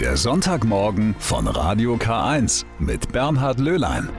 Der 0.00 0.18
Sonntagmorgen 0.18 1.14
von 1.18 1.46
Radio 1.46 1.94
K1 1.94 2.66
mit 2.78 3.12
Bernhard 3.12 3.58
Löhlein. 3.58 4.10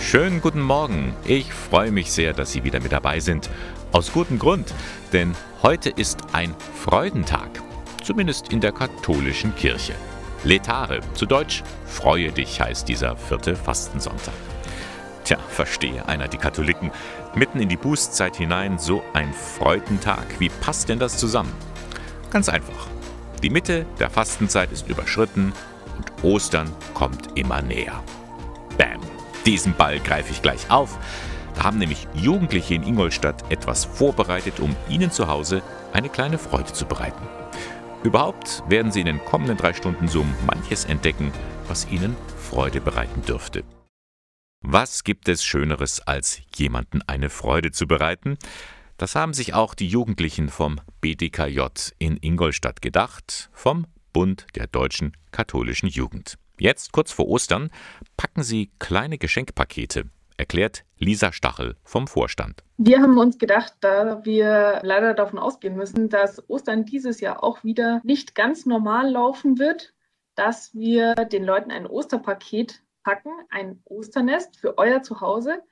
Schönen 0.00 0.40
guten 0.40 0.62
Morgen. 0.62 1.14
Ich 1.24 1.54
freue 1.54 1.92
mich 1.92 2.10
sehr, 2.10 2.32
dass 2.32 2.50
Sie 2.50 2.64
wieder 2.64 2.80
mit 2.80 2.90
dabei 2.90 3.20
sind. 3.20 3.50
Aus 3.92 4.12
gutem 4.12 4.40
Grund, 4.40 4.74
denn 5.12 5.36
heute 5.62 5.90
ist 5.90 6.18
ein 6.32 6.56
Freudentag. 6.74 7.62
Zumindest 8.02 8.52
in 8.52 8.60
der 8.60 8.72
katholischen 8.72 9.54
Kirche. 9.54 9.94
Letare, 10.42 11.00
zu 11.14 11.24
Deutsch 11.24 11.62
Freue 11.86 12.32
dich 12.32 12.60
heißt 12.60 12.88
dieser 12.88 13.16
vierte 13.16 13.54
Fastensonntag. 13.54 14.34
Tja, 15.30 15.38
verstehe 15.48 16.08
einer 16.08 16.26
die 16.26 16.38
Katholiken. 16.38 16.90
Mitten 17.36 17.60
in 17.60 17.68
die 17.68 17.76
Bußzeit 17.76 18.34
hinein 18.34 18.80
so 18.80 19.00
ein 19.12 19.32
Freudentag. 19.32 20.26
Wie 20.40 20.48
passt 20.48 20.88
denn 20.88 20.98
das 20.98 21.18
zusammen? 21.18 21.52
Ganz 22.32 22.48
einfach. 22.48 22.88
Die 23.40 23.48
Mitte 23.48 23.86
der 24.00 24.10
Fastenzeit 24.10 24.72
ist 24.72 24.88
überschritten 24.88 25.52
und 25.96 26.24
Ostern 26.24 26.68
kommt 26.94 27.38
immer 27.38 27.62
näher. 27.62 28.02
Bam! 28.76 28.98
Diesen 29.46 29.72
Ball 29.74 30.00
greife 30.00 30.32
ich 30.32 30.42
gleich 30.42 30.68
auf. 30.68 30.98
Da 31.54 31.62
haben 31.62 31.78
nämlich 31.78 32.08
Jugendliche 32.12 32.74
in 32.74 32.82
Ingolstadt 32.82 33.44
etwas 33.52 33.84
vorbereitet, 33.84 34.58
um 34.58 34.74
ihnen 34.88 35.12
zu 35.12 35.28
Hause 35.28 35.62
eine 35.92 36.08
kleine 36.08 36.38
Freude 36.38 36.72
zu 36.72 36.86
bereiten. 36.86 37.24
Überhaupt 38.02 38.64
werden 38.66 38.90
sie 38.90 38.98
in 38.98 39.06
den 39.06 39.24
kommenden 39.24 39.58
drei 39.58 39.74
Stunden 39.74 40.08
so 40.08 40.26
manches 40.44 40.86
entdecken, 40.86 41.30
was 41.68 41.88
ihnen 41.88 42.16
Freude 42.36 42.80
bereiten 42.80 43.22
dürfte. 43.22 43.62
Was 44.62 45.04
gibt 45.04 45.28
es 45.28 45.42
Schöneres, 45.42 46.00
als 46.06 46.42
jemanden 46.54 47.02
eine 47.06 47.28
Freude 47.28 47.72
zu 47.72 47.86
bereiten? 47.86 48.38
Das 48.98 49.14
haben 49.14 49.32
sich 49.32 49.54
auch 49.54 49.74
die 49.74 49.88
Jugendlichen 49.88 50.48
vom 50.48 50.80
BDKJ 51.00 51.92
in 51.98 52.18
Ingolstadt 52.20 52.80
gedacht, 52.80 53.48
vom 53.52 53.86
Bund 54.12 54.46
der 54.54 54.66
deutschen 54.66 55.16
katholischen 55.32 55.88
Jugend. 55.88 56.36
Jetzt, 56.58 56.92
kurz 56.92 57.10
vor 57.10 57.26
Ostern, 57.26 57.70
packen 58.16 58.42
sie 58.42 58.70
kleine 58.78 59.16
Geschenkpakete, 59.18 60.04
erklärt 60.36 60.84
Lisa 60.98 61.32
Stachel 61.32 61.76
vom 61.82 62.06
Vorstand. 62.06 62.62
Wir 62.76 63.00
haben 63.00 63.18
uns 63.18 63.38
gedacht, 63.38 63.72
da 63.80 64.24
wir 64.24 64.80
leider 64.82 65.14
davon 65.14 65.38
ausgehen 65.38 65.74
müssen, 65.74 66.10
dass 66.10 66.48
Ostern 66.50 66.84
dieses 66.84 67.20
Jahr 67.20 67.42
auch 67.42 67.64
wieder 67.64 68.00
nicht 68.04 68.34
ganz 68.34 68.66
normal 68.66 69.10
laufen 69.10 69.58
wird, 69.58 69.94
dass 70.34 70.74
wir 70.74 71.14
den 71.14 71.44
Leuten 71.44 71.70
ein 71.70 71.86
Osterpaket 71.86 72.82
packen, 73.02 73.32
ein 73.50 73.80
Osternest 73.84 74.58
für 74.58 74.78
euer 74.78 75.02
Zuhause. 75.02 75.62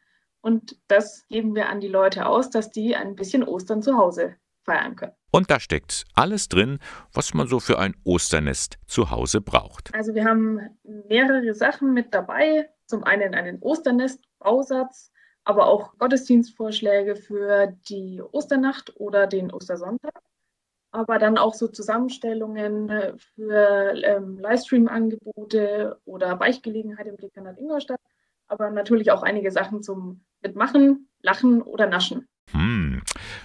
Und 0.40 0.78
das 0.88 1.26
geben 1.28 1.54
wir 1.54 1.68
an 1.68 1.80
die 1.80 1.88
Leute 1.88 2.26
aus, 2.26 2.50
dass 2.50 2.70
die 2.70 2.94
ein 2.94 3.16
bisschen 3.16 3.42
Ostern 3.42 3.82
zu 3.82 3.96
Hause 3.96 4.36
feiern 4.64 4.96
können. 4.96 5.12
Und 5.30 5.50
da 5.50 5.60
steckt 5.60 6.04
alles 6.14 6.48
drin, 6.48 6.78
was 7.12 7.34
man 7.34 7.48
so 7.48 7.60
für 7.60 7.78
ein 7.78 7.94
Osternest 8.04 8.78
zu 8.86 9.10
Hause 9.10 9.40
braucht. 9.40 9.94
Also 9.94 10.14
wir 10.14 10.24
haben 10.24 10.60
mehrere 10.84 11.54
Sachen 11.54 11.92
mit 11.92 12.14
dabei. 12.14 12.70
Zum 12.86 13.04
einen 13.04 13.34
einen 13.34 13.58
Osternest-Bausatz, 13.60 15.12
aber 15.44 15.66
auch 15.66 15.98
Gottesdienstvorschläge 15.98 17.16
für 17.16 17.76
die 17.88 18.22
Osternacht 18.22 18.94
oder 18.96 19.26
den 19.26 19.52
Ostersonntag. 19.52 20.22
Aber 20.98 21.20
dann 21.20 21.38
auch 21.38 21.54
so 21.54 21.68
Zusammenstellungen 21.68 23.16
für 23.36 23.94
ähm, 24.02 24.36
Livestream-Angebote 24.36 25.96
oder 26.04 26.34
Beichtgelegenheit 26.34 27.06
im 27.06 27.16
Dekanat 27.16 27.56
Ingolstadt. 27.56 28.00
Aber 28.48 28.70
natürlich 28.70 29.12
auch 29.12 29.22
einige 29.22 29.52
Sachen 29.52 29.80
zum 29.80 30.24
Mitmachen, 30.42 31.08
Lachen 31.22 31.62
oder 31.62 31.86
Naschen. 31.86 32.26
Hm, 32.50 33.00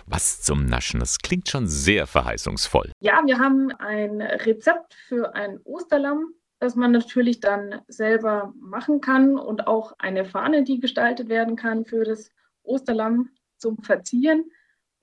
was 0.07 0.41
zum 0.41 0.65
Naschen. 0.65 0.99
Das 0.99 1.19
klingt 1.19 1.47
schon 1.47 1.67
sehr 1.67 2.07
verheißungsvoll. 2.07 2.91
Ja, 3.01 3.21
wir 3.23 3.37
haben 3.37 3.69
ein 3.77 4.19
Rezept 4.19 4.95
für 5.07 5.35
ein 5.35 5.59
Osterlamm, 5.63 6.33
das 6.57 6.75
man 6.75 6.91
natürlich 6.91 7.39
dann 7.39 7.81
selber 7.87 8.51
machen 8.59 8.99
kann 8.99 9.37
und 9.37 9.67
auch 9.67 9.93
eine 9.99 10.25
Fahne, 10.25 10.63
die 10.63 10.79
gestaltet 10.79 11.29
werden 11.29 11.55
kann 11.55 11.85
für 11.85 12.03
das 12.03 12.31
Osterlamm 12.63 13.29
zum 13.57 13.77
Verzieren 13.83 14.45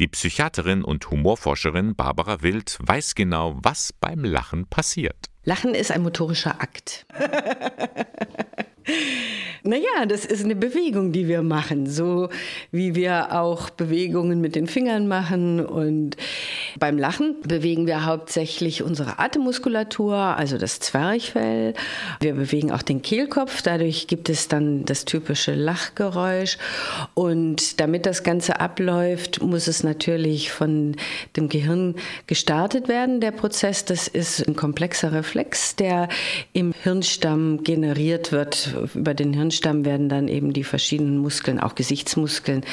Die 0.00 0.08
Psychiaterin 0.08 0.82
und 0.82 1.10
Humorforscherin 1.10 1.94
Barbara 1.94 2.42
Wild 2.42 2.78
weiß 2.80 3.14
genau, 3.14 3.58
was 3.62 3.92
beim 3.92 4.24
Lachen 4.24 4.66
passiert. 4.66 5.26
Lachen 5.44 5.74
ist 5.74 5.90
ein 5.90 6.02
motorischer 6.02 6.60
Akt. 6.60 7.06
Naja, 9.62 10.06
das 10.08 10.24
ist 10.24 10.44
eine 10.44 10.56
Bewegung, 10.56 11.12
die 11.12 11.28
wir 11.28 11.42
machen, 11.42 11.86
so 11.86 12.30
wie 12.72 12.94
wir 12.94 13.38
auch 13.38 13.68
Bewegungen 13.68 14.40
mit 14.40 14.54
den 14.54 14.66
Fingern 14.66 15.06
machen. 15.06 15.64
Und 15.64 16.16
beim 16.78 16.96
Lachen 16.96 17.36
bewegen 17.42 17.86
wir 17.86 18.06
hauptsächlich 18.06 18.82
unsere 18.82 19.18
Atemmuskulatur, 19.18 20.16
also 20.16 20.56
das 20.56 20.80
Zwerchfell. 20.80 21.74
Wir 22.20 22.34
bewegen 22.34 22.72
auch 22.72 22.80
den 22.80 23.02
Kehlkopf, 23.02 23.60
dadurch 23.60 24.06
gibt 24.06 24.30
es 24.30 24.48
dann 24.48 24.86
das 24.86 25.04
typische 25.04 25.54
Lachgeräusch. 25.54 26.56
Und 27.12 27.80
damit 27.80 28.06
das 28.06 28.22
Ganze 28.22 28.60
abläuft, 28.60 29.42
muss 29.42 29.68
es 29.68 29.84
natürlich 29.84 30.52
von 30.52 30.96
dem 31.36 31.50
Gehirn 31.50 31.96
gestartet 32.26 32.88
werden, 32.88 33.20
der 33.20 33.32
Prozess. 33.32 33.84
Das 33.84 34.08
ist 34.08 34.48
ein 34.48 34.56
komplexer 34.56 35.12
Reflex, 35.12 35.76
der 35.76 36.08
im 36.54 36.72
Hirnstamm 36.82 37.62
generiert 37.62 38.32
wird 38.32 38.69
über 38.94 39.14
den 39.14 39.32
Hirnstamm 39.32 39.84
werden 39.84 40.08
dann 40.08 40.28
eben 40.28 40.52
die 40.52 40.64
verschiedenen 40.64 41.18
Muskeln, 41.18 41.60
auch 41.60 41.74
Gesichtsmuskeln, 41.74 42.64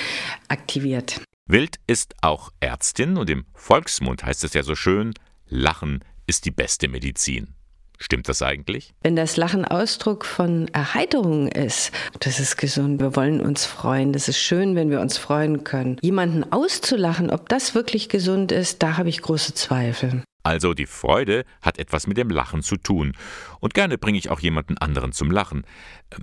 aktiviert. 0.47 1.21
Wild 1.47 1.77
ist 1.87 2.15
auch 2.21 2.51
Ärztin 2.59 3.17
und 3.17 3.29
im 3.29 3.45
Volksmund 3.53 4.23
heißt 4.23 4.43
es 4.43 4.53
ja 4.53 4.63
so 4.63 4.75
schön, 4.75 5.13
Lachen 5.47 6.03
ist 6.25 6.45
die 6.45 6.51
beste 6.51 6.87
Medizin. 6.89 7.53
Stimmt 7.99 8.29
das 8.29 8.41
eigentlich? 8.41 8.93
Wenn 9.01 9.15
das 9.15 9.37
Lachen 9.37 9.65
Ausdruck 9.65 10.23
von 10.23 10.67
Erheiterung 10.67 11.47
ist, 11.47 11.91
das 12.19 12.39
ist 12.39 12.57
gesund. 12.57 13.01
Wir 13.01 13.15
wollen 13.15 13.41
uns 13.41 13.65
freuen. 13.65 14.13
Das 14.13 14.27
ist 14.27 14.37
schön, 14.37 14.75
wenn 14.75 14.91
wir 14.91 15.01
uns 15.01 15.17
freuen 15.17 15.63
können. 15.63 15.97
Jemanden 16.01 16.51
auszulachen, 16.51 17.31
ob 17.31 17.49
das 17.49 17.73
wirklich 17.73 18.07
gesund 18.07 18.51
ist, 18.51 18.83
da 18.83 18.97
habe 18.97 19.09
ich 19.09 19.21
große 19.21 19.55
Zweifel. 19.55 20.21
Also 20.47 20.73
die 20.73 20.85
Freude 20.85 21.43
hat 21.61 21.77
etwas 21.77 22.07
mit 22.07 22.15
dem 22.15 22.29
Lachen 22.29 22.63
zu 22.63 22.77
tun. 22.77 23.11
Und 23.59 23.73
gerne 23.73 23.97
bringe 23.97 24.17
ich 24.17 24.29
auch 24.29 24.39
jemanden 24.39 24.77
anderen 24.77 25.11
zum 25.11 25.29
Lachen. 25.29 25.65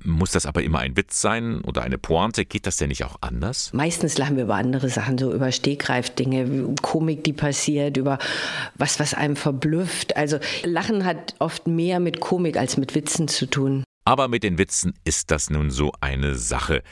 Muss 0.03 0.31
das 0.31 0.47
aber 0.47 0.63
immer 0.63 0.79
ein 0.79 0.97
Witz 0.97 1.21
sein 1.21 1.61
oder 1.61 1.83
eine 1.83 1.99
Pointe? 1.99 2.47
Geht 2.47 2.67
das 2.67 2.79
denn 2.79 2.89
nicht 2.89 3.05
auch 3.05 3.17
anders? 3.21 3.71
Meistens 3.75 4.17
lachen 4.17 4.37
wir 4.37 4.45
über 4.45 4.55
andere 4.55 4.89
Sachen, 4.89 5.19
so 5.19 5.31
über 5.31 5.53
Stegreifdinge, 5.53 6.75
Komik, 6.81 7.23
die 7.25 7.35
passiert, 7.35 7.99
über 7.99 8.19
was, 8.77 8.99
was 8.99 9.13
einem 9.13 9.37
verblüfft. 9.37 10.17
Also 10.17 10.39
Lachen 10.63 11.05
hat 11.05 11.35
oft 11.39 11.67
mehr 11.67 12.01
mit 12.01 12.21
Komik 12.21 12.57
als 12.57 12.79
mit 12.79 12.95
Witzen 12.95 13.29
zu 13.29 13.45
tun. 13.45 13.85
Aber 14.07 14.29
mit 14.29 14.43
den 14.43 14.57
Witzen 14.57 14.95
ist 15.05 15.33
das 15.33 15.51
nun 15.51 15.71
so 15.71 15.93
eine 16.01 16.35
Sache. 16.35 16.83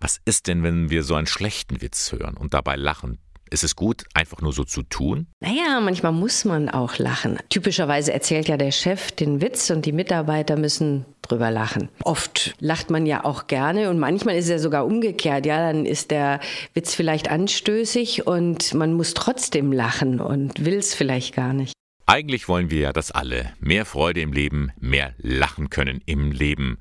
Was 0.00 0.22
ist 0.24 0.46
denn, 0.46 0.62
wenn 0.62 0.88
wir 0.88 1.02
so 1.02 1.16
einen 1.16 1.26
schlechten 1.26 1.82
Witz 1.82 2.12
hören 2.12 2.38
und 2.38 2.54
dabei 2.54 2.76
lachen? 2.76 3.18
Ist 3.50 3.64
es 3.64 3.76
gut, 3.76 4.04
einfach 4.14 4.40
nur 4.40 4.52
so 4.52 4.64
zu 4.64 4.82
tun? 4.82 5.26
Naja, 5.40 5.80
manchmal 5.80 6.12
muss 6.12 6.44
man 6.44 6.68
auch 6.68 6.98
lachen. 6.98 7.38
Typischerweise 7.48 8.12
erzählt 8.12 8.48
ja 8.48 8.56
der 8.56 8.70
Chef 8.70 9.10
den 9.12 9.40
Witz 9.40 9.70
und 9.70 9.86
die 9.86 9.92
Mitarbeiter 9.92 10.56
müssen 10.56 11.06
drüber 11.22 11.50
lachen. 11.50 11.88
Oft 12.04 12.54
lacht 12.60 12.90
man 12.90 13.06
ja 13.06 13.24
auch 13.24 13.46
gerne 13.46 13.90
und 13.90 13.98
manchmal 13.98 14.36
ist 14.36 14.46
es 14.46 14.50
ja 14.50 14.58
sogar 14.58 14.86
umgekehrt. 14.86 15.46
Ja, 15.46 15.58
dann 15.58 15.86
ist 15.86 16.10
der 16.10 16.40
Witz 16.74 16.94
vielleicht 16.94 17.30
anstößig 17.30 18.26
und 18.26 18.74
man 18.74 18.92
muss 18.94 19.14
trotzdem 19.14 19.72
lachen 19.72 20.20
und 20.20 20.64
will 20.64 20.76
es 20.76 20.94
vielleicht 20.94 21.34
gar 21.34 21.52
nicht. 21.52 21.72
Eigentlich 22.06 22.48
wollen 22.48 22.70
wir 22.70 22.80
ja, 22.80 22.92
dass 22.94 23.10
alle 23.10 23.52
mehr 23.60 23.84
Freude 23.84 24.22
im 24.22 24.32
Leben, 24.32 24.72
mehr 24.80 25.12
lachen 25.18 25.68
können 25.68 26.00
im 26.06 26.32
Leben. 26.32 26.78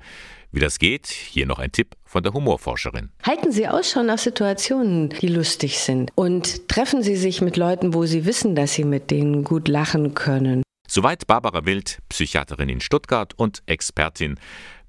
Wie 0.52 0.60
das 0.60 0.80
geht, 0.80 1.08
hier 1.08 1.46
noch 1.46 1.60
ein 1.60 1.72
Tipp 1.72 1.96
von 2.06 2.24
der 2.24 2.34
Humorforscherin. 2.34 3.10
Halten 3.24 3.52
Sie 3.52 3.68
Ausschau 3.68 4.04
nach 4.04 4.18
Situationen, 4.18 5.10
die 5.10 5.28
lustig 5.28 5.80
sind 5.80 6.12
und 6.16 6.68
treffen 6.70 7.04
Sie 7.04 7.16
sich 7.16 7.42
mit 7.42 7.58
Leuten, 7.58 7.94
wo 7.94 8.06
Sie 8.06 8.26
wissen, 8.26 8.56
dass 8.56 8.74
Sie 8.74 8.86
mit 8.86 9.12
denen 9.12 9.44
gut 9.44 9.68
lachen 9.68 10.14
können. 10.14 10.64
Soweit 10.90 11.28
Barbara 11.28 11.66
Wild, 11.66 12.00
Psychiaterin 12.08 12.70
in 12.70 12.80
Stuttgart 12.80 13.34
und 13.36 13.62
Expertin, 13.66 14.40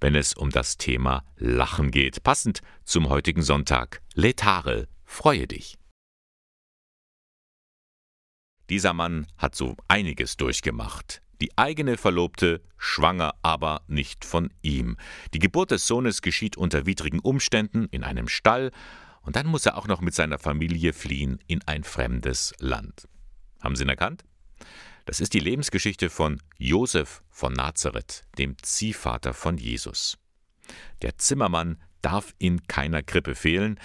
wenn 0.00 0.14
es 0.14 0.32
um 0.32 0.50
das 0.50 0.76
Thema 0.76 1.24
Lachen 1.36 1.90
geht. 1.90 2.22
Passend 2.22 2.60
zum 2.84 3.08
heutigen 3.08 3.42
Sonntag. 3.42 4.00
Letare, 4.14 4.86
freue 5.04 5.48
dich. 5.48 5.76
Dieser 8.70 8.92
Mann 8.92 9.26
hat 9.36 9.56
so 9.56 9.76
einiges 9.88 10.36
durchgemacht. 10.36 11.20
Die 11.40 11.56
eigene 11.56 11.96
Verlobte 11.96 12.62
schwanger, 12.76 13.34
aber 13.42 13.82
nicht 13.86 14.24
von 14.24 14.52
ihm. 14.62 14.96
Die 15.34 15.38
Geburt 15.38 15.70
des 15.70 15.86
Sohnes 15.86 16.22
geschieht 16.22 16.56
unter 16.56 16.86
widrigen 16.86 17.20
Umständen 17.20 17.86
in 17.90 18.04
einem 18.04 18.28
Stall, 18.28 18.72
und 19.22 19.36
dann 19.36 19.46
muss 19.46 19.66
er 19.66 19.76
auch 19.76 19.86
noch 19.86 20.00
mit 20.00 20.14
seiner 20.14 20.38
Familie 20.38 20.94
fliehen 20.94 21.38
in 21.46 21.60
ein 21.66 21.84
fremdes 21.84 22.54
Land. 22.60 23.08
Haben 23.60 23.76
Sie 23.76 23.82
ihn 23.82 23.90
erkannt? 23.90 24.24
Das 25.04 25.20
ist 25.20 25.34
die 25.34 25.40
Lebensgeschichte 25.40 26.10
von 26.10 26.40
Josef 26.56 27.22
von 27.30 27.52
Nazareth, 27.52 28.24
dem 28.38 28.56
Ziehvater 28.62 29.34
von 29.34 29.58
Jesus. 29.58 30.18
Der 31.02 31.18
Zimmermann 31.18 31.78
darf 32.02 32.34
in 32.38 32.66
keiner 32.66 33.02
Krippe 33.02 33.34
fehlen, 33.34 33.78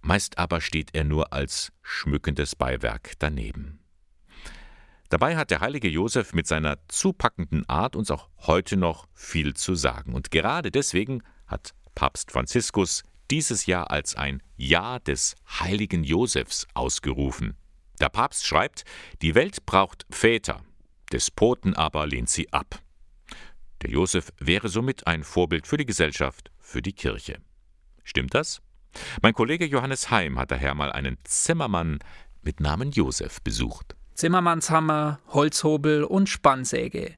meist 0.00 0.38
aber 0.38 0.60
steht 0.60 0.94
er 0.94 1.04
nur 1.04 1.32
als 1.32 1.72
schmückendes 1.82 2.56
Beiwerk 2.56 3.12
daneben. 3.18 3.81
Dabei 5.12 5.36
hat 5.36 5.50
der 5.50 5.60
heilige 5.60 5.90
Josef 5.90 6.32
mit 6.32 6.46
seiner 6.46 6.78
zupackenden 6.88 7.68
Art 7.68 7.96
uns 7.96 8.10
auch 8.10 8.30
heute 8.46 8.78
noch 8.78 9.06
viel 9.12 9.52
zu 9.52 9.74
sagen. 9.74 10.14
Und 10.14 10.30
gerade 10.30 10.70
deswegen 10.70 11.22
hat 11.46 11.74
Papst 11.94 12.32
Franziskus 12.32 13.02
dieses 13.30 13.66
Jahr 13.66 13.90
als 13.90 14.16
ein 14.16 14.42
Jahr 14.56 15.00
des 15.00 15.34
heiligen 15.60 16.02
Josefs 16.02 16.66
ausgerufen. 16.72 17.58
Der 18.00 18.08
Papst 18.08 18.46
schreibt, 18.46 18.84
die 19.20 19.34
Welt 19.34 19.66
braucht 19.66 20.06
Väter, 20.08 20.62
Despoten 21.12 21.76
aber 21.76 22.06
lehnt 22.06 22.30
sie 22.30 22.50
ab. 22.50 22.80
Der 23.82 23.90
Josef 23.90 24.32
wäre 24.38 24.70
somit 24.70 25.06
ein 25.06 25.24
Vorbild 25.24 25.66
für 25.66 25.76
die 25.76 25.84
Gesellschaft, 25.84 26.50
für 26.58 26.80
die 26.80 26.94
Kirche. 26.94 27.36
Stimmt 28.02 28.32
das? 28.32 28.62
Mein 29.20 29.34
Kollege 29.34 29.66
Johannes 29.66 30.10
Heim 30.10 30.38
hat 30.38 30.50
daher 30.50 30.74
mal 30.74 30.90
einen 30.90 31.18
Zimmermann 31.24 31.98
mit 32.40 32.60
Namen 32.60 32.92
Josef 32.92 33.42
besucht. 33.42 33.94
Zimmermannshammer, 34.22 35.18
Holzhobel 35.30 36.04
und 36.04 36.28
Spannsäge. 36.28 37.16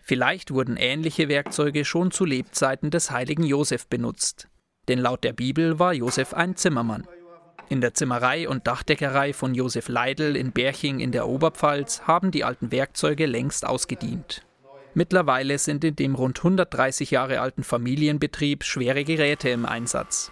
Vielleicht 0.00 0.52
wurden 0.52 0.76
ähnliche 0.76 1.28
Werkzeuge 1.28 1.84
schon 1.84 2.12
zu 2.12 2.24
Lebzeiten 2.24 2.92
des 2.92 3.10
heiligen 3.10 3.42
Josef 3.42 3.88
benutzt. 3.88 4.46
Denn 4.86 5.00
laut 5.00 5.24
der 5.24 5.32
Bibel 5.32 5.80
war 5.80 5.92
Josef 5.92 6.32
ein 6.32 6.54
Zimmermann. 6.54 7.08
In 7.70 7.80
der 7.80 7.94
Zimmerei 7.94 8.48
und 8.48 8.68
Dachdeckerei 8.68 9.32
von 9.32 9.52
Josef 9.56 9.88
Leidl 9.88 10.36
in 10.36 10.52
Berching 10.52 11.00
in 11.00 11.10
der 11.10 11.26
Oberpfalz 11.26 12.02
haben 12.02 12.30
die 12.30 12.44
alten 12.44 12.70
Werkzeuge 12.70 13.26
längst 13.26 13.66
ausgedient. 13.66 14.46
Mittlerweile 14.94 15.58
sind 15.58 15.82
in 15.82 15.96
dem 15.96 16.14
rund 16.14 16.38
130 16.38 17.10
Jahre 17.10 17.40
alten 17.40 17.64
Familienbetrieb 17.64 18.62
schwere 18.62 19.02
Geräte 19.02 19.48
im 19.48 19.66
Einsatz. 19.66 20.30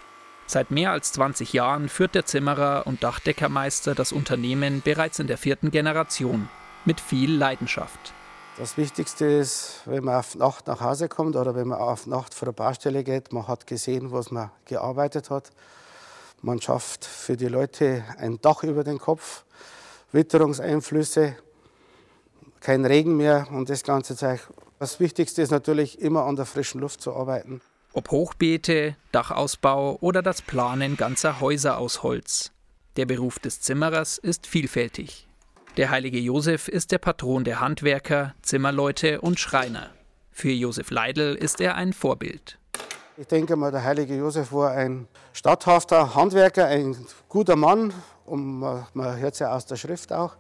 Seit 0.53 0.71
mehr 0.71 0.91
als 0.91 1.13
20 1.13 1.55
Jahren 1.55 1.89
führt 1.89 2.15
der 2.15 2.27
Zimmerer 2.27 2.87
und 2.87 3.03
Dachdeckermeister 3.03 3.95
das 3.95 4.13
Unternehmen 4.13 4.83
bereits 4.83 5.19
in 5.19 5.27
der 5.27 5.39
vierten 5.39 5.71
Generation 5.71 6.47
mit 6.85 7.01
viel 7.01 7.35
Leidenschaft. 7.35 8.13
Das 8.59 8.77
Wichtigste 8.77 9.25
ist, 9.25 9.81
wenn 9.87 10.05
man 10.05 10.17
auf 10.17 10.35
Nacht 10.35 10.67
nach 10.67 10.83
Hause 10.83 11.09
kommt 11.09 11.37
oder 11.37 11.55
wenn 11.55 11.69
man 11.69 11.79
auf 11.79 12.07
Nacht 12.07 12.35
vor 12.35 12.45
der 12.45 12.53
Baustelle 12.53 13.03
geht, 13.03 13.33
man 13.33 13.49
hat 13.49 13.67
gesehen, 13.67 14.13
was 14.13 14.31
man 14.31 14.51
gearbeitet 14.67 15.31
hat. 15.31 15.53
Man 16.43 16.61
schafft 16.61 17.07
für 17.07 17.39
die 17.39 17.49
Leute 17.49 18.05
ein 18.19 18.39
Dach 18.43 18.63
über 18.63 18.85
den 18.85 18.99
Kopf, 18.99 19.45
Witterungseinflüsse, 20.13 21.35
kein 22.61 22.85
Regen 22.85 23.17
mehr 23.17 23.47
und 23.51 23.71
das 23.71 23.85
ganze 23.85 24.17
Zeug. 24.17 24.41
Das 24.79 25.01
Wichtigste 25.01 25.41
ist 25.41 25.51
natürlich 25.51 25.99
immer 25.99 26.27
an 26.27 26.37
der 26.37 26.45
frischen 26.45 26.83
Luft 26.83 27.01
zu 27.01 27.15
arbeiten. 27.15 27.63
Ob 27.95 28.11
Hochbeete, 28.11 28.97
Dachausbau 29.13 29.99
oder 30.01 30.23
das 30.23 30.41
Planen 30.41 30.97
ganzer 30.97 31.41
Häuser 31.41 31.77
aus 31.77 32.03
Holz. 32.03 32.51
Der 32.97 33.05
Beruf 33.05 33.39
des 33.39 33.61
Zimmerers 33.61 34.17
ist 34.17 34.47
vielfältig. 34.47 35.29
Der 35.77 35.91
heilige 35.91 36.19
Josef 36.19 36.69
ist 36.69 36.91
der 36.91 36.99
Patron 36.99 37.45
der 37.45 37.61
Handwerker, 37.61 38.35
Zimmerleute 38.41 39.21
und 39.21 39.39
Schreiner. 39.39 39.91
Für 40.31 40.51
Josef 40.51 40.91
Leidl 40.91 41.35
ist 41.35 41.61
er 41.61 41.75
ein 41.75 41.93
Vorbild. 41.93 42.59
Ich 43.19 43.27
denke 43.27 43.57
mal, 43.57 43.71
der 43.71 43.85
heilige 43.85 44.17
Josef 44.17 44.53
war 44.53 44.73
ein 44.73 45.07
statthafter 45.35 46.15
Handwerker, 46.15 46.67
ein 46.67 46.97
guter 47.29 47.57
Mann. 47.57 47.93
Und 48.25 48.61
man 48.61 49.17
hört 49.19 49.35
es 49.35 49.41
ja 49.41 49.55
aus 49.55 49.67
der 49.67 49.77
Schrift 49.77 50.13
auch, 50.13 50.37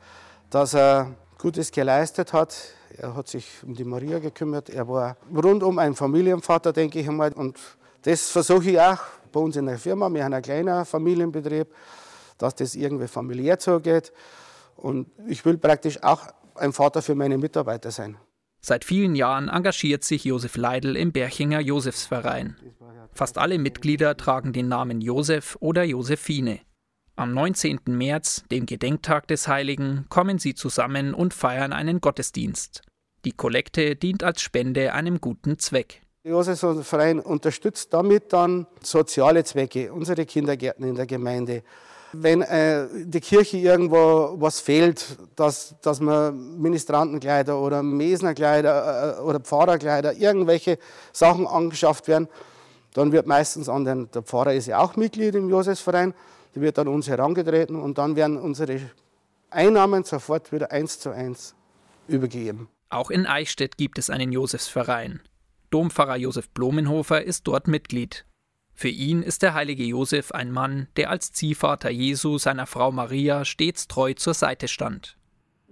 dass 0.49 0.73
er 0.73 1.11
Gutes 1.37 1.71
geleistet 1.71 2.33
hat. 2.33 2.55
Er 2.99 3.15
hat 3.15 3.29
sich 3.29 3.47
um 3.65 3.75
die 3.75 3.85
Maria 3.85 4.19
gekümmert. 4.19 4.71
Er 4.71 4.89
war 4.89 5.17
rundum 5.35 5.79
ein 5.79 5.95
Familienvater, 5.95 6.73
denke 6.73 7.01
ich 7.01 7.09
einmal. 7.09 7.33
Und 7.33 7.59
das 8.03 8.31
versuche 8.31 8.71
ich 8.71 8.81
auch 8.81 8.99
bei 9.31 9.41
uns 9.41 9.57
in 9.57 9.67
der 9.67 9.79
Firma. 9.79 10.13
Wir 10.13 10.25
haben 10.25 10.33
einen 10.35 10.43
kleinen 10.43 10.85
Familienbetrieb, 10.85 11.69
dass 12.39 12.55
das 12.55 12.75
irgendwie 12.75 13.09
familiär 13.09 13.59
zugeht. 13.59 14.13
Und 14.77 15.09
ich 15.27 15.45
will 15.45 15.59
praktisch 15.59 16.03
auch 16.03 16.23
ein 16.55 16.73
Vater 16.73 17.03
für 17.03 17.15
meine 17.15 17.39
Mitarbeiter 17.39 17.91
sein. 17.91 18.17
Seit 18.61 18.85
vielen 18.85 19.17
Jahren 19.17 19.49
engagiert 19.49 20.05
sich 20.05 20.25
Josef 20.25 20.57
Leidl 20.57 20.97
im 20.97 21.13
Berchinger 21.13 21.61
Josefsverein. 21.61 22.57
Fast 23.13 23.37
alle 23.37 23.59
Mitglieder 23.59 24.17
tragen 24.17 24.53
den 24.53 24.69
Namen 24.69 25.01
Josef 25.01 25.57
oder 25.61 25.83
Josephine. 25.83 26.61
Am 27.14 27.35
19. 27.35 27.81
März, 27.87 28.42
dem 28.50 28.64
Gedenktag 28.64 29.28
des 29.28 29.47
Heiligen, 29.47 30.07
kommen 30.09 30.38
sie 30.38 30.54
zusammen 30.54 31.12
und 31.12 31.35
feiern 31.35 31.75
einen 31.75 32.00
Gottesdienst. 32.00 32.81
Die 33.26 33.33
Kollekte 33.33 33.97
dient 33.97 34.25
als 34.25 34.40
Spende 34.40 34.95
einem 34.95 35.21
guten 35.21 35.59
Zweck. 35.59 36.00
Der 36.25 36.33
Josefsverein 36.33 37.21
unterstützt 37.21 37.92
damit 37.92 38.33
dann 38.33 38.66
soziale 38.83 39.45
Zwecke, 39.45 39.92
unsere 39.92 40.25
Kindergärten 40.25 40.87
in 40.87 40.95
der 40.95 41.07
Gemeinde. 41.07 41.62
Wenn 42.14 42.40
äh, 42.40 42.87
die 43.04 43.21
Kirche 43.21 43.59
irgendwo 43.59 44.37
was 44.38 44.61
fehlt, 44.61 45.19
dass, 45.37 45.75
dass 45.83 46.00
man 46.00 46.59
Ministrantenkleider 46.59 47.61
oder 47.61 47.83
Mesnerkleider 47.83 49.19
äh, 49.19 49.21
oder 49.21 49.40
Pfarrerkleider, 49.40 50.14
irgendwelche 50.14 50.78
Sachen 51.12 51.47
angeschafft 51.47 52.09
werden, 52.09 52.28
dann 52.95 53.12
wird 53.12 53.26
meistens 53.26 53.69
an 53.69 53.85
den, 53.85 54.11
der 54.11 54.23
Pfarrer 54.23 54.54
ist 54.54 54.66
ja 54.66 54.78
auch 54.78 54.97
Mitglied 54.97 55.35
im 55.35 55.50
Josefsverein, 55.50 56.14
die 56.54 56.61
wird 56.61 56.78
an 56.78 56.88
uns 56.88 57.09
herangetreten 57.09 57.76
und 57.76 57.99
dann 57.99 58.16
werden 58.16 58.37
unsere 58.37 58.80
Einnahmen 59.50 60.04
sofort 60.04 60.52
wieder 60.52 60.71
eins 60.71 60.99
zu 60.99 61.11
eins 61.11 61.54
übergeben. 62.09 62.68
Auch 62.88 63.11
in 63.11 63.26
Eichstätt 63.26 63.76
gibt 63.78 63.99
es 63.99 64.11
einen 64.11 64.32
Josefsverein. 64.32 65.21
Dompfarrer 65.71 66.16
Josef 66.16 66.50
Blumenhofer 66.50 67.23
ist 67.23 67.47
dort 67.47 67.66
Mitglied. 67.68 68.26
Für 68.75 68.88
ihn 68.88 69.23
ist 69.23 69.42
der 69.42 69.54
heilige 69.54 69.85
Josef 69.85 70.32
ein 70.32 70.50
Mann, 70.50 70.88
der 70.97 71.11
als 71.11 71.32
Ziehvater 71.32 71.90
Jesu 71.90 72.38
seiner 72.38 72.66
Frau 72.66 72.90
Maria 72.90 73.44
stets 73.44 73.88
treu 73.88 74.14
zur 74.14 74.35
Seite 74.35 74.68
stand. 74.68 75.16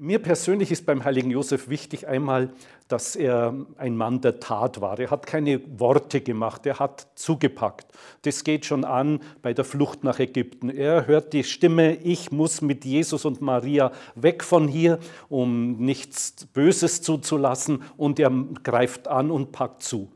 Mir 0.02 0.19
persönlich 0.19 0.71
ist 0.73 0.87
beim 0.87 1.04
heiligen 1.04 1.30
Josef 1.30 1.69
wichtig 1.69 2.09
einmal, 2.09 2.49
dass 2.88 3.16
er 3.16 3.54
ein 3.76 3.99
Mann 3.99 4.23
der 4.23 4.40
Tat 4.40 4.80
war. 4.80 4.99
Er 4.99 5.11
hat 5.11 5.26
keine 5.26 5.61
Worte 5.78 6.23
gemacht, 6.23 6.64
er 6.64 6.78
hat 6.78 7.09
zugepackt. 7.16 7.92
Das 8.23 8.42
geht 8.42 8.64
schon 8.64 8.87
an 8.87 9.21
bei 9.42 9.52
der 9.52 9.66
Flucht 9.66 10.02
nach 10.02 10.19
Ägypten. 10.19 10.71
Er 10.71 11.07
hört 11.07 11.35
die 11.35 11.45
Stimme, 11.45 11.97
ich 11.97 12.33
muss 12.33 12.62
mit 12.62 12.87
Jesus 12.87 13.26
und 13.26 13.42
Maria 13.42 13.92
weg 14.14 14.42
von 14.42 14.69
hier, 14.69 15.00
um 15.28 15.76
nichts 15.76 16.47
Böses 16.47 17.02
zuzulassen, 17.02 17.83
und 17.99 18.19
er 18.19 18.30
greift 18.62 19.07
an 19.07 19.30
und 19.30 19.52
packt 19.52 19.83
zu. 19.83 20.11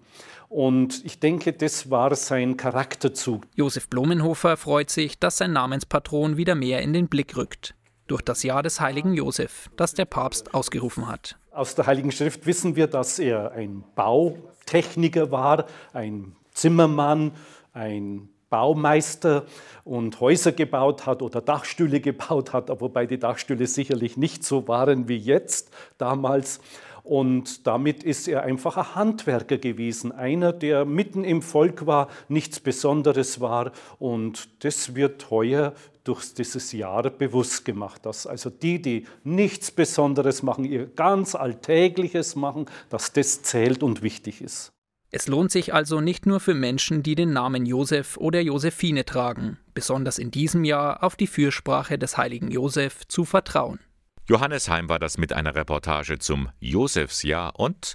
Und 0.48 1.04
ich 1.04 1.20
denke, 1.20 1.52
das 1.52 1.90
war 1.90 2.14
sein 2.14 2.56
Charakterzug. 2.56 3.42
Josef 3.54 3.90
Blumenhofer 3.90 4.56
freut 4.56 4.88
sich, 4.88 5.18
dass 5.18 5.36
sein 5.36 5.52
Namenspatron 5.52 6.38
wieder 6.38 6.54
mehr 6.54 6.80
in 6.80 6.94
den 6.94 7.08
Blick 7.08 7.36
rückt 7.36 7.74
durch 8.06 8.22
das 8.22 8.42
Jahr 8.42 8.62
des 8.62 8.80
heiligen 8.80 9.14
Josef, 9.14 9.70
das 9.76 9.94
der 9.94 10.04
Papst 10.04 10.54
ausgerufen 10.54 11.08
hat. 11.08 11.36
Aus 11.50 11.74
der 11.74 11.86
Heiligen 11.86 12.12
Schrift 12.12 12.46
wissen 12.46 12.76
wir, 12.76 12.86
dass 12.86 13.18
er 13.18 13.52
ein 13.52 13.84
Bautechniker 13.94 15.30
war, 15.30 15.66
ein 15.92 16.34
Zimmermann, 16.52 17.32
ein 17.72 18.28
Baumeister 18.50 19.46
und 19.82 20.20
Häuser 20.20 20.52
gebaut 20.52 21.06
hat 21.06 21.22
oder 21.22 21.40
Dachstühle 21.40 22.00
gebaut 22.00 22.52
hat, 22.52 22.68
wobei 22.80 23.06
die 23.06 23.18
Dachstühle 23.18 23.66
sicherlich 23.66 24.16
nicht 24.16 24.44
so 24.44 24.68
waren 24.68 25.08
wie 25.08 25.16
jetzt 25.16 25.70
damals. 25.98 26.60
Und 27.02 27.66
damit 27.66 28.02
ist 28.02 28.28
er 28.28 28.44
einfach 28.44 28.76
ein 28.76 28.94
Handwerker 28.94 29.58
gewesen, 29.58 30.10
einer, 30.12 30.52
der 30.52 30.84
mitten 30.84 31.22
im 31.22 31.42
Volk 31.42 31.86
war, 31.86 32.08
nichts 32.28 32.60
Besonderes 32.60 33.40
war. 33.40 33.72
Und 33.98 34.64
das 34.64 34.94
wird 34.94 35.30
heuer 35.30 35.74
durch 36.04 36.34
dieses 36.34 36.72
Jahr 36.72 37.10
bewusst 37.10 37.64
gemacht, 37.64 38.06
dass 38.06 38.26
also 38.26 38.50
die, 38.50 38.80
die 38.80 39.06
nichts 39.24 39.70
Besonderes 39.70 40.42
machen, 40.42 40.64
ihr 40.64 40.86
ganz 40.86 41.34
Alltägliches 41.34 42.36
machen, 42.36 42.66
dass 42.90 43.12
das 43.12 43.42
zählt 43.42 43.82
und 43.82 44.02
wichtig 44.02 44.40
ist. 44.42 44.72
Es 45.10 45.28
lohnt 45.28 45.52
sich 45.52 45.72
also 45.72 46.00
nicht 46.00 46.26
nur 46.26 46.40
für 46.40 46.54
Menschen, 46.54 47.02
die 47.02 47.14
den 47.14 47.32
Namen 47.32 47.66
Josef 47.66 48.16
oder 48.16 48.40
Josephine 48.40 49.04
tragen, 49.04 49.58
besonders 49.72 50.18
in 50.18 50.30
diesem 50.30 50.64
Jahr 50.64 51.04
auf 51.04 51.14
die 51.14 51.28
Fürsprache 51.28 51.98
des 51.98 52.18
heiligen 52.18 52.50
Josef 52.50 53.06
zu 53.06 53.24
vertrauen. 53.24 53.78
Johannes 54.26 54.68
Heim 54.68 54.88
war 54.88 54.98
das 54.98 55.16
mit 55.16 55.32
einer 55.32 55.54
Reportage 55.54 56.18
zum 56.18 56.48
Josefsjahr 56.58 57.58
und 57.58 57.94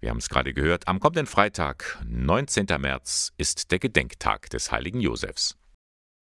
wir 0.00 0.10
haben 0.10 0.18
es 0.18 0.28
gerade 0.28 0.54
gehört, 0.54 0.86
am 0.86 1.00
kommenden 1.00 1.26
Freitag, 1.26 1.98
19. 2.06 2.66
März, 2.78 3.32
ist 3.36 3.70
der 3.70 3.78
Gedenktag 3.78 4.48
des 4.50 4.70
heiligen 4.70 5.00
Josefs. 5.00 5.56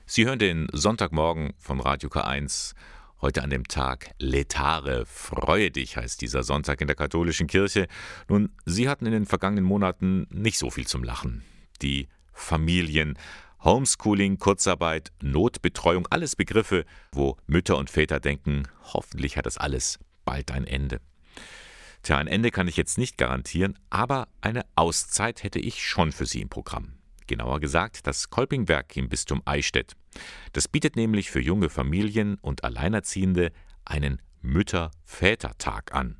Sie 0.08 0.25
hören 0.25 0.38
den 0.38 0.68
Sonntagmorgen 0.72 1.52
von 1.58 1.80
Radio 1.80 2.08
K1. 2.08 2.75
Heute 3.20 3.42
an 3.42 3.50
dem 3.50 3.66
Tag 3.66 4.12
Letare, 4.20 5.04
freue 5.04 5.72
dich 5.72 5.96
heißt 5.96 6.20
dieser 6.20 6.44
Sonntag 6.44 6.80
in 6.80 6.86
der 6.86 6.94
katholischen 6.94 7.48
Kirche. 7.48 7.88
Nun, 8.28 8.52
Sie 8.64 8.88
hatten 8.88 9.06
in 9.06 9.10
den 9.10 9.26
vergangenen 9.26 9.64
Monaten 9.64 10.28
nicht 10.30 10.58
so 10.58 10.70
viel 10.70 10.86
zum 10.86 11.02
Lachen. 11.02 11.42
Die 11.82 12.06
Familien, 12.32 13.18
Homeschooling, 13.64 14.38
Kurzarbeit, 14.38 15.10
Notbetreuung, 15.22 16.06
alles 16.08 16.36
Begriffe, 16.36 16.84
wo 17.10 17.36
Mütter 17.48 17.76
und 17.76 17.90
Väter 17.90 18.20
denken, 18.20 18.68
hoffentlich 18.84 19.36
hat 19.36 19.46
das 19.46 19.58
alles 19.58 19.98
bald 20.25 20.52
ein 20.52 20.68
Ende. 20.68 21.00
Tja, 22.04 22.18
ein 22.18 22.28
Ende 22.28 22.52
kann 22.52 22.68
ich 22.68 22.76
jetzt 22.76 22.96
nicht 22.96 23.18
garantieren, 23.18 23.76
aber 23.90 24.28
eine 24.40 24.64
Auszeit 24.76 25.42
hätte 25.42 25.58
ich 25.58 25.84
schon 25.84 26.12
für 26.12 26.26
Sie 26.26 26.42
im 26.42 26.48
Programm 26.48 26.95
genauer 27.26 27.61
gesagt 27.61 28.06
das 28.06 28.30
Kolpingwerk 28.30 28.97
im 28.97 29.09
Bistum 29.09 29.42
Eichstätt. 29.45 29.95
Das 30.52 30.68
bietet 30.68 30.97
nämlich 30.97 31.30
für 31.30 31.40
junge 31.40 31.68
Familien 31.68 32.38
und 32.40 32.64
Alleinerziehende 32.64 33.52
einen 33.85 34.21
Mütter-Väter-Tag 34.42 35.95
an. 35.95 36.16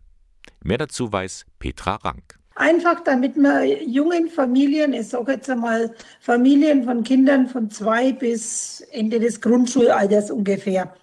Mehr 0.63 0.79
dazu 0.79 1.13
weiß 1.13 1.47
Petra 1.59 1.97
Rank. 1.97 2.39
Einfach 2.57 3.01
damit 3.05 3.37
man 3.37 3.67
jungen 3.87 4.29
Familien, 4.29 4.95
ich 4.95 5.09
sage 5.09 5.33
jetzt 5.33 5.51
einmal 5.51 5.95
Familien 6.21 6.85
von 6.85 7.05
Kindern 7.05 7.49
von 7.49 7.71
zwei 7.71 8.13
bis 8.13 8.81
Ende 8.93 9.21
des 9.21 9.41
Grundschulalters 9.43 10.31
ungefähr, 10.31 10.95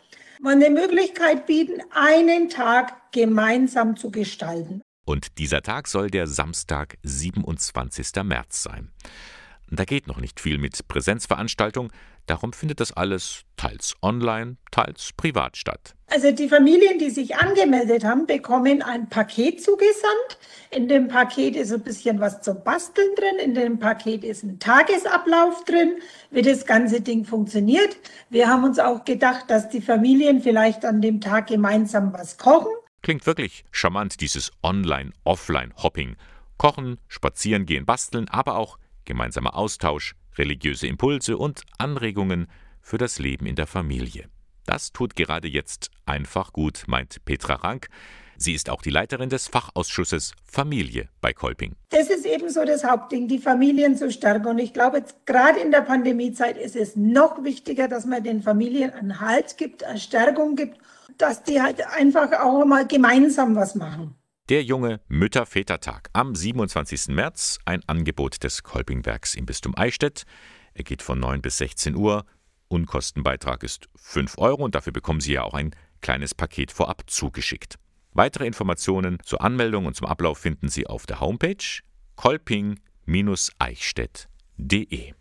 mal 0.41 0.55
eine 0.55 0.71
Möglichkeit 0.71 1.45
bieten, 1.45 1.81
einen 1.91 2.49
Tag 2.49 3.11
gemeinsam 3.11 3.95
zu 3.95 4.09
gestalten. 4.09 4.81
Und 5.05 5.37
dieser 5.37 5.61
Tag 5.61 5.87
soll 5.87 6.09
der 6.09 6.27
Samstag, 6.27 6.97
27. 7.03 8.23
März 8.23 8.63
sein. 8.63 8.91
Da 9.75 9.85
geht 9.85 10.05
noch 10.05 10.19
nicht 10.19 10.39
viel 10.39 10.59
mit 10.59 10.87
Präsenzveranstaltung, 10.87 11.91
darum 12.27 12.53
findet 12.53 12.79
das 12.79 12.91
alles 12.91 13.41
teils 13.57 13.95
online, 14.03 14.57
teils 14.69 15.09
privat 15.17 15.57
statt. 15.57 15.95
Also 16.11 16.31
die 16.31 16.47
Familien, 16.47 16.99
die 16.99 17.09
sich 17.09 17.37
angemeldet 17.37 18.03
haben, 18.03 18.27
bekommen 18.27 18.83
ein 18.83 19.09
Paket 19.09 19.63
zugesandt. 19.63 20.37
In 20.69 20.87
dem 20.87 21.07
Paket 21.07 21.55
ist 21.55 21.73
ein 21.73 21.81
bisschen 21.81 22.19
was 22.19 22.41
zum 22.41 22.63
Basteln 22.63 23.15
drin, 23.15 23.39
in 23.43 23.55
dem 23.55 23.79
Paket 23.79 24.23
ist 24.23 24.43
ein 24.43 24.59
Tagesablauf 24.59 25.63
drin, 25.65 25.95
wie 26.29 26.43
das 26.43 26.67
ganze 26.67 27.01
Ding 27.01 27.25
funktioniert. 27.25 27.97
Wir 28.29 28.47
haben 28.47 28.63
uns 28.63 28.77
auch 28.77 29.03
gedacht, 29.05 29.45
dass 29.49 29.69
die 29.69 29.81
Familien 29.81 30.43
vielleicht 30.43 30.85
an 30.85 31.01
dem 31.01 31.19
Tag 31.19 31.47
gemeinsam 31.47 32.13
was 32.13 32.37
kochen. 32.37 32.71
Klingt 33.01 33.25
wirklich 33.25 33.65
charmant, 33.71 34.21
dieses 34.21 34.51
Online-Offline-Hopping. 34.61 36.15
Kochen, 36.59 36.99
spazieren 37.07 37.65
gehen, 37.65 37.85
basteln, 37.87 38.29
aber 38.29 38.55
auch 38.55 38.77
gemeinsamer 39.05 39.55
Austausch, 39.55 40.15
religiöse 40.37 40.87
Impulse 40.87 41.37
und 41.37 41.61
Anregungen 41.77 42.47
für 42.81 42.97
das 42.97 43.19
Leben 43.19 43.45
in 43.45 43.55
der 43.55 43.67
Familie. 43.67 44.29
Das 44.65 44.91
tut 44.91 45.15
gerade 45.15 45.47
jetzt 45.47 45.91
einfach 46.05 46.53
gut, 46.53 46.83
meint 46.87 47.23
Petra 47.25 47.55
Rank. 47.55 47.87
Sie 48.37 48.53
ist 48.53 48.69
auch 48.69 48.81
die 48.81 48.89
Leiterin 48.89 49.29
des 49.29 49.47
Fachausschusses 49.47 50.33
Familie 50.43 51.07
bei 51.21 51.33
Kolping. 51.33 51.75
Das 51.89 52.09
ist 52.09 52.25
eben 52.25 52.49
so 52.49 52.65
das 52.65 52.83
Hauptding, 52.83 53.27
die 53.27 53.39
Familien 53.39 53.95
zu 53.95 54.11
stärken. 54.11 54.47
Und 54.47 54.59
ich 54.59 54.73
glaube, 54.73 55.03
gerade 55.25 55.59
in 55.59 55.71
der 55.71 55.81
Pandemiezeit 55.81 56.57
ist 56.57 56.75
es 56.75 56.95
noch 56.95 57.43
wichtiger, 57.43 57.87
dass 57.87 58.05
man 58.05 58.23
den 58.23 58.41
Familien 58.41 58.91
einen 58.91 59.19
Halt 59.19 59.57
gibt, 59.57 59.83
eine 59.83 59.99
Stärkung 59.99 60.55
gibt, 60.55 60.77
dass 61.17 61.43
die 61.43 61.61
halt 61.61 61.85
einfach 61.87 62.31
auch 62.33 62.65
mal 62.65 62.87
gemeinsam 62.87 63.55
was 63.55 63.75
machen. 63.75 64.15
Der 64.49 64.61
junge 64.61 64.99
Mütter-Väter-Tag 65.07 66.09
am 66.11 66.35
27. 66.35 67.15
März, 67.15 67.59
ein 67.63 67.81
Angebot 67.87 68.43
des 68.43 68.61
Kolpingwerks 68.61 69.35
im 69.35 69.45
Bistum 69.45 69.73
Eichstätt. 69.77 70.25
Er 70.73 70.83
geht 70.83 71.01
von 71.01 71.17
9 71.17 71.41
bis 71.41 71.59
16 71.59 71.95
Uhr. 71.95 72.25
Unkostenbeitrag 72.67 73.63
ist 73.63 73.87
5 73.95 74.37
Euro 74.37 74.65
und 74.65 74.75
dafür 74.75 74.91
bekommen 74.91 75.21
Sie 75.21 75.31
ja 75.31 75.43
auch 75.43 75.53
ein 75.53 75.73
kleines 76.01 76.35
Paket 76.35 76.73
vorab 76.73 77.03
zugeschickt. 77.07 77.75
Weitere 78.11 78.45
Informationen 78.45 79.19
zur 79.23 79.39
Anmeldung 79.39 79.85
und 79.85 79.95
zum 79.95 80.07
Ablauf 80.07 80.39
finden 80.39 80.67
Sie 80.67 80.87
auf 80.87 81.05
der 81.05 81.21
Homepage 81.21 81.63
kolping-eichstätt.de. 82.17 85.13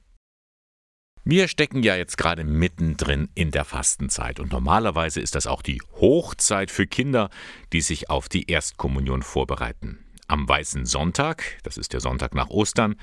Wir 1.25 1.47
stecken 1.47 1.85
ja 1.85 1.95
jetzt 1.95 2.19
gerade 2.19 2.43
mittendrin 2.43 3.29
in 3.37 3.52
der 3.52 3.64
Fastenzeit 3.64 4.41
und 4.41 4.50
normalerweise 4.50 5.21
ist 5.21 5.37
das 5.37 5.47
auch 5.47 5.62
die 5.62 5.81
Hochzeit 6.00 6.69
für 6.69 6.88
Kinder, 6.88 7.31
die 7.73 7.81
sich 7.81 8.11
auf 8.11 8.29
die 8.29 8.50
Erstkommunion 8.50 9.23
vorbereiten. 9.23 10.05
Am 10.26 10.49
Weißen 10.49 10.85
Sonntag, 10.85 11.59
das 11.62 11.76
ist 11.76 11.93
der 11.93 12.00
Sonntag 12.00 12.35
nach 12.35 12.49
Ostern, 12.49 12.97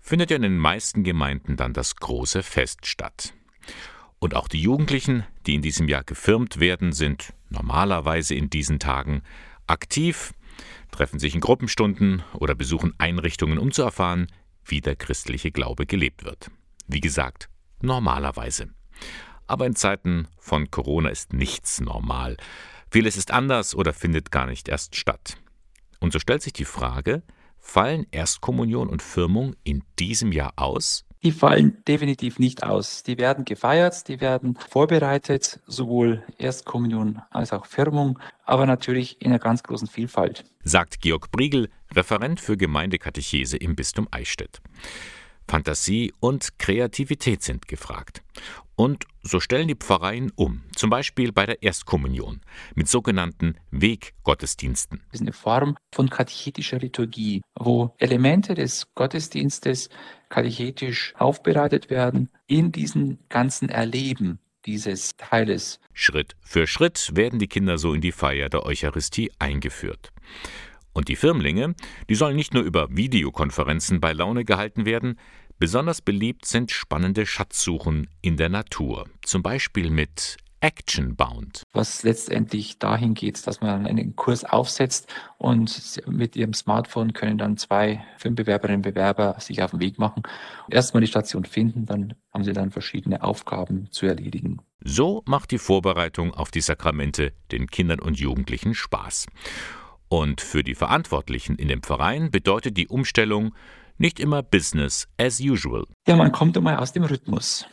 findet 0.00 0.30
ja 0.30 0.36
in 0.36 0.42
den 0.42 0.56
meisten 0.56 1.02
Gemeinden 1.02 1.56
dann 1.56 1.72
das 1.72 1.96
große 1.96 2.44
Fest 2.44 2.86
statt. 2.86 3.34
Und 4.20 4.36
auch 4.36 4.46
die 4.46 4.62
Jugendlichen, 4.62 5.26
die 5.48 5.56
in 5.56 5.62
diesem 5.62 5.88
Jahr 5.88 6.04
gefirmt 6.04 6.60
werden, 6.60 6.92
sind 6.92 7.32
normalerweise 7.50 8.36
in 8.36 8.50
diesen 8.50 8.78
Tagen 8.78 9.22
aktiv, 9.66 10.32
treffen 10.92 11.18
sich 11.18 11.34
in 11.34 11.40
Gruppenstunden 11.40 12.22
oder 12.34 12.54
besuchen 12.54 12.94
Einrichtungen, 12.98 13.58
um 13.58 13.72
zu 13.72 13.82
erfahren, 13.82 14.28
wie 14.64 14.80
der 14.80 14.94
christliche 14.94 15.50
Glaube 15.50 15.86
gelebt 15.86 16.24
wird. 16.24 16.52
Wie 16.86 17.00
gesagt, 17.00 17.48
normalerweise. 17.80 18.68
Aber 19.46 19.66
in 19.66 19.76
Zeiten 19.76 20.28
von 20.38 20.70
Corona 20.70 21.10
ist 21.10 21.32
nichts 21.32 21.80
normal. 21.80 22.36
Vieles 22.90 23.16
ist 23.16 23.30
anders 23.30 23.74
oder 23.74 23.92
findet 23.92 24.30
gar 24.30 24.46
nicht 24.46 24.68
erst 24.68 24.96
statt. 24.96 25.36
Und 26.00 26.12
so 26.12 26.18
stellt 26.18 26.42
sich 26.42 26.52
die 26.52 26.64
Frage, 26.64 27.22
fallen 27.58 28.06
Erstkommunion 28.10 28.88
und 28.88 29.02
Firmung 29.02 29.54
in 29.64 29.82
diesem 29.98 30.32
Jahr 30.32 30.52
aus? 30.56 31.04
Die 31.24 31.32
fallen 31.32 31.82
definitiv 31.88 32.38
nicht 32.38 32.62
aus. 32.62 33.02
Die 33.02 33.16
werden 33.16 33.46
gefeiert, 33.46 34.08
die 34.08 34.20
werden 34.20 34.56
vorbereitet, 34.56 35.60
sowohl 35.66 36.22
Erstkommunion 36.36 37.22
als 37.30 37.54
auch 37.54 37.64
Firmung, 37.64 38.18
aber 38.44 38.66
natürlich 38.66 39.22
in 39.22 39.28
einer 39.28 39.38
ganz 39.38 39.62
großen 39.62 39.88
Vielfalt. 39.88 40.44
Sagt 40.64 41.00
Georg 41.00 41.30
Briegel, 41.30 41.70
Referent 41.94 42.40
für 42.40 42.58
Gemeindekatechese 42.58 43.56
im 43.56 43.74
Bistum 43.74 44.06
Eichstätt. 44.10 44.60
Fantasie 45.48 46.12
und 46.20 46.58
Kreativität 46.58 47.42
sind 47.42 47.68
gefragt. 47.68 48.22
Und 48.76 49.04
so 49.22 49.38
stellen 49.38 49.68
die 49.68 49.76
Pfarreien 49.76 50.32
um, 50.34 50.62
zum 50.74 50.90
Beispiel 50.90 51.32
bei 51.32 51.46
der 51.46 51.62
Erstkommunion 51.62 52.40
mit 52.74 52.88
sogenannten 52.88 53.54
Weggottesdiensten. 53.70 55.00
Das 55.12 55.20
ist 55.20 55.26
eine 55.26 55.32
Form 55.32 55.76
von 55.94 56.10
katechetischer 56.10 56.78
Liturgie, 56.78 57.42
wo 57.58 57.94
Elemente 57.98 58.54
des 58.54 58.88
Gottesdienstes 58.94 59.90
katechetisch 60.28 61.14
aufbereitet 61.16 61.88
werden 61.88 62.30
in 62.46 62.72
diesen 62.72 63.18
ganzen 63.28 63.68
Erleben. 63.68 64.40
dieses 64.66 65.10
Teiles. 65.16 65.78
Schritt 65.92 66.36
für 66.40 66.66
Schritt 66.66 67.10
werden 67.14 67.38
die 67.38 67.48
Kinder 67.48 67.78
so 67.78 67.92
in 67.92 68.00
die 68.00 68.12
Feier 68.12 68.48
der 68.48 68.64
Eucharistie 68.64 69.30
eingeführt. 69.38 70.10
Und 70.94 71.08
die 71.08 71.16
Firmlinge, 71.16 71.74
die 72.08 72.14
sollen 72.14 72.36
nicht 72.36 72.54
nur 72.54 72.62
über 72.62 72.88
Videokonferenzen 72.90 74.00
bei 74.00 74.12
Laune 74.12 74.44
gehalten 74.44 74.86
werden, 74.86 75.18
besonders 75.58 76.00
beliebt 76.00 76.46
sind 76.46 76.70
spannende 76.70 77.26
Schatzsuchen 77.26 78.08
in 78.22 78.36
der 78.36 78.48
Natur, 78.48 79.06
zum 79.22 79.42
Beispiel 79.42 79.90
mit 79.90 80.38
Action-bound. 80.60 81.62
Was 81.74 82.04
letztendlich 82.04 82.78
dahin 82.78 83.12
geht, 83.12 83.46
dass 83.46 83.60
man 83.60 83.86
einen 83.86 84.16
Kurs 84.16 84.44
aufsetzt 84.44 85.12
und 85.36 86.00
mit 86.06 86.36
ihrem 86.36 86.54
Smartphone 86.54 87.12
können 87.12 87.36
dann 87.36 87.58
zwei 87.58 88.02
Filmbewerberinnen 88.16 88.78
und 88.78 88.82
Bewerber 88.82 89.36
sich 89.40 89.62
auf 89.62 89.72
den 89.72 89.80
Weg 89.80 89.98
machen. 89.98 90.22
Erstmal 90.70 91.02
die 91.02 91.06
Station 91.06 91.44
finden, 91.44 91.84
dann 91.84 92.14
haben 92.32 92.44
sie 92.44 92.54
dann 92.54 92.70
verschiedene 92.70 93.22
Aufgaben 93.22 93.90
zu 93.90 94.06
erledigen. 94.06 94.62
So 94.82 95.22
macht 95.26 95.50
die 95.50 95.58
Vorbereitung 95.58 96.32
auf 96.32 96.50
die 96.50 96.62
Sakramente 96.62 97.34
den 97.52 97.66
Kindern 97.66 98.00
und 98.00 98.18
Jugendlichen 98.18 98.74
Spaß. 98.74 99.26
Und 100.22 100.40
für 100.40 100.62
die 100.62 100.76
Verantwortlichen 100.76 101.56
in 101.56 101.66
dem 101.66 101.82
Verein 101.82 102.30
bedeutet 102.30 102.76
die 102.76 102.86
Umstellung 102.86 103.54
nicht 103.98 104.20
immer 104.20 104.42
Business 104.42 105.08
as 105.18 105.40
usual. 105.40 105.84
Ja, 106.06 106.14
man 106.14 106.30
kommt 106.30 106.56
einmal 106.56 106.76
aus 106.76 106.92
dem 106.92 107.02
Rhythmus. 107.02 107.66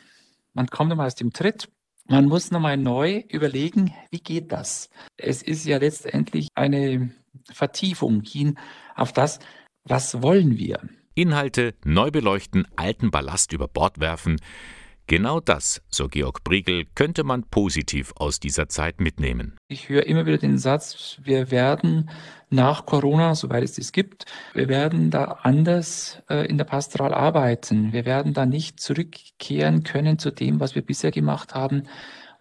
Man 0.53 0.67
kommt 0.67 0.91
einmal 0.91 1.07
aus 1.07 1.15
dem 1.15 1.33
Tritt 1.33 1.69
man 2.07 2.25
muss 2.25 2.51
nochmal 2.51 2.77
neu 2.77 3.23
überlegen, 3.29 3.93
wie 4.09 4.19
geht 4.19 4.51
das? 4.51 4.89
Es 5.17 5.41
ist 5.41 5.65
ja 5.65 5.77
letztendlich 5.77 6.47
eine 6.55 7.11
Vertiefung 7.53 8.21
hin 8.21 8.57
auf 8.95 9.13
das, 9.13 9.39
was 9.85 10.21
wollen 10.21 10.57
wir? 10.57 10.79
Inhalte 11.13 11.75
neu 11.85 12.11
beleuchten, 12.11 12.67
alten 12.75 13.11
Ballast 13.11 13.53
über 13.53 13.67
Bord 13.67 13.99
werfen. 13.99 14.41
Genau 15.11 15.41
das, 15.41 15.81
so 15.89 16.07
Georg 16.07 16.41
Briegel, 16.45 16.85
könnte 16.95 17.25
man 17.25 17.43
positiv 17.43 18.13
aus 18.15 18.39
dieser 18.39 18.69
Zeit 18.69 19.01
mitnehmen. 19.01 19.57
Ich 19.67 19.89
höre 19.89 20.05
immer 20.05 20.25
wieder 20.25 20.37
den 20.37 20.57
Satz, 20.57 21.19
wir 21.21 21.51
werden 21.51 22.09
nach 22.49 22.85
Corona, 22.85 23.35
soweit 23.35 23.61
es 23.61 23.73
das 23.73 23.91
gibt, 23.91 24.23
wir 24.53 24.69
werden 24.69 25.11
da 25.11 25.39
anders 25.41 26.21
äh, 26.29 26.47
in 26.47 26.57
der 26.57 26.63
Pastoral 26.63 27.13
arbeiten. 27.13 27.91
Wir 27.91 28.05
werden 28.05 28.33
da 28.33 28.45
nicht 28.45 28.79
zurückkehren 28.79 29.83
können 29.83 30.17
zu 30.17 30.31
dem, 30.31 30.61
was 30.61 30.75
wir 30.75 30.81
bisher 30.81 31.11
gemacht 31.11 31.55
haben. 31.55 31.89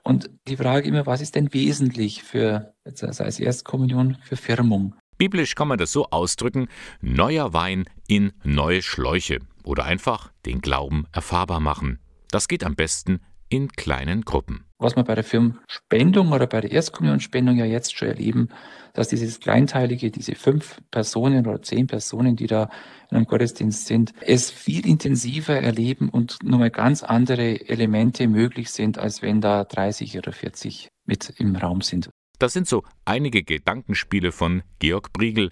Und 0.05 0.31
die 0.47 0.57
Frage 0.57 0.87
immer, 0.87 1.07
was 1.07 1.23
ist 1.23 1.35
denn 1.35 1.53
wesentlich 1.53 2.23
für, 2.23 2.73
sei 2.85 3.27
es 3.27 3.41
Erstkommunion, 3.41 4.17
für 4.23 4.37
Firmung? 4.37 4.95
Biblisch 5.19 5.57
kann 5.57 5.67
man 5.67 5.79
das 5.79 5.91
so 5.91 6.07
ausdrücken, 6.11 6.69
neuer 7.01 7.53
Wein 7.53 7.87
in 8.07 8.31
neue 8.45 8.83
Schläuche 8.83 9.41
oder 9.65 9.87
einfach 9.87 10.31
den 10.47 10.61
Glauben 10.61 11.09
erfahrbar 11.11 11.59
machen. 11.59 11.99
Das 12.31 12.49
geht 12.49 12.65
am 12.65 12.75
besten 12.75 13.21
in 13.49 13.69
kleinen 13.73 14.23
Gruppen. 14.23 14.65
Was 14.79 14.97
wir 14.97 15.03
bei 15.03 15.17
der 15.17 15.25
Firmenspendung 15.25 16.33
oder 16.33 16.47
bei 16.47 16.61
der 16.61 16.71
Erstkommunionspendung 16.71 17.57
ja 17.59 17.65
jetzt 17.65 17.97
schon 17.97 18.09
erleben, 18.09 18.49
dass 18.95 19.09
dieses 19.09 19.41
Kleinteilige, 19.41 20.11
diese 20.11 20.37
fünf 20.37 20.79
Personen 20.91 21.47
oder 21.47 21.61
zehn 21.61 21.87
Personen, 21.87 22.37
die 22.37 22.47
da 22.47 22.71
in 23.11 23.17
einem 23.17 23.27
Gottesdienst 23.27 23.87
sind, 23.87 24.13
es 24.21 24.51
viel 24.51 24.87
intensiver 24.87 25.55
erleben 25.55 26.09
und 26.09 26.39
nochmal 26.43 26.71
ganz 26.71 27.03
andere 27.03 27.69
Elemente 27.69 28.29
möglich 28.29 28.71
sind, 28.71 28.99
als 28.99 29.21
wenn 29.21 29.41
da 29.41 29.65
30 29.65 30.17
oder 30.17 30.33
40 30.33 30.89
mit 31.05 31.35
im 31.39 31.57
Raum 31.57 31.83
sind. 31.83 32.09
Das 32.39 32.53
sind 32.53 32.69
so 32.69 32.85
einige 33.05 33.43
Gedankenspiele 33.43 34.33
von 34.33 34.63
Georg 34.79 35.13
Briegel, 35.13 35.51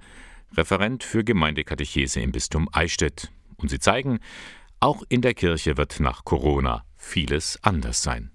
Referent 0.56 1.04
für 1.04 1.24
Gemeindekatechese 1.24 2.20
im 2.20 2.32
Bistum 2.32 2.68
Eichstätt. 2.72 3.30
Und 3.56 3.68
sie 3.68 3.80
zeigen, 3.80 4.20
auch 4.80 5.02
in 5.08 5.22
der 5.22 5.34
Kirche 5.34 5.76
wird 5.76 6.00
nach 6.00 6.24
Corona 6.24 6.84
vieles 6.96 7.58
anders 7.62 8.02
sein. 8.02 8.32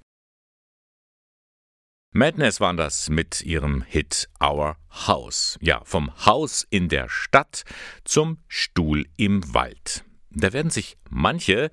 Madness 2.16 2.60
waren 2.60 2.78
das 2.78 3.10
mit 3.10 3.42
ihrem 3.42 3.82
Hit 3.82 4.30
Our 4.40 4.78
House. 5.08 5.58
Ja, 5.62 5.82
vom 5.84 6.12
Haus 6.28 6.68
in 6.70 6.88
der 6.88 7.10
Stadt 7.10 7.64
zum 8.04 8.38
Stuhl 8.48 9.08
im 9.18 9.54
Wald. 9.56 10.04
Da 10.30 10.54
werden 10.54 10.70
sich 10.70 10.98
manche, 11.10 11.72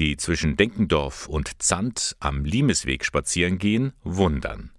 die 0.00 0.16
zwischen 0.16 0.56
Denkendorf 0.56 1.28
und 1.28 1.62
Zand 1.62 2.16
am 2.18 2.44
Limesweg 2.44 3.04
spazieren 3.04 3.58
gehen, 3.58 3.92
wundern. 4.02 4.72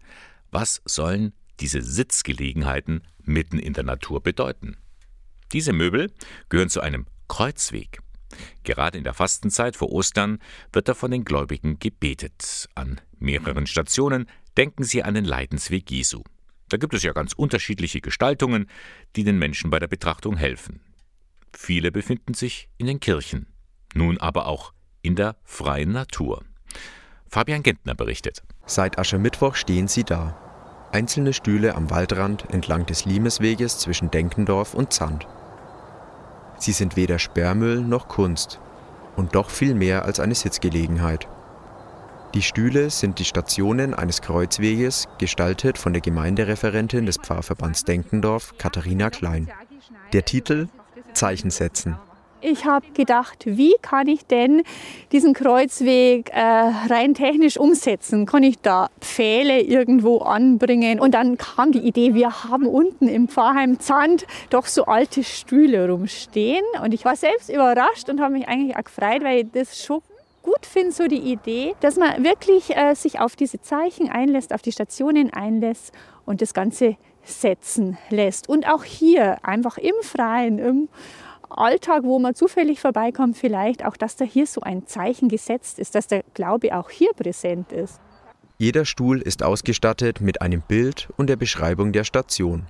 Was 0.52 0.82
sollen 0.84 1.34
diese 1.62 1.82
Sitzgelegenheiten 1.82 3.04
mitten 3.24 3.58
in 3.58 3.72
der 3.72 3.84
Natur 3.84 4.22
bedeuten? 4.22 4.78
Diese 5.54 5.72
Möbel 5.72 6.12
gehören 6.50 6.70
zu 6.70 6.82
einem 6.82 7.06
Kreuzweg. 7.30 8.02
Gerade 8.64 8.98
in 8.98 9.04
der 9.04 9.14
Fastenzeit 9.14 9.76
vor 9.76 9.92
Ostern 9.92 10.40
wird 10.72 10.88
da 10.88 10.94
von 10.94 11.12
den 11.12 11.26
Gläubigen 11.26 11.80
gebetet. 11.80 12.70
An 12.76 13.02
mehreren 13.20 13.68
Stationen 13.68 14.30
denken 14.58 14.84
sie 14.84 15.04
an 15.04 15.14
den 15.14 15.26
Leidensweg 15.26 15.90
Jesu. 15.90 16.24
Da 16.70 16.78
gibt 16.78 16.94
es 16.94 17.04
ja 17.04 17.14
ganz 17.14 17.34
unterschiedliche 17.34 18.02
Gestaltungen, 18.02 18.70
die 19.16 19.24
den 19.24 19.40
Menschen 19.40 19.70
bei 19.70 19.80
der 19.80 19.88
Betrachtung 19.88 20.38
helfen. 20.38 20.82
Viele 21.54 21.92
befinden 21.92 22.36
sich 22.36 22.70
in 22.78 22.86
den 22.86 23.00
Kirchen, 23.00 23.48
nun 23.96 24.20
aber 24.20 24.46
auch 24.46 24.74
in 25.02 25.16
der 25.16 25.36
freien 25.44 25.92
Natur. 25.92 26.44
Fabian 27.28 27.64
Gentner 27.64 27.96
berichtet. 27.96 28.44
Seit 28.66 29.00
Aschermittwoch 29.00 29.56
stehen 29.56 29.88
sie 29.88 30.04
da. 30.04 30.90
Einzelne 30.92 31.34
Stühle 31.34 31.76
am 31.76 31.90
Waldrand 31.90 32.50
entlang 32.52 32.86
des 32.86 33.06
Limesweges 33.06 33.80
zwischen 33.80 34.10
Denkendorf 34.12 34.74
und 34.74 34.94
Zand. 34.94 35.28
Sie 36.60 36.74
sind 36.74 36.96
weder 36.96 37.20
Sperrmüll 37.20 37.82
noch 37.82 38.08
Kunst 38.08 38.60
und 39.16 39.36
doch 39.36 39.50
viel 39.50 39.74
mehr 39.74 40.06
als 40.06 40.20
eine 40.20 40.36
Sitzgelegenheit. 40.36 41.28
Die 42.36 42.44
Stühle 42.44 42.92
sind 42.92 43.18
die 43.18 43.26
Stationen 43.26 43.96
eines 43.96 44.22
Kreuzweges, 44.22 45.08
gestaltet 45.18 45.80
von 45.80 45.94
der 45.94 46.02
Gemeindereferentin 46.02 47.08
des 47.08 47.18
Pfarrverbands 47.18 47.86
Denkendorf, 47.86 48.54
Katharina 48.60 49.10
Klein. 49.10 49.50
Der 50.14 50.26
Titel 50.26 50.68
Zeichen 51.14 51.50
setzen. 51.50 51.98
Ich 52.42 52.64
habe 52.64 52.86
gedacht, 52.94 53.44
wie 53.46 53.76
kann 53.82 54.08
ich 54.08 54.26
denn 54.26 54.64
diesen 55.12 55.34
Kreuzweg 55.34 56.30
äh, 56.34 56.40
rein 56.40 57.14
technisch 57.14 57.58
umsetzen? 57.58 58.26
Kann 58.26 58.44
ich 58.44 58.60
da 58.60 58.90
Pfähle 59.02 59.60
irgendwo 59.60 60.20
anbringen? 60.20 61.02
Und 61.02 61.16
dann 61.16 61.38
kam 61.38 61.74
die 61.74 61.80
Idee, 61.80 62.14
wir 62.14 62.46
haben 62.46 62.66
unten 62.66 63.10
im 63.10 63.28
Pfarrheim 63.28 63.82
Zand 63.82 64.26
doch 64.50 64.68
so 64.68 64.86
alte 64.86 65.26
Stühle 65.26 65.90
rumstehen. 65.90 66.64
Und 66.82 66.94
ich 66.94 67.04
war 67.04 67.18
selbst 67.18 67.50
überrascht 67.50 68.08
und 68.08 68.22
habe 68.22 68.34
mich 68.34 68.48
eigentlich 68.48 68.78
auch 68.78 68.86
gefreut, 68.86 69.22
weil 69.22 69.40
ich 69.40 69.52
das 69.52 69.84
schon 69.84 70.02
gut 70.42 70.66
finde, 70.66 70.94
so 70.94 71.08
die 71.08 71.34
Idee, 71.34 71.76
dass 71.82 71.98
man 71.98 72.24
wirklich 72.24 72.74
äh, 72.74 72.96
sich 72.96 73.20
auf 73.20 73.36
diese 73.36 73.60
Zeichen 73.60 74.10
einlässt, 74.10 74.54
auf 74.54 74.62
die 74.62 74.72
Stationen 74.72 75.34
einlässt 75.34 75.94
und 76.26 76.42
das 76.42 76.54
Ganze 76.54 76.96
setzen 77.24 77.98
lässt. 78.10 78.48
Und 78.48 78.66
auch 78.66 78.86
hier 78.86 79.38
einfach 79.44 79.78
im 79.78 79.96
Freien, 80.04 80.58
im 80.58 80.90
Alltag, 81.50 82.04
wo 82.04 82.20
man 82.20 82.36
zufällig 82.36 82.80
vorbeikommt, 82.80 83.38
vielleicht 83.38 83.86
auch, 83.86 83.98
dass 83.98 84.16
da 84.16 84.26
hier 84.26 84.46
so 84.46 84.62
ein 84.62 84.86
Zeichen 84.86 85.30
gesetzt 85.30 85.80
ist, 85.80 85.96
dass 85.96 86.08
der 86.08 86.24
Glaube 86.34 86.78
auch 86.78 86.90
hier 86.90 87.12
präsent 87.16 87.72
ist. 87.72 88.00
Jeder 88.58 88.86
Stuhl 88.86 89.22
ist 89.22 89.42
ausgestattet 89.42 90.22
mit 90.22 90.42
einem 90.42 90.62
Bild 90.62 91.10
und 91.18 91.30
der 91.30 91.38
Beschreibung 91.38 91.94
der 91.94 92.04
Station. 92.04 92.68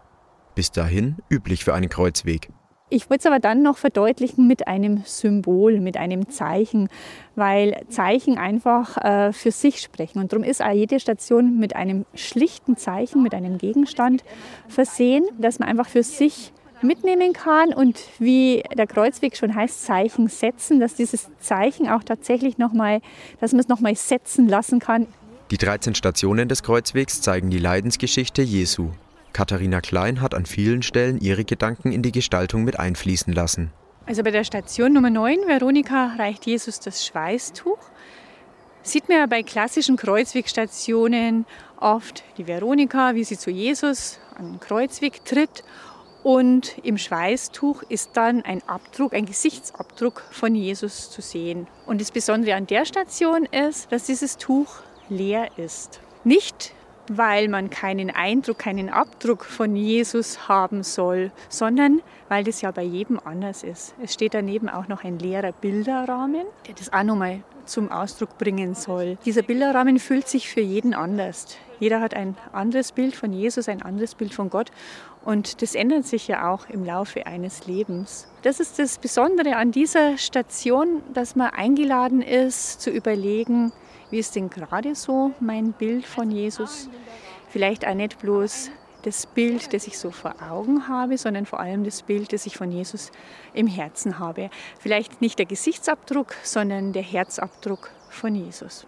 Bis 0.56 0.72
dahin 0.72 1.18
üblich 1.30 1.64
für 1.64 1.74
einen 1.74 1.90
Kreuzweg. 1.90 2.50
Ich 2.92 3.10
wollte 3.10 3.22
es 3.22 3.26
aber 3.28 3.40
dann 3.40 3.62
noch 3.62 3.78
verdeutlichen 3.78 4.48
mit 4.48 4.68
einem 4.68 5.04
Symbol, 5.06 5.80
mit 5.80 5.96
einem 5.96 6.30
Zeichen, 6.30 6.90
weil 7.36 7.82
Zeichen 7.90 8.40
einfach 8.40 8.98
äh, 8.98 9.32
für 9.32 9.52
sich 9.52 9.80
sprechen. 9.80 10.20
Und 10.20 10.34
darum 10.34 10.44
ist 10.44 10.64
auch 10.64 10.72
jede 10.72 11.00
Station 11.00 11.60
mit 11.60 11.76
einem 11.76 12.06
schlichten 12.16 12.78
Zeichen, 12.78 13.22
mit 13.22 13.36
einem 13.36 13.60
Gegenstand 13.60 14.24
versehen, 14.68 15.24
dass 15.38 15.60
man 15.60 15.70
einfach 15.70 15.88
für 15.88 16.02
sich 16.02 16.52
mitnehmen 16.84 17.34
kann 17.34 17.74
und 17.74 18.00
wie 18.20 18.64
der 18.76 18.88
Kreuzweg 18.88 19.36
schon 19.36 19.54
heißt, 19.54 19.84
Zeichen 19.84 20.28
setzen, 20.28 20.80
dass 20.80 20.96
dieses 20.96 21.28
Zeichen 21.40 21.88
auch 21.88 22.04
tatsächlich 22.04 22.58
nochmal, 22.58 23.02
dass 23.40 23.52
man 23.52 23.60
es 23.60 23.68
nochmal 23.68 23.96
setzen 23.96 24.48
lassen 24.48 24.80
kann. 24.80 25.08
Die 25.52 25.58
13 25.58 25.96
Stationen 25.96 26.48
des 26.48 26.64
Kreuzwegs 26.64 27.22
zeigen 27.22 27.50
die 27.50 27.58
Leidensgeschichte 27.58 28.42
Jesu. 28.42 28.92
Katharina 29.34 29.82
Klein 29.82 30.22
hat 30.22 30.34
an 30.34 30.46
vielen 30.46 30.82
Stellen 30.82 31.20
ihre 31.20 31.46
Gedanken 31.46 31.92
in 31.92 32.02
die 32.02 32.12
Gestaltung 32.12 32.64
mit 32.64 32.80
einfließen 32.80 33.34
lassen. 33.34 33.72
Also 34.06 34.24
bei 34.24 34.32
der 34.32 34.44
Station 34.44 34.94
Nummer 34.94 35.10
9, 35.10 35.48
Veronika, 35.48 36.16
reicht 36.18 36.46
Jesus 36.46 36.80
das 36.80 37.06
Schweißtuch. 37.06 37.78
Sieht 38.82 39.08
man 39.08 39.20
ja 39.20 39.26
bei 39.28 39.44
klassischen 39.44 39.98
Kreuzwegstationen 39.98 41.46
oft 41.80 42.24
die 42.38 42.48
Veronika, 42.48 43.14
wie 43.14 43.24
sie 43.24 43.38
zu 43.38 43.52
Jesus 43.52 44.20
an 44.36 44.54
den 44.54 44.60
Kreuzweg 44.60 45.24
tritt 45.26 45.64
und 46.30 46.78
im 46.84 47.00
Schweißtuch 47.00 47.82
ist 47.90 48.12
dann 48.14 48.44
ein 48.44 48.62
Abdruck, 48.68 49.16
ein 49.16 49.26
Gesichtsabdruck 49.26 50.22
von 50.30 50.54
Jesus 50.54 51.10
zu 51.10 51.24
sehen. 51.24 51.66
Und 51.88 52.02
das 52.02 52.12
Besondere 52.12 52.54
an 52.54 52.68
der 52.68 52.86
Station 52.86 53.46
ist, 53.46 53.92
dass 53.92 54.04
dieses 54.04 54.38
Tuch 54.38 54.68
leer 55.10 55.48
ist. 55.58 56.00
Nicht, 56.24 56.76
weil 57.08 57.48
man 57.48 57.72
keinen 57.72 58.12
Eindruck, 58.12 58.60
keinen 58.60 58.90
Abdruck 58.90 59.44
von 59.44 59.76
Jesus 59.76 60.48
haben 60.48 60.84
soll, 60.84 61.32
sondern 61.50 62.00
weil 62.28 62.44
das 62.44 62.62
ja 62.62 62.70
bei 62.70 62.84
jedem 62.84 63.20
anders 63.26 63.64
ist. 63.64 63.96
Es 64.00 64.14
steht 64.14 64.36
daneben 64.36 64.70
auch 64.70 64.88
noch 64.88 65.04
ein 65.04 65.18
leerer 65.18 65.52
Bilderrahmen, 65.52 66.46
der 66.68 66.76
das 66.76 66.94
auch 66.94 67.02
nochmal 67.02 67.42
zum 67.66 67.92
Ausdruck 67.92 68.38
bringen 68.38 68.76
soll. 68.76 69.18
Dieser 69.26 69.42
Bilderrahmen 69.42 69.98
fühlt 69.98 70.28
sich 70.28 70.48
für 70.48 70.62
jeden 70.62 70.94
anders. 70.94 71.58
Jeder 71.80 72.02
hat 72.02 72.14
ein 72.14 72.36
anderes 72.52 72.92
Bild 72.92 73.16
von 73.16 73.32
Jesus, 73.32 73.70
ein 73.70 73.82
anderes 73.82 74.16
Bild 74.16 74.34
von 74.34 74.50
Gott 74.50 74.70
und 75.24 75.62
das 75.62 75.76
ändert 75.76 76.06
sich 76.06 76.28
ja 76.28 76.52
auch 76.52 76.70
im 76.70 76.86
Laufe 76.86 77.26
eines 77.26 77.68
Lebens. 77.68 78.28
Das 78.42 78.60
ist 78.60 78.80
das 78.80 78.98
Besondere 78.98 79.58
an 79.58 79.72
dieser 79.72 80.18
Station, 80.18 81.02
dass 81.14 81.36
man 81.36 81.50
eingeladen 81.50 82.22
ist 82.22 82.82
zu 82.82 82.90
überlegen, 82.90 83.72
wie 84.12 84.20
ist 84.20 84.36
denn 84.36 84.50
gerade 84.50 84.96
so 84.96 85.32
mein 85.40 85.74
Bild 85.74 86.06
von 86.06 86.32
Jesus? 86.32 86.90
Vielleicht 87.50 87.86
auch 87.86 87.94
nicht 87.94 88.20
bloß 88.20 88.72
das 89.04 89.26
Bild, 89.28 89.74
das 89.74 89.88
ich 89.88 89.98
so 89.98 90.12
vor 90.12 90.36
Augen 90.50 90.88
habe, 90.88 91.18
sondern 91.18 91.46
vor 91.46 91.60
allem 91.60 91.84
das 91.84 92.02
Bild, 92.02 92.34
das 92.34 92.46
ich 92.46 92.58
von 92.58 92.72
Jesus 92.72 93.12
im 93.54 93.68
Herzen 93.68 94.20
habe. 94.20 94.50
Vielleicht 94.80 95.22
nicht 95.22 95.40
der 95.40 95.46
Gesichtsabdruck, 95.46 96.36
sondern 96.44 96.92
der 96.92 97.04
Herzabdruck 97.04 97.92
von 98.10 98.36
Jesus. 98.36 98.88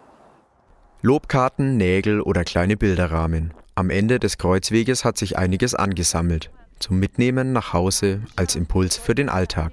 Lobkarten, 1.04 1.78
Nägel 1.78 2.22
oder 2.22 2.44
kleine 2.44 2.78
Bilderrahmen. 2.78 3.56
Am 3.74 3.90
Ende 3.90 4.20
des 4.20 4.38
Kreuzweges 4.38 5.04
hat 5.04 5.18
sich 5.18 5.36
einiges 5.36 5.74
angesammelt. 5.74 6.52
Zum 6.78 7.00
Mitnehmen 7.00 7.54
nach 7.54 7.74
Hause 7.74 8.22
als 8.36 8.56
Impuls 8.56 8.98
für 8.98 9.16
den 9.16 9.28
Alltag. 9.28 9.72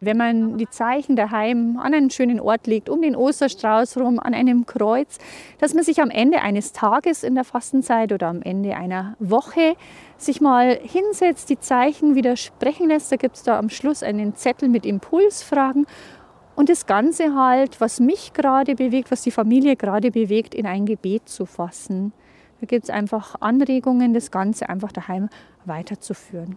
Wenn 0.00 0.16
man 0.16 0.56
die 0.56 0.70
Zeichen 0.70 1.16
daheim 1.16 1.80
an 1.82 1.92
einen 1.92 2.10
schönen 2.10 2.38
Ort 2.38 2.68
legt, 2.68 2.88
um 2.88 3.02
den 3.02 3.16
Osterstrauß 3.16 3.96
rum, 3.96 4.20
an 4.20 4.32
einem 4.32 4.66
Kreuz, 4.66 5.18
dass 5.58 5.74
man 5.74 5.82
sich 5.82 6.00
am 6.00 6.10
Ende 6.10 6.42
eines 6.42 6.72
Tages 6.72 7.24
in 7.24 7.34
der 7.34 7.42
Fastenzeit 7.42 8.12
oder 8.12 8.28
am 8.28 8.40
Ende 8.42 8.76
einer 8.76 9.16
Woche 9.18 9.74
sich 10.16 10.40
mal 10.40 10.78
hinsetzt, 10.80 11.50
die 11.50 11.58
Zeichen 11.58 12.14
widersprechen 12.14 12.86
lässt. 12.86 13.10
Da 13.10 13.16
gibt 13.16 13.34
es 13.34 13.42
da 13.42 13.58
am 13.58 13.68
Schluss 13.68 14.04
einen 14.04 14.36
Zettel 14.36 14.68
mit 14.68 14.86
Impulsfragen 14.86 15.86
und 16.58 16.68
das 16.68 16.86
Ganze 16.86 17.36
halt, 17.36 17.80
was 17.80 18.00
mich 18.00 18.32
gerade 18.32 18.74
bewegt, 18.74 19.12
was 19.12 19.22
die 19.22 19.30
Familie 19.30 19.76
gerade 19.76 20.10
bewegt, 20.10 20.56
in 20.56 20.66
ein 20.66 20.86
Gebet 20.86 21.28
zu 21.28 21.46
fassen. 21.46 22.12
Da 22.60 22.66
gibt 22.66 22.82
es 22.82 22.90
einfach 22.90 23.36
Anregungen, 23.38 24.12
das 24.12 24.32
Ganze 24.32 24.68
einfach 24.68 24.90
daheim 24.90 25.28
weiterzuführen. 25.66 26.56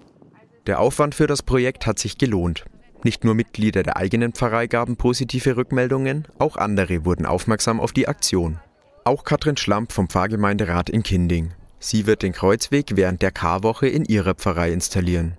Der 0.65 0.79
Aufwand 0.79 1.13
für 1.13 1.27
das 1.27 1.43
Projekt 1.43 1.85
hat 1.85 1.99
sich 1.99 2.17
gelohnt. 2.17 2.65
Nicht 3.03 3.23
nur 3.23 3.35
Mitglieder 3.35 3.83
der 3.83 3.95
eigenen 3.95 4.33
Pfarrei 4.33 4.65
gaben 4.65 4.95
positive 4.95 5.55
Rückmeldungen, 5.55 6.27
auch 6.39 6.57
andere 6.57 7.05
wurden 7.05 7.27
aufmerksam 7.27 7.79
auf 7.79 7.91
die 7.91 8.07
Aktion. 8.07 8.59
Auch 9.03 9.23
Katrin 9.23 9.57
Schlamp 9.57 9.91
vom 9.91 10.09
Pfarrgemeinderat 10.09 10.89
in 10.89 11.03
Kinding. 11.03 11.53
Sie 11.77 12.07
wird 12.07 12.23
den 12.23 12.33
Kreuzweg 12.33 12.95
während 12.95 13.21
der 13.21 13.31
Karwoche 13.31 13.87
in 13.87 14.05
ihrer 14.05 14.33
Pfarrei 14.33 14.71
installieren. 14.71 15.37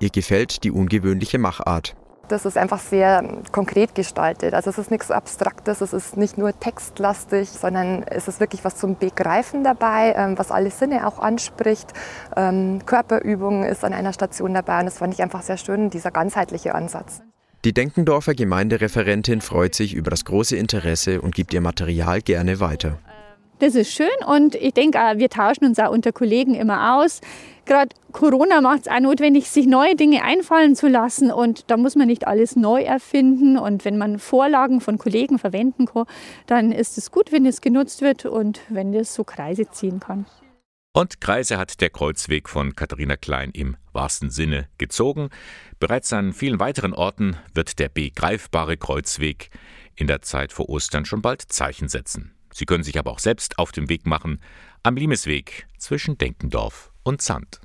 Ihr 0.00 0.10
gefällt 0.10 0.64
die 0.64 0.70
ungewöhnliche 0.70 1.38
Machart. 1.38 1.96
Das 2.28 2.44
ist 2.44 2.56
einfach 2.56 2.80
sehr 2.80 3.24
konkret 3.52 3.94
gestaltet. 3.94 4.54
Also 4.54 4.70
es 4.70 4.78
ist 4.78 4.90
nichts 4.90 5.10
Abstraktes, 5.10 5.80
es 5.80 5.92
ist 5.92 6.16
nicht 6.16 6.38
nur 6.38 6.58
textlastig, 6.58 7.48
sondern 7.48 8.02
es 8.02 8.26
ist 8.28 8.40
wirklich 8.40 8.64
was 8.64 8.76
zum 8.76 8.96
Begreifen 8.96 9.62
dabei, 9.62 10.14
ähm, 10.16 10.38
was 10.38 10.50
alle 10.50 10.70
Sinne 10.70 11.06
auch 11.06 11.18
anspricht. 11.18 11.92
Ähm, 12.36 12.80
Körperübung 12.84 13.64
ist 13.64 13.84
an 13.84 13.92
einer 13.92 14.12
Station 14.12 14.54
dabei 14.54 14.80
und 14.80 14.86
das 14.86 14.98
fand 14.98 15.14
ich 15.14 15.22
einfach 15.22 15.42
sehr 15.42 15.56
schön, 15.56 15.90
dieser 15.90 16.10
ganzheitliche 16.10 16.74
Ansatz. 16.74 17.22
Die 17.64 17.72
Denkendorfer 17.72 18.34
Gemeindereferentin 18.34 19.40
freut 19.40 19.74
sich 19.74 19.94
über 19.94 20.10
das 20.10 20.24
große 20.24 20.56
Interesse 20.56 21.20
und 21.20 21.34
gibt 21.34 21.52
ihr 21.54 21.60
Material 21.60 22.20
gerne 22.20 22.60
weiter. 22.60 22.98
Das 23.58 23.74
ist 23.74 23.90
schön 23.90 24.08
und 24.26 24.54
ich 24.54 24.74
denke, 24.74 24.98
wir 25.16 25.30
tauschen 25.30 25.64
uns 25.64 25.78
auch 25.78 25.90
unter 25.90 26.12
Kollegen 26.12 26.54
immer 26.54 26.98
aus. 26.98 27.22
Gerade 27.64 27.96
Corona 28.12 28.60
macht 28.60 28.82
es 28.82 28.88
auch 28.88 29.00
notwendig, 29.00 29.48
sich 29.48 29.66
neue 29.66 29.96
Dinge 29.96 30.22
einfallen 30.22 30.76
zu 30.76 30.88
lassen 30.88 31.32
und 31.32 31.70
da 31.70 31.78
muss 31.78 31.96
man 31.96 32.06
nicht 32.06 32.26
alles 32.26 32.54
neu 32.54 32.82
erfinden. 32.82 33.56
Und 33.56 33.86
wenn 33.86 33.96
man 33.96 34.18
Vorlagen 34.18 34.82
von 34.82 34.98
Kollegen 34.98 35.38
verwenden 35.38 35.86
kann, 35.86 36.04
dann 36.46 36.70
ist 36.70 36.98
es 36.98 37.10
gut, 37.10 37.32
wenn 37.32 37.46
es 37.46 37.62
genutzt 37.62 38.02
wird 38.02 38.26
und 38.26 38.60
wenn 38.68 38.92
es 38.92 39.14
so 39.14 39.24
Kreise 39.24 39.70
ziehen 39.70 40.00
kann. 40.00 40.26
Und 40.92 41.20
Kreise 41.20 41.56
hat 41.56 41.80
der 41.80 41.90
Kreuzweg 41.90 42.48
von 42.48 42.76
Katharina 42.76 43.16
Klein 43.16 43.50
im 43.52 43.76
wahrsten 43.92 44.30
Sinne 44.30 44.68
gezogen. 44.78 45.30
Bereits 45.80 46.12
an 46.12 46.34
vielen 46.34 46.60
weiteren 46.60 46.92
Orten 46.92 47.36
wird 47.54 47.78
der 47.78 47.88
begreifbare 47.88 48.76
Kreuzweg 48.76 49.50
in 49.94 50.06
der 50.06 50.20
Zeit 50.20 50.52
vor 50.52 50.68
Ostern 50.68 51.06
schon 51.06 51.22
bald 51.22 51.42
Zeichen 51.42 51.88
setzen. 51.88 52.35
Sie 52.56 52.64
können 52.64 52.84
sich 52.84 52.98
aber 52.98 53.10
auch 53.10 53.18
selbst 53.18 53.58
auf 53.58 53.70
den 53.70 53.90
Weg 53.90 54.06
machen 54.06 54.40
am 54.82 54.96
Limesweg 54.96 55.66
zwischen 55.76 56.16
Denkendorf 56.16 56.90
und 57.02 57.20
Zand. 57.20 57.60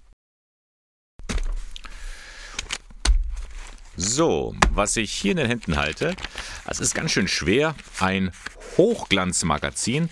So, 3.95 4.53
was 4.71 4.97
ich 4.97 5.13
hier 5.13 5.31
in 5.31 5.37
den 5.37 5.47
Händen 5.47 5.77
halte, 5.77 6.13
das 6.65 6.81
ist 6.81 6.93
ganz 6.93 7.11
schön 7.11 7.29
schwer. 7.29 7.73
Ein 8.01 8.33
Hochglanzmagazin 8.75 10.09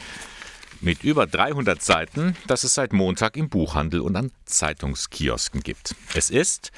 mit 0.79 1.03
über 1.03 1.27
300 1.27 1.81
Seiten, 1.81 2.37
das 2.47 2.63
es 2.63 2.73
seit 2.73 2.93
Montag 2.93 3.35
im 3.35 3.49
Buchhandel 3.49 3.99
und 3.99 4.15
an 4.15 4.31
Zeitungskiosken 4.45 5.59
gibt. 5.59 5.93
Es 6.13 6.29
ist 6.29 6.71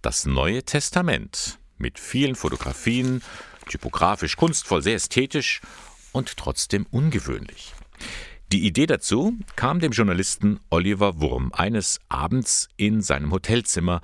das 0.00 0.24
Neue 0.24 0.62
Testament 0.62 1.58
mit 1.76 1.98
vielen 1.98 2.34
Fotografien, 2.34 3.22
typografisch 3.68 4.36
kunstvoll, 4.38 4.80
sehr 4.80 4.94
ästhetisch 4.94 5.60
und 6.12 6.36
trotzdem 6.36 6.86
ungewöhnlich. 6.90 7.72
Die 8.52 8.66
Idee 8.66 8.86
dazu 8.86 9.34
kam 9.56 9.80
dem 9.80 9.92
Journalisten 9.92 10.60
Oliver 10.68 11.20
Wurm 11.20 11.52
eines 11.54 12.00
Abends 12.08 12.68
in 12.76 13.00
seinem 13.00 13.32
Hotelzimmer, 13.32 14.02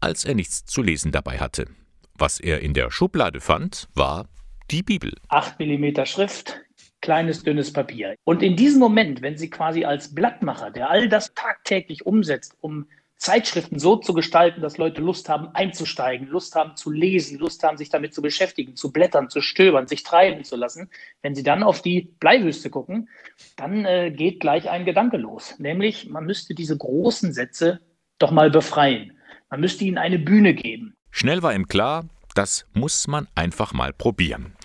als 0.00 0.24
er 0.24 0.34
nichts 0.34 0.64
zu 0.64 0.82
lesen 0.82 1.12
dabei 1.12 1.38
hatte. 1.38 1.66
Was 2.14 2.40
er 2.40 2.60
in 2.60 2.72
der 2.74 2.90
Schublade 2.90 3.40
fand, 3.40 3.88
war 3.94 4.26
die 4.70 4.82
Bibel. 4.82 5.12
8 5.28 5.60
mm 5.60 6.04
Schrift, 6.06 6.60
kleines, 7.00 7.42
dünnes 7.42 7.72
Papier. 7.72 8.14
Und 8.24 8.42
in 8.42 8.56
diesem 8.56 8.78
Moment, 8.78 9.20
wenn 9.20 9.36
Sie 9.36 9.50
quasi 9.50 9.84
als 9.84 10.14
Blattmacher, 10.14 10.70
der 10.70 10.90
all 10.90 11.08
das 11.08 11.34
tagtäglich 11.34 12.06
umsetzt, 12.06 12.56
um 12.60 12.86
Zeitschriften 13.20 13.78
so 13.78 13.96
zu 13.96 14.14
gestalten, 14.14 14.62
dass 14.62 14.78
Leute 14.78 15.02
Lust 15.02 15.28
haben 15.28 15.48
einzusteigen, 15.54 16.26
Lust 16.28 16.54
haben 16.56 16.74
zu 16.74 16.90
lesen, 16.90 17.38
Lust 17.38 17.62
haben, 17.62 17.76
sich 17.76 17.90
damit 17.90 18.14
zu 18.14 18.22
beschäftigen, 18.22 18.76
zu 18.76 18.92
blättern, 18.92 19.28
zu 19.28 19.42
stöbern, 19.42 19.86
sich 19.86 20.02
treiben 20.04 20.42
zu 20.42 20.56
lassen. 20.56 20.90
Wenn 21.20 21.34
Sie 21.34 21.42
dann 21.42 21.62
auf 21.62 21.82
die 21.82 22.14
Bleiwüste 22.18 22.70
gucken, 22.70 23.10
dann 23.56 23.84
äh, 23.84 24.10
geht 24.10 24.40
gleich 24.40 24.70
ein 24.70 24.86
Gedanke 24.86 25.18
los. 25.18 25.54
Nämlich, 25.58 26.08
man 26.08 26.24
müsste 26.24 26.54
diese 26.54 26.78
großen 26.78 27.34
Sätze 27.34 27.80
doch 28.18 28.30
mal 28.30 28.50
befreien. 28.50 29.18
Man 29.50 29.60
müsste 29.60 29.84
ihnen 29.84 29.98
eine 29.98 30.18
Bühne 30.18 30.54
geben. 30.54 30.94
Schnell 31.10 31.42
war 31.42 31.54
ihm 31.54 31.68
klar, 31.68 32.06
das 32.34 32.64
muss 32.72 33.06
man 33.06 33.28
einfach 33.34 33.74
mal 33.74 33.92
probieren. 33.92 34.56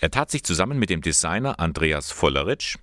Er 0.00 0.10
tat 0.10 0.32
sich 0.32 0.42
zusammen 0.42 0.80
mit 0.80 0.90
dem 0.90 1.02
Designer 1.02 1.60
Andreas 1.60 2.10
Volleritsch, 2.10 2.78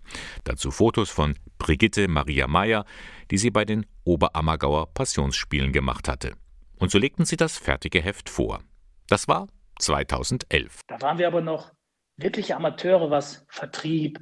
dazu 0.46 0.72
Fotos 0.72 1.10
von 1.10 1.36
Brigitte 1.58 2.08
Maria 2.08 2.48
Meyer, 2.48 2.86
die 3.32 3.38
sie 3.38 3.52
bei 3.52 3.66
den 3.66 3.86
Oberammergauer 4.04 4.94
Passionsspielen 4.94 5.72
gemacht 5.72 6.08
hatte. 6.08 6.34
Und 6.78 6.92
so 6.92 6.98
legten 6.98 7.26
sie 7.26 7.38
das 7.38 7.58
fertige 7.58 8.02
Heft 8.02 8.30
vor. 8.30 8.62
Das 9.08 9.28
war 9.28 9.48
2011. 9.80 10.82
Da 10.88 11.02
waren 11.02 11.18
wir 11.18 11.28
aber 11.28 11.42
noch 11.42 11.72
wirkliche 12.18 12.56
Amateure, 12.56 13.10
was 13.10 13.46
Vertrieb, 13.50 14.20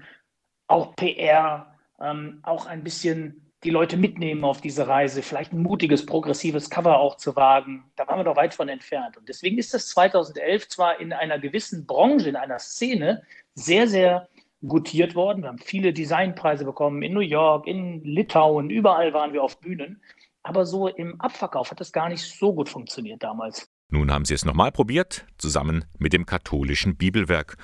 auch 0.68 0.96
PR, 0.96 1.76
ähm, 2.00 2.40
auch 2.44 2.66
ein 2.66 2.84
bisschen 2.84 3.46
die 3.64 3.72
Leute 3.72 3.98
mitnehmen 3.98 4.44
auf 4.44 4.62
diese 4.62 4.88
Reise, 4.88 5.24
vielleicht 5.24 5.52
ein 5.52 5.62
mutiges, 5.62 6.06
progressives 6.06 6.70
Cover 6.70 7.00
auch 7.00 7.18
zu 7.18 7.36
wagen. 7.36 7.92
Da 7.96 8.08
waren 8.08 8.20
wir 8.20 8.24
doch 8.24 8.36
weit 8.36 8.54
von 8.54 8.70
entfernt. 8.70 9.18
Und 9.18 9.28
deswegen 9.28 9.58
ist 9.58 9.74
das 9.74 9.88
2011 9.90 10.70
zwar 10.70 11.00
in 11.00 11.12
einer 11.12 11.40
gewissen 11.40 11.86
Branche, 11.86 12.30
in 12.30 12.36
einer 12.36 12.60
Szene 12.60 13.24
sehr, 13.56 13.88
sehr 13.88 14.30
gutiert 14.62 15.16
worden. 15.16 15.44
Wir 15.44 15.50
haben 15.50 15.60
viele 15.60 15.94
Designpreise 15.94 16.66
bekommen 16.66 17.02
in 17.02 17.14
New 17.14 17.20
York, 17.20 17.68
in 17.68 18.04
Litauen, 18.04 18.70
überall 18.70 19.14
waren 19.14 19.34
wir 19.34 19.44
auf 19.44 19.60
Bühnen. 19.60 20.02
Aber 20.44 20.66
so 20.66 20.88
im 20.88 21.20
Abverkauf 21.20 21.72
hat 21.72 21.80
das 21.80 21.92
gar 21.92 22.10
nicht 22.10 22.22
so 22.22 22.54
gut 22.54 22.70
funktioniert 22.70 23.24
damals. 23.24 23.68
Nun 23.90 24.12
haben 24.12 24.26
sie 24.26 24.34
es 24.34 24.46
nochmal 24.46 24.72
probiert, 24.72 25.26
zusammen 25.38 25.86
mit 25.98 26.14
dem 26.14 26.26
katholischen 26.26 26.98
Bibelwerk. 26.98 27.58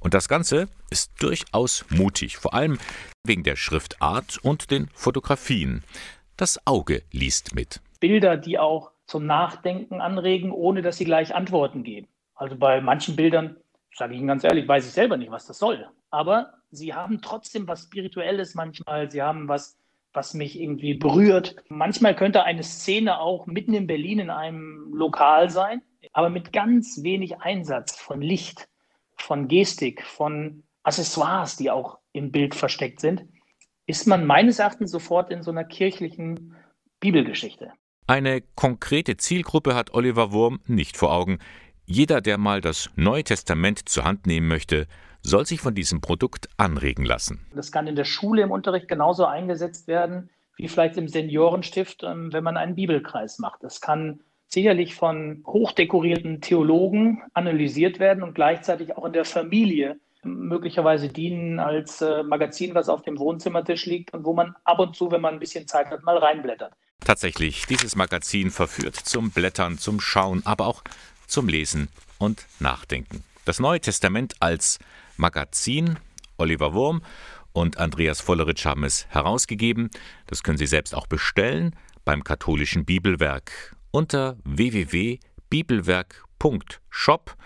Und 0.00 0.14
das 0.14 0.28
Ganze 0.28 0.68
ist 0.90 1.22
durchaus 1.22 1.84
mutig, 1.90 2.36
vor 2.36 2.54
allem 2.54 2.78
wegen 3.24 3.42
der 3.42 3.56
Schriftart 3.56 4.38
und 4.42 4.70
den 4.70 4.88
Fotografien. 4.94 5.82
Das 6.36 6.64
Auge 6.66 7.02
liest 7.10 7.54
mit. 7.54 7.80
Bilder, 8.00 8.36
die 8.36 8.58
auch 8.58 8.92
zum 9.06 9.26
Nachdenken 9.26 10.00
anregen, 10.00 10.52
ohne 10.52 10.82
dass 10.82 10.98
sie 10.98 11.04
gleich 11.04 11.34
Antworten 11.34 11.82
geben. 11.82 12.08
Also 12.34 12.56
bei 12.56 12.80
manchen 12.80 13.16
Bildern, 13.16 13.56
sage 13.98 14.14
ich 14.14 14.18
Ihnen 14.18 14.28
ganz 14.28 14.44
ehrlich, 14.44 14.66
weiß 14.66 14.86
ich 14.86 14.92
selber 14.92 15.16
nicht, 15.16 15.30
was 15.30 15.46
das 15.46 15.58
soll 15.58 15.88
aber 16.10 16.54
sie 16.70 16.94
haben 16.94 17.20
trotzdem 17.22 17.68
was 17.68 17.84
Spirituelles 17.84 18.54
manchmal, 18.54 19.10
sie 19.10 19.22
haben 19.22 19.48
was, 19.48 19.78
was 20.12 20.34
mich 20.34 20.58
irgendwie 20.58 20.94
berührt. 20.94 21.56
Manchmal 21.68 22.16
könnte 22.16 22.44
eine 22.44 22.62
Szene 22.62 23.18
auch 23.20 23.46
mitten 23.46 23.74
in 23.74 23.86
Berlin 23.86 24.18
in 24.20 24.30
einem 24.30 24.92
Lokal 24.94 25.50
sein, 25.50 25.82
aber 26.12 26.30
mit 26.30 26.52
ganz 26.52 27.02
wenig 27.02 27.40
Einsatz 27.40 27.96
von 27.96 28.20
Licht, 28.20 28.68
von 29.16 29.48
Gestik, 29.48 30.04
von 30.04 30.62
Accessoires, 30.82 31.56
die 31.56 31.70
auch 31.70 31.98
im 32.12 32.32
Bild 32.32 32.54
versteckt 32.54 33.00
sind, 33.00 33.24
ist 33.86 34.06
man 34.06 34.26
meines 34.26 34.58
Erachtens 34.58 34.90
sofort 34.90 35.30
in 35.30 35.42
so 35.42 35.50
einer 35.50 35.64
kirchlichen 35.64 36.54
Bibelgeschichte. 37.00 37.72
Eine 38.06 38.40
konkrete 38.54 39.18
Zielgruppe 39.18 39.74
hat 39.74 39.92
Oliver 39.92 40.32
Wurm 40.32 40.60
nicht 40.66 40.96
vor 40.96 41.12
Augen. 41.12 41.38
Jeder, 41.90 42.20
der 42.20 42.36
mal 42.36 42.60
das 42.60 42.90
Neue 42.96 43.24
Testament 43.24 43.88
zur 43.88 44.04
Hand 44.04 44.26
nehmen 44.26 44.46
möchte, 44.46 44.86
soll 45.22 45.46
sich 45.46 45.62
von 45.62 45.74
diesem 45.74 46.02
Produkt 46.02 46.50
anregen 46.58 47.06
lassen. 47.06 47.46
Das 47.54 47.72
kann 47.72 47.86
in 47.86 47.96
der 47.96 48.04
Schule 48.04 48.42
im 48.42 48.50
Unterricht 48.50 48.88
genauso 48.88 49.24
eingesetzt 49.24 49.88
werden 49.88 50.28
wie 50.58 50.68
vielleicht 50.68 50.98
im 50.98 51.08
Seniorenstift, 51.08 52.02
ähm, 52.02 52.30
wenn 52.32 52.44
man 52.44 52.58
einen 52.58 52.74
Bibelkreis 52.74 53.38
macht. 53.38 53.62
Das 53.62 53.80
kann 53.80 54.20
sicherlich 54.48 54.96
von 54.96 55.42
hochdekorierten 55.46 56.42
Theologen 56.42 57.22
analysiert 57.32 57.98
werden 58.00 58.22
und 58.22 58.34
gleichzeitig 58.34 58.94
auch 58.96 59.06
in 59.06 59.14
der 59.14 59.24
Familie 59.24 59.98
möglicherweise 60.24 61.08
dienen 61.08 61.58
als 61.58 62.02
äh, 62.02 62.22
Magazin, 62.22 62.74
was 62.74 62.90
auf 62.90 63.00
dem 63.00 63.18
Wohnzimmertisch 63.18 63.86
liegt 63.86 64.12
und 64.12 64.26
wo 64.26 64.34
man 64.34 64.54
ab 64.64 64.78
und 64.80 64.94
zu, 64.94 65.10
wenn 65.10 65.22
man 65.22 65.34
ein 65.34 65.40
bisschen 65.40 65.66
Zeit 65.66 65.86
hat, 65.86 66.02
mal 66.02 66.18
reinblättert. 66.18 66.74
Tatsächlich, 67.02 67.64
dieses 67.66 67.96
Magazin 67.96 68.50
verführt 68.50 68.96
zum 68.96 69.30
Blättern, 69.30 69.78
zum 69.78 70.00
Schauen, 70.00 70.42
aber 70.44 70.66
auch 70.66 70.82
zum 71.28 71.48
Lesen 71.48 71.88
und 72.18 72.46
Nachdenken. 72.58 73.22
Das 73.44 73.60
Neue 73.60 73.80
Testament 73.80 74.34
als 74.40 74.80
Magazin, 75.16 75.98
Oliver 76.36 76.74
Wurm 76.74 77.02
und 77.52 77.78
Andreas 77.78 78.20
Volleritsch 78.20 78.64
haben 78.64 78.82
es 78.84 79.06
herausgegeben. 79.08 79.90
Das 80.26 80.42
können 80.42 80.58
Sie 80.58 80.66
selbst 80.66 80.92
auch 80.94 81.06
bestellen 81.06 81.76
beim 82.04 82.24
katholischen 82.24 82.84
Bibelwerk 82.84 83.76
unter 83.90 84.36
www.bibelwerk.shop 84.44 87.36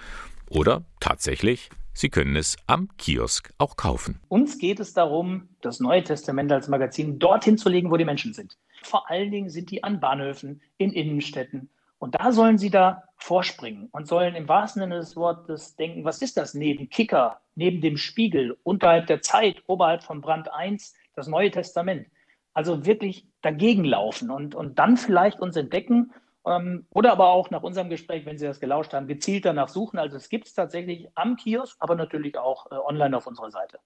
oder 0.49 0.85
tatsächlich, 1.01 1.71
Sie 1.95 2.09
können 2.09 2.37
es 2.37 2.57
am 2.67 2.89
Kiosk 2.97 3.53
auch 3.59 3.77
kaufen. 3.77 4.19
Uns 4.29 4.57
geht 4.59 4.81
es 4.81 4.95
darum, 4.95 5.51
das 5.61 5.79
Neue 5.79 6.03
Testament 6.03 6.51
als 6.51 6.69
Magazin 6.69 7.19
dorthin 7.19 7.59
zu 7.59 7.69
legen, 7.69 7.91
wo 7.91 7.99
die 7.99 8.05
Menschen 8.05 8.33
sind. 8.33 8.57
Vor 8.83 9.11
allen 9.11 9.31
Dingen 9.31 9.51
sind 9.51 9.71
die 9.71 9.85
an 9.85 10.01
Bahnhöfen, 10.01 10.63
in 10.79 10.93
Innenstädten. 10.93 11.69
Und 12.03 12.17
da 12.17 12.33
sollen 12.33 12.59
sie 12.59 12.69
da 12.69 13.05
vorspringen 13.17 13.89
und 13.93 14.09
sollen 14.09 14.35
im 14.35 14.49
wahrsten 14.49 14.83
Sinne 14.83 14.97
des 14.97 15.15
Wortes 15.15 15.77
denken, 15.77 16.05
was 16.05 16.21
ist 16.21 16.37
das 16.37 16.53
neben 16.53 16.91
Kicker, 16.91 17.41
neben 17.55 17.81
dem 17.81 17.97
Spiegel, 17.97 18.59
unterhalb 18.65 19.07
der 19.07 19.23
Zeit, 19.23 19.63
oberhalb 19.69 20.03
von 20.03 20.21
Brand 20.21 20.53
1, 20.53 20.97
das 21.15 21.29
Neue 21.29 21.53
Testament. 21.53 22.09
Also 22.55 22.87
wirklich 22.87 23.29
dagegen 23.41 23.85
laufen 23.85 24.33
und, 24.33 24.57
und 24.57 24.81
dann 24.81 24.97
vielleicht 24.97 25.39
uns 25.39 25.55
entdecken 25.55 26.13
ähm, 26.45 26.87
oder 26.91 27.13
aber 27.13 27.29
auch 27.29 27.51
nach 27.51 27.63
unserem 27.63 27.89
Gespräch, 27.89 28.27
wenn 28.27 28.37
Sie 28.37 28.47
das 28.47 28.59
gelauscht 28.59 28.95
haben, 28.95 29.07
gezielt 29.07 29.45
danach 29.45 29.69
suchen. 29.69 30.01
Also 30.01 30.17
es 30.17 30.29
gibt 30.29 30.49
es 30.49 30.55
tatsächlich 30.55 31.07
am 31.15 31.37
Kiosk, 31.37 31.77
aber 31.79 31.95
natürlich 31.95 32.37
auch 32.37 32.67
äh, 32.73 32.75
online 32.75 33.17
auf 33.17 33.29
unserer 33.29 33.53
Seite. 33.53 33.79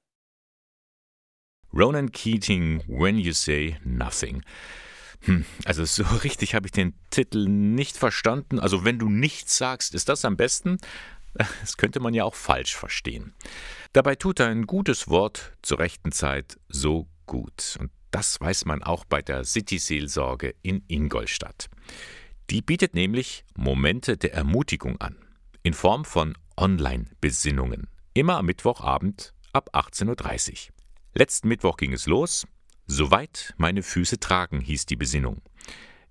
Ronan 1.71 2.11
Keating, 2.13 2.83
When 2.89 3.19
You 3.19 3.33
Say 3.33 3.77
Nothing. 3.85 4.43
Hm, 5.23 5.45
also 5.65 5.85
so 5.85 6.03
richtig 6.25 6.55
habe 6.55 6.67
ich 6.67 6.73
den 6.73 6.95
Titel 7.11 7.49
nicht 7.49 7.97
verstanden. 7.97 8.59
Also 8.59 8.85
wenn 8.85 8.99
du 8.99 9.09
nichts 9.09 9.57
sagst, 9.57 9.95
ist 9.95 10.09
das 10.09 10.25
am 10.25 10.37
besten? 10.37 10.79
Das 11.61 11.77
könnte 11.77 12.01
man 12.01 12.15
ja 12.15 12.25
auch 12.25 12.35
falsch 12.35 12.75
verstehen. 12.75 13.35
Dabei 13.93 14.15
tut 14.15 14.41
ein 14.41 14.67
gutes 14.67 15.09
Wort 15.09 15.53
zur 15.61 15.81
rechten 15.81 16.11
Zeit 16.11 16.59
so 16.71 17.09
gut. 17.27 17.77
Und 17.79 17.91
das 18.11 18.41
weiß 18.41 18.65
man 18.65 18.83
auch 18.83 19.05
bei 19.05 19.21
der 19.21 19.45
City-Seelsorge 19.45 20.55
in 20.63 20.83
Ingolstadt. 20.89 21.69
Die 22.49 22.63
bietet 22.63 22.95
nämlich 22.95 23.45
Momente 23.55 24.17
der 24.17 24.33
Ermutigung 24.33 24.99
an, 24.99 25.17
in 25.63 25.75
Form 25.75 26.07
von 26.07 26.39
Online-Besinnungen, 26.57 27.89
immer 28.15 28.39
am 28.39 28.47
Mittwochabend 28.47 29.35
ab 29.53 29.69
18.30 29.75 30.53
Uhr. 30.53 30.75
Letzten 31.15 31.49
Mittwoch 31.49 31.77
ging 31.77 31.93
es 31.93 32.07
los. 32.07 32.47
Soweit 32.89 33.53
meine 33.57 33.83
Füße 33.83 34.21
tragen, 34.21 34.61
hieß 34.61 34.87
die 34.87 34.95
Besinnung. 34.95 35.43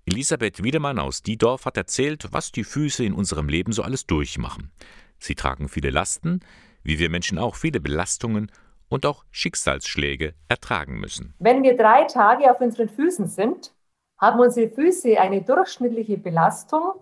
Elisabeth 0.04 0.62
Wiedemann 0.62 0.98
aus 0.98 1.22
Diedorf 1.22 1.64
hat 1.64 1.78
erzählt, 1.78 2.28
was 2.32 2.52
die 2.52 2.64
Füße 2.64 3.02
in 3.02 3.14
unserem 3.14 3.48
Leben 3.48 3.72
so 3.72 3.82
alles 3.82 4.06
durchmachen. 4.06 4.70
Sie 5.18 5.34
tragen 5.34 5.68
viele 5.70 5.90
Lasten, 5.90 6.40
wie 6.82 6.98
wir 6.98 7.08
Menschen 7.08 7.38
auch 7.38 7.56
viele 7.56 7.80
Belastungen 7.80 8.52
und 8.88 9.06
auch 9.06 9.24
Schicksalsschläge 9.30 10.34
ertragen 10.48 11.00
müssen. 11.00 11.34
Wenn 11.38 11.62
wir 11.62 11.76
drei 11.76 12.04
Tage 12.04 12.50
auf 12.50 12.60
unseren 12.60 12.90
Füßen 12.90 13.26
sind, 13.26 13.74
haben 14.18 14.38
unsere 14.38 14.68
Füße 14.68 15.18
eine 15.18 15.42
durchschnittliche 15.42 16.18
Belastung 16.18 16.92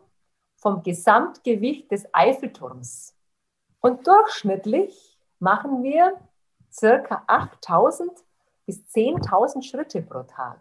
vom 0.57 0.83
Gesamtgewicht 0.83 1.91
des 1.91 2.07
Eiffelturms. 2.13 3.15
Und 3.81 4.07
durchschnittlich 4.07 5.19
machen 5.41 5.83
wir 5.83 6.15
circa 6.73 7.25
8000 7.27 8.11
bis 8.67 8.81
10.000 8.95 9.63
Schritte 9.63 10.03
pro 10.03 10.23
Tag. 10.23 10.61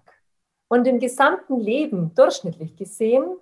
Und 0.68 0.88
im 0.88 1.00
gesamten 1.00 1.60
Leben 1.60 2.16
durchschnittlich 2.16 2.76
gesehen 2.76 3.38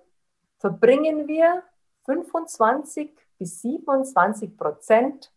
verbringen 0.58 1.26
wir 1.28 1.62
25 2.04 3.10
bis 3.38 3.62
27 3.62 4.56
Prozent 4.56 5.32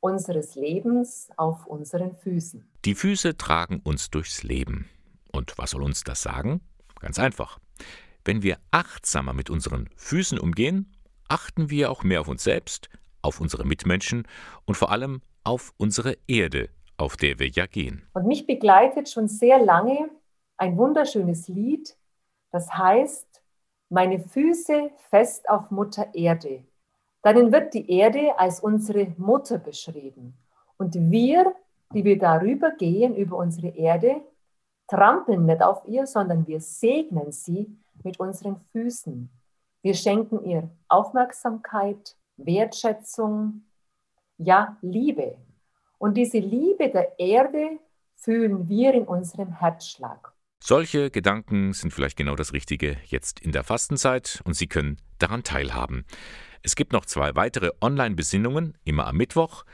unseres 0.00 0.54
Lebens 0.54 1.28
auf 1.36 1.66
unseren 1.66 2.16
Füßen. 2.16 2.68
Die 2.84 2.94
Füße 2.94 3.36
tragen 3.36 3.80
uns 3.84 4.10
durchs 4.10 4.42
Leben. 4.42 4.88
Und 5.32 5.58
was 5.58 5.72
soll 5.72 5.82
uns 5.82 6.04
das 6.04 6.22
sagen? 6.22 6.60
Ganz 7.00 7.18
einfach. 7.18 7.58
Wenn 8.24 8.42
wir 8.42 8.58
achtsamer 8.70 9.32
mit 9.32 9.50
unseren 9.50 9.88
Füßen 9.96 10.38
umgehen, 10.38 10.96
achten 11.28 11.70
wir 11.70 11.90
auch 11.90 12.02
mehr 12.02 12.20
auf 12.20 12.28
uns 12.28 12.44
selbst, 12.44 12.88
auf 13.22 13.40
unsere 13.40 13.64
Mitmenschen 13.64 14.26
und 14.64 14.76
vor 14.76 14.90
allem 14.90 15.20
auf 15.44 15.72
unsere 15.76 16.16
Erde, 16.26 16.70
auf 16.98 17.16
der 17.16 17.38
wir 17.38 17.48
ja 17.48 17.66
gehen. 17.66 18.06
Und 18.12 18.26
mich 18.26 18.46
begleitet 18.46 19.08
schon 19.08 19.28
sehr 19.28 19.58
lange 19.58 20.10
ein 20.58 20.76
wunderschönes 20.76 21.48
Lied, 21.48 21.96
das 22.50 22.72
heißt, 22.72 23.42
meine 23.88 24.18
Füße 24.18 24.90
fest 25.08 25.48
auf 25.48 25.70
Mutter 25.70 26.08
Erde. 26.14 26.64
Darin 27.22 27.52
wird 27.52 27.74
die 27.74 27.90
Erde 27.90 28.38
als 28.38 28.60
unsere 28.60 29.06
Mutter 29.16 29.58
beschrieben. 29.58 30.36
Und 30.76 30.94
wir, 31.10 31.54
die 31.94 32.04
wir 32.04 32.18
darüber 32.18 32.72
gehen, 32.72 33.14
über 33.16 33.36
unsere 33.38 33.68
Erde, 33.68 34.20
trampeln 34.88 35.46
nicht 35.46 35.62
auf 35.62 35.86
ihr, 35.86 36.06
sondern 36.06 36.46
wir 36.46 36.60
segnen 36.60 37.32
sie 37.32 37.76
mit 38.02 38.18
unseren 38.20 38.56
Füßen. 38.72 39.30
Wir 39.82 39.94
schenken 39.94 40.44
ihr 40.44 40.68
Aufmerksamkeit, 40.88 42.16
Wertschätzung, 42.36 43.62
ja, 44.38 44.76
Liebe. 44.80 45.36
Und 45.98 46.16
diese 46.16 46.38
Liebe 46.38 46.90
der 46.90 47.18
Erde 47.18 47.78
fühlen 48.14 48.68
wir 48.68 48.94
in 48.94 49.04
unserem 49.04 49.52
Herzschlag. 49.52 50.32
Solche 50.60 51.10
Gedanken 51.10 51.72
sind 51.72 51.92
vielleicht 51.92 52.16
genau 52.16 52.34
das 52.34 52.52
Richtige 52.52 52.96
jetzt 53.06 53.40
in 53.40 53.52
der 53.52 53.62
Fastenzeit 53.62 54.40
und 54.44 54.54
Sie 54.54 54.66
können 54.66 54.96
daran 55.18 55.44
teilhaben. 55.44 56.04
Es 56.62 56.74
gibt 56.74 56.92
noch 56.92 57.04
zwei 57.04 57.36
weitere 57.36 57.70
Online-Besinnungen, 57.80 58.76
immer 58.84 59.06
am 59.06 59.16
Mittwoch. 59.16 59.64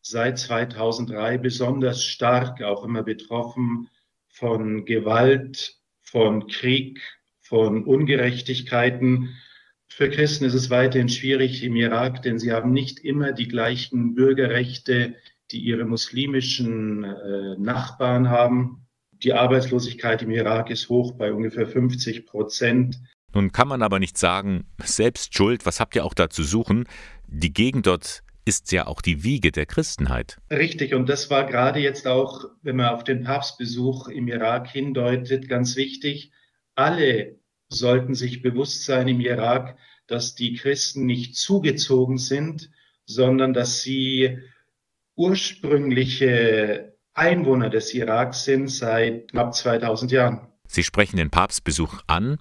seit 0.02 0.40
2003 0.40 1.38
besonders 1.38 2.04
stark 2.04 2.64
auch 2.64 2.84
immer 2.84 3.04
betroffen 3.04 3.88
von 4.28 4.86
Gewalt, 4.86 5.78
von 6.02 6.48
Krieg, 6.48 7.02
von 7.40 7.86
Ungerechtigkeiten. 7.86 9.38
Für 9.88 10.10
Christen 10.10 10.46
ist 10.46 10.56
es 10.56 10.72
weiterhin 10.72 11.08
schwierig 11.08 11.64
im 11.64 11.76
Irak, 11.76 12.24
denn 12.24 12.40
sie 12.40 12.52
haben 12.52 12.74
nicht 12.74 13.00
immer 13.00 13.32
die 13.32 13.48
gleichen 13.48 14.16
Bürgerrechte, 14.16 15.16
die 15.54 15.60
ihre 15.60 15.86
muslimischen 15.86 17.04
äh, 17.04 17.56
Nachbarn 17.58 18.30
haben. 18.30 18.88
Die 19.12 19.34
Arbeitslosigkeit 19.34 20.22
im 20.22 20.32
Irak 20.32 20.70
ist 20.70 20.90
hoch 20.90 21.14
bei 21.14 21.32
ungefähr 21.32 21.68
50 21.68 22.26
Prozent. 22.26 23.00
Nun 23.34 23.52
kann 23.52 23.68
man 23.68 23.82
aber 23.82 24.00
nicht 24.00 24.18
sagen, 24.18 24.66
selbst 24.84 25.36
schuld, 25.36 25.66
was 25.66 25.80
habt 25.80 25.96
ihr 25.96 26.04
auch 26.04 26.14
da 26.14 26.30
zu 26.30 26.44
suchen? 26.44 26.86
Die 27.28 27.54
Gegend 27.54 27.88
dort 27.88 28.24
ist 28.46 28.72
ja 28.72 28.88
auch 28.88 29.02
die 29.02 29.24
Wiege 29.24 29.52
der 29.52 29.66
Christenheit. 29.66 30.38
Richtig, 30.52 30.94
und 30.94 31.08
das 31.08 31.30
war 31.30 31.46
gerade 31.46 31.80
jetzt 31.80 32.08
auch, 32.08 32.46
wenn 32.62 32.76
man 32.76 32.88
auf 32.88 33.04
den 33.04 33.24
Papstbesuch 33.24 34.10
im 34.10 34.28
Irak 34.28 34.70
hindeutet, 34.70 35.48
ganz 35.48 35.78
wichtig. 35.78 36.32
Alle 36.76 37.40
sollten 37.70 38.16
sich 38.16 38.42
bewusst 38.42 38.84
sein 38.84 39.08
im 39.08 39.22
Irak, 39.22 39.78
dass 40.08 40.36
die 40.36 40.56
Christen 40.56 41.06
nicht 41.06 41.36
zugezogen 41.36 42.18
sind, 42.18 42.70
sondern 43.06 43.54
dass 43.54 43.82
sie 43.82 44.40
ursprüngliche 45.16 46.94
Einwohner 47.14 47.70
des 47.70 47.94
Iraks 47.94 48.46
sind 48.46 48.70
seit 48.70 49.30
knapp 49.32 49.54
2000 49.54 50.12
Jahren. 50.12 50.42
Sie 50.68 50.84
sprechen 50.84 51.18
den 51.18 51.30
Papstbesuch 51.30 52.02
an. 52.08 52.38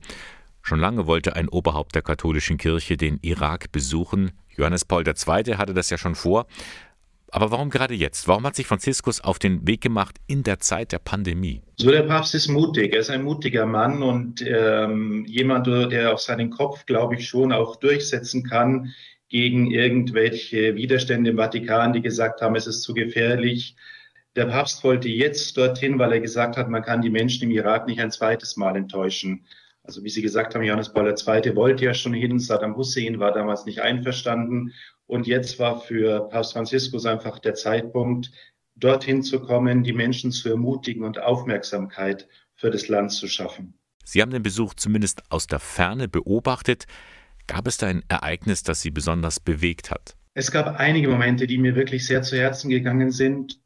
Schon 0.62 0.80
lange 0.80 1.06
wollte 1.06 1.37
ein 1.37 1.48
Oberhaupt 1.48 1.94
der 1.94 2.02
katholischen 2.02 2.56
Kirche 2.56 2.96
den 2.96 3.18
Irak 3.22 3.72
besuchen. 3.72 4.32
Johannes 4.56 4.85
Paul 4.85 5.06
II. 5.06 5.56
hatte 5.56 5.74
das 5.74 5.90
ja 5.90 5.98
schon 5.98 6.14
vor. 6.14 6.46
Aber 7.35 7.50
warum 7.50 7.70
gerade 7.70 7.94
jetzt? 7.94 8.28
Warum 8.28 8.44
hat 8.44 8.54
sich 8.54 8.66
Franziskus 8.66 9.22
auf 9.22 9.38
den 9.38 9.66
Weg 9.66 9.80
gemacht 9.80 10.16
in 10.26 10.42
der 10.42 10.58
Zeit 10.58 10.92
der 10.92 10.98
Pandemie? 10.98 11.62
So, 11.76 11.90
der 11.90 12.02
Papst 12.02 12.35
ist 12.35 12.48
mutig. 12.48 12.92
Er 12.92 13.00
ist 13.00 13.11
ein 13.11 13.22
mutiger 13.22 13.64
Mann 13.64 14.02
und 14.02 14.44
ähm, 14.46 15.24
jemand, 15.26 15.66
der 15.66 16.12
auch 16.12 16.18
seinen 16.18 16.50
Kopf, 16.50 16.85
glaube 16.85 17.16
ich, 17.16 17.26
schon 17.26 17.52
auch 17.52 17.76
durchsetzen 17.76 18.44
kann 18.44 18.92
gegen 19.33 19.71
irgendwelche 19.71 20.77
Widerstände 20.77 21.31
im 21.31 21.38
Vatikan, 21.38 21.95
die 21.95 22.03
gesagt 22.03 22.42
haben, 22.42 22.55
es 22.55 22.66
ist 22.66 22.83
zu 22.83 22.92
gefährlich. 22.92 23.77
Der 24.37 24.45
Papst 24.45 24.85
wollte 24.85 25.09
jetzt 25.09 25.57
dorthin, 25.57 25.99
weil 25.99 26.12
er 26.12 26.21
gesagt 26.21 26.59
hat, 26.59 26.68
man 26.68 26.83
kann 26.83 27.01
die 27.01 27.09
Menschen 27.09 27.45
im 27.45 27.51
Irak 27.51 27.87
nicht 27.87 27.99
ein 27.99 28.11
zweites 28.11 28.59
Mal 28.59 28.77
enttäuschen. 28.77 29.47
Also 29.85 30.05
wie 30.05 30.11
Sie 30.11 30.21
gesagt 30.21 30.55
haben, 30.55 30.62
Johannes 30.62 30.92
Paul 30.92 31.09
II. 31.09 31.57
wollte 31.57 31.87
ja 31.87 31.95
schon 31.95 32.12
hin, 32.12 32.38
Saddam 32.38 32.77
Hussein 32.77 33.21
war 33.21 33.33
damals 33.33 33.64
nicht 33.64 33.81
einverstanden. 33.81 34.75
Und 35.07 35.27
jetzt 35.27 35.59
war 35.59 35.81
für 35.81 36.29
Papst 36.29 36.53
Franziskus 36.53 37.07
einfach 37.07 37.38
der 37.38 37.55
Zeitpunkt, 37.55 38.31
dorthin 38.77 39.23
zu 39.23 39.40
kommen, 39.40 39.83
die 39.83 39.95
Menschen 39.95 40.31
zu 40.31 40.51
ermutigen 40.51 41.05
und 41.05 41.18
Aufmerksamkeit 41.18 42.29
für 42.55 42.71
das 42.71 42.88
Land 42.88 43.12
zu 43.12 43.29
schaffen. 43.29 43.73
Sie 44.05 44.21
haben 44.21 44.31
den 44.31 44.42
Besuch 44.42 44.75
zumindest 44.75 45.23
aus 45.31 45.47
der 45.47 45.59
Ferne 45.59 46.07
beobachtet. 46.07 46.85
Gab 47.46 47.66
es 47.66 47.76
da 47.76 47.88
ein 47.88 48.02
Ereignis, 48.09 48.62
das 48.62 48.83
Sie 48.83 48.90
besonders 48.90 49.40
bewegt 49.40 49.90
hat? 49.90 50.16
Es 50.35 50.50
gab 50.50 50.78
einige 50.78 51.09
Momente, 51.09 51.46
die 51.46 51.59
mir 51.59 51.74
wirklich 51.74 52.07
sehr 52.07 52.22
zu 52.22 52.37
Herzen 52.37 52.70
gegangen 52.70 53.11
sind. 53.11 53.61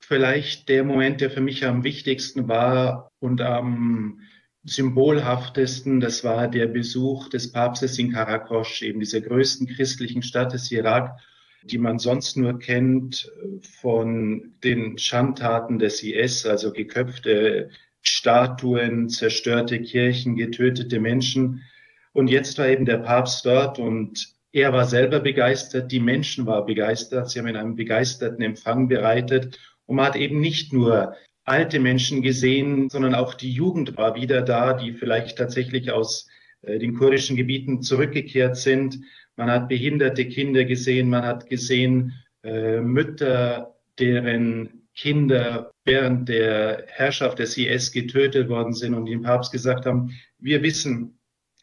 Vielleicht 0.00 0.68
der 0.68 0.84
Moment, 0.84 1.20
der 1.20 1.30
für 1.30 1.42
mich 1.42 1.66
am 1.66 1.84
wichtigsten 1.84 2.48
war 2.48 3.10
und 3.18 3.40
am 3.42 4.20
symbolhaftesten, 4.64 6.00
das 6.00 6.24
war 6.24 6.48
der 6.48 6.66
Besuch 6.66 7.28
des 7.28 7.52
Papstes 7.52 7.98
in 7.98 8.12
Karakosch, 8.12 8.82
eben 8.82 9.00
dieser 9.00 9.20
größten 9.20 9.66
christlichen 9.66 10.22
Stadt 10.22 10.52
des 10.52 10.70
Irak, 10.70 11.18
die 11.62 11.78
man 11.78 11.98
sonst 11.98 12.36
nur 12.36 12.58
kennt 12.58 13.30
von 13.80 14.54
den 14.64 14.98
Schandtaten 14.98 15.78
des 15.78 16.02
IS, 16.02 16.46
also 16.46 16.72
geköpfte 16.72 17.70
Statuen, 18.02 19.08
zerstörte 19.08 19.80
Kirchen, 19.80 20.36
getötete 20.36 21.00
Menschen. 21.00 21.62
Und 22.12 22.28
jetzt 22.28 22.58
war 22.58 22.68
eben 22.68 22.84
der 22.84 22.98
Papst 22.98 23.46
dort 23.46 23.78
und 23.78 24.34
er 24.52 24.72
war 24.72 24.84
selber 24.84 25.20
begeistert, 25.20 25.92
die 25.92 26.00
Menschen 26.00 26.46
waren 26.46 26.66
begeistert, 26.66 27.30
sie 27.30 27.38
haben 27.38 27.46
ihn 27.46 27.56
einen 27.56 27.76
begeisterten 27.76 28.42
Empfang 28.42 28.88
bereitet 28.88 29.58
und 29.86 29.96
man 29.96 30.06
hat 30.06 30.16
eben 30.16 30.40
nicht 30.40 30.72
nur 30.72 31.14
alte 31.44 31.78
Menschen 31.78 32.22
gesehen, 32.22 32.90
sondern 32.90 33.14
auch 33.14 33.34
die 33.34 33.52
Jugend 33.52 33.96
war 33.96 34.14
wieder 34.14 34.42
da, 34.42 34.72
die 34.72 34.92
vielleicht 34.92 35.38
tatsächlich 35.38 35.90
aus 35.92 36.28
äh, 36.62 36.78
den 36.78 36.94
kurdischen 36.94 37.36
Gebieten 37.36 37.82
zurückgekehrt 37.82 38.56
sind. 38.56 38.98
Man 39.36 39.50
hat 39.50 39.68
behinderte 39.68 40.26
Kinder 40.26 40.64
gesehen, 40.64 41.08
man 41.08 41.24
hat 41.24 41.48
gesehen 41.48 42.12
äh, 42.42 42.80
Mütter, 42.80 43.76
deren 43.98 44.88
Kinder 44.94 45.70
während 45.84 46.28
der 46.28 46.84
Herrschaft 46.88 47.38
des 47.38 47.56
IS 47.56 47.92
getötet 47.92 48.48
worden 48.48 48.72
sind 48.72 48.94
und 48.94 49.06
dem 49.06 49.22
Papst 49.22 49.52
gesagt 49.52 49.86
haben, 49.86 50.10
wir 50.38 50.62
wissen, 50.62 51.19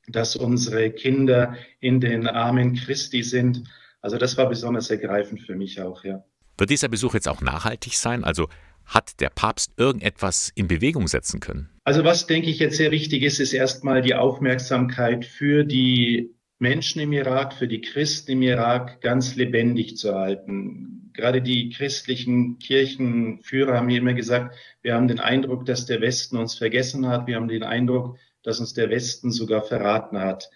dass 0.07 0.35
unsere 0.35 0.91
Kinder 0.91 1.55
in 1.79 1.99
den 1.99 2.27
Armen 2.27 2.75
Christi 2.75 3.23
sind. 3.23 3.63
Also 4.01 4.17
das 4.17 4.37
war 4.37 4.47
besonders 4.49 4.89
ergreifend 4.89 5.41
für 5.41 5.55
mich 5.55 5.81
auch, 5.81 6.03
ja. 6.03 6.23
Wird 6.57 6.69
dieser 6.69 6.87
Besuch 6.87 7.13
jetzt 7.13 7.27
auch 7.27 7.41
nachhaltig 7.41 7.93
sein? 7.95 8.23
Also 8.23 8.47
hat 8.85 9.19
der 9.19 9.29
Papst 9.29 9.73
irgendetwas 9.77 10.51
in 10.55 10.67
Bewegung 10.67 11.07
setzen 11.07 11.39
können? 11.39 11.69
Also 11.83 12.03
was, 12.03 12.25
denke 12.25 12.49
ich, 12.49 12.59
jetzt 12.59 12.77
sehr 12.77 12.91
wichtig 12.91 13.23
ist, 13.23 13.39
ist 13.39 13.53
erstmal 13.53 14.01
die 14.01 14.15
Aufmerksamkeit 14.15 15.25
für 15.25 15.65
die 15.65 16.33
Menschen 16.57 17.01
im 17.01 17.13
Irak, 17.13 17.53
für 17.53 17.67
die 17.67 17.81
Christen 17.81 18.31
im 18.31 18.41
Irak 18.41 19.01
ganz 19.01 19.35
lebendig 19.35 19.97
zu 19.97 20.15
halten. 20.15 21.11
Gerade 21.13 21.41
die 21.41 21.69
christlichen 21.69 22.59
Kirchenführer 22.59 23.77
haben 23.77 23.87
mir 23.87 23.99
immer 23.99 24.13
gesagt, 24.13 24.55
wir 24.81 24.95
haben 24.95 25.07
den 25.07 25.19
Eindruck, 25.19 25.65
dass 25.65 25.85
der 25.85 26.01
Westen 26.01 26.37
uns 26.37 26.55
vergessen 26.55 27.07
hat. 27.07 27.27
Wir 27.27 27.35
haben 27.35 27.47
den 27.47 27.63
Eindruck, 27.63 28.17
dass 28.47 28.61
uns 28.61 28.73
der 28.73 28.89
Westen 28.89 29.29
sogar 29.29 29.61
verraten 29.61 30.17
hat. 30.17 30.49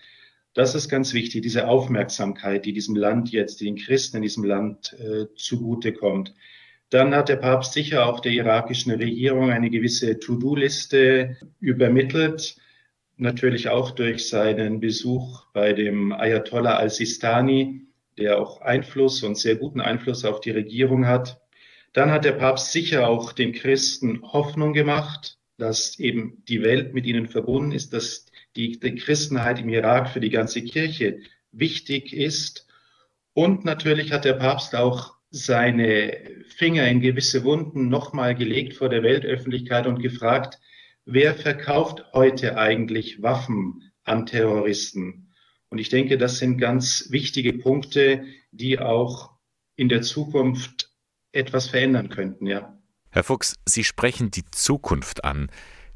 Das 0.54 0.76
ist 0.76 0.88
ganz 0.88 1.14
wichtig, 1.14 1.42
diese 1.42 1.68
Aufmerksamkeit, 1.68 2.64
die 2.64 2.72
diesem 2.72 2.96
Land 2.96 3.34
jetzt, 3.34 3.60
die 3.60 3.66
den 3.66 3.76
Christen 3.76 4.18
in 4.18 4.24
diesem 4.24 4.46
Land 4.46 4.94
äh, 4.94 5.26
zugutekommt. 5.36 6.34
Dann 6.90 7.14
hat 7.14 7.28
der 7.28 7.36
Papst 7.36 7.74
sicher 7.74 8.06
auch 8.06 8.22
der 8.22 8.32
irakischen 8.32 8.94
Regierung 8.94 9.52
eine 9.52 9.70
gewisse 9.70 10.20
To-Do-Liste 10.20 11.36
übermittelt, 11.60 12.56
natürlich 13.18 13.68
auch 13.68 13.92
durch 13.92 14.30
seinen 14.30 14.80
Besuch 14.80 15.44
bei 15.52 15.74
dem 15.74 16.14
Ayatollah 16.14 16.78
al-Sistani, 16.78 17.82
der 18.18 18.40
auch 18.40 18.62
Einfluss 18.62 19.22
und 19.22 19.38
sehr 19.38 19.58
guten 19.58 19.82
Einfluss 19.82 20.24
auf 20.24 20.40
die 20.40 20.52
Regierung 20.52 21.08
hat. 21.08 21.42
Dann 21.92 22.10
hat 22.10 22.24
der 22.24 22.32
Papst 22.32 22.72
sicher 22.72 23.10
auch 23.10 23.34
den 23.34 23.52
Christen 23.52 24.22
Hoffnung 24.22 24.72
gemacht, 24.72 25.41
dass 25.62 26.00
eben 26.00 26.44
die 26.48 26.64
Welt 26.64 26.94
mit 26.94 27.06
ihnen 27.06 27.28
verbunden 27.28 27.72
ist, 27.72 27.94
dass 27.94 28.26
die, 28.56 28.80
die 28.80 28.96
Christenheit 28.96 29.60
im 29.60 29.70
Irak 29.70 30.10
für 30.10 30.20
die 30.20 30.32
ganze 30.32 30.64
Kirche 30.64 31.20
wichtig 31.52 32.14
ist. 32.14 32.68
Und 33.34 33.64
natürlich 33.64 34.12
hat 34.12 34.26
der 34.26 34.34
Papst 34.34 34.76
auch 34.76 35.14
seine 35.30 36.18
Finger 36.48 36.88
in 36.88 37.00
gewisse 37.00 37.44
Wunden 37.44 37.90
nochmal 37.90 38.34
gelegt 38.34 38.74
vor 38.74 38.90
der 38.90 39.04
Weltöffentlichkeit 39.04 39.86
und 39.86 40.02
gefragt, 40.02 40.60
wer 41.06 41.36
verkauft 41.36 42.06
heute 42.12 42.58
eigentlich 42.58 43.22
Waffen 43.22 43.92
an 44.04 44.26
Terroristen? 44.26 45.30
Und 45.70 45.78
ich 45.78 45.90
denke, 45.90 46.18
das 46.18 46.40
sind 46.40 46.58
ganz 46.58 47.08
wichtige 47.12 47.54
Punkte, 47.54 48.26
die 48.52 48.80
auch 48.80 49.32
in 49.76 49.90
der 49.90 50.02
Zukunft 50.02 50.92
etwas 51.32 51.68
verändern 51.68 52.10
könnten, 52.10 52.48
ja. 52.48 52.81
Herr 53.14 53.24
Fuchs, 53.24 53.56
Sie 53.66 53.84
sprechen 53.84 54.32
die 54.32 54.46
Zukunft 54.52 55.26
an. 55.26 55.50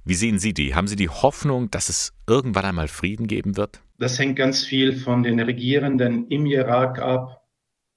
Wie 0.04 0.16
sehen 0.16 0.38
Sie 0.38 0.54
die? 0.54 0.76
Haben 0.76 0.88
Sie 0.88 0.98
die 0.98 1.08
Hoffnung, 1.08 1.72
dass 1.72 1.88
es 1.88 2.14
irgendwann 2.28 2.66
einmal 2.66 2.90
Frieden 2.90 3.28
geben 3.28 3.56
wird? 3.56 3.82
Das 3.98 4.20
hängt 4.20 4.36
ganz 4.36 4.66
viel 4.66 4.98
von 4.98 5.24
den 5.24 5.40
Regierenden 5.40 6.28
im 6.28 6.46
Irak 6.46 7.00
ab 7.00 7.42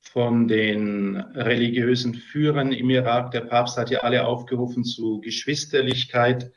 von 0.00 0.46
den 0.46 1.16
religiösen 1.16 2.14
Führern 2.14 2.70
im 2.70 2.90
Irak. 2.90 3.32
Der 3.32 3.40
Papst 3.40 3.76
hat 3.76 3.90
ja 3.90 4.00
alle 4.00 4.24
aufgerufen 4.24 4.84
zu 4.84 5.20
Geschwisterlichkeit. 5.20 6.52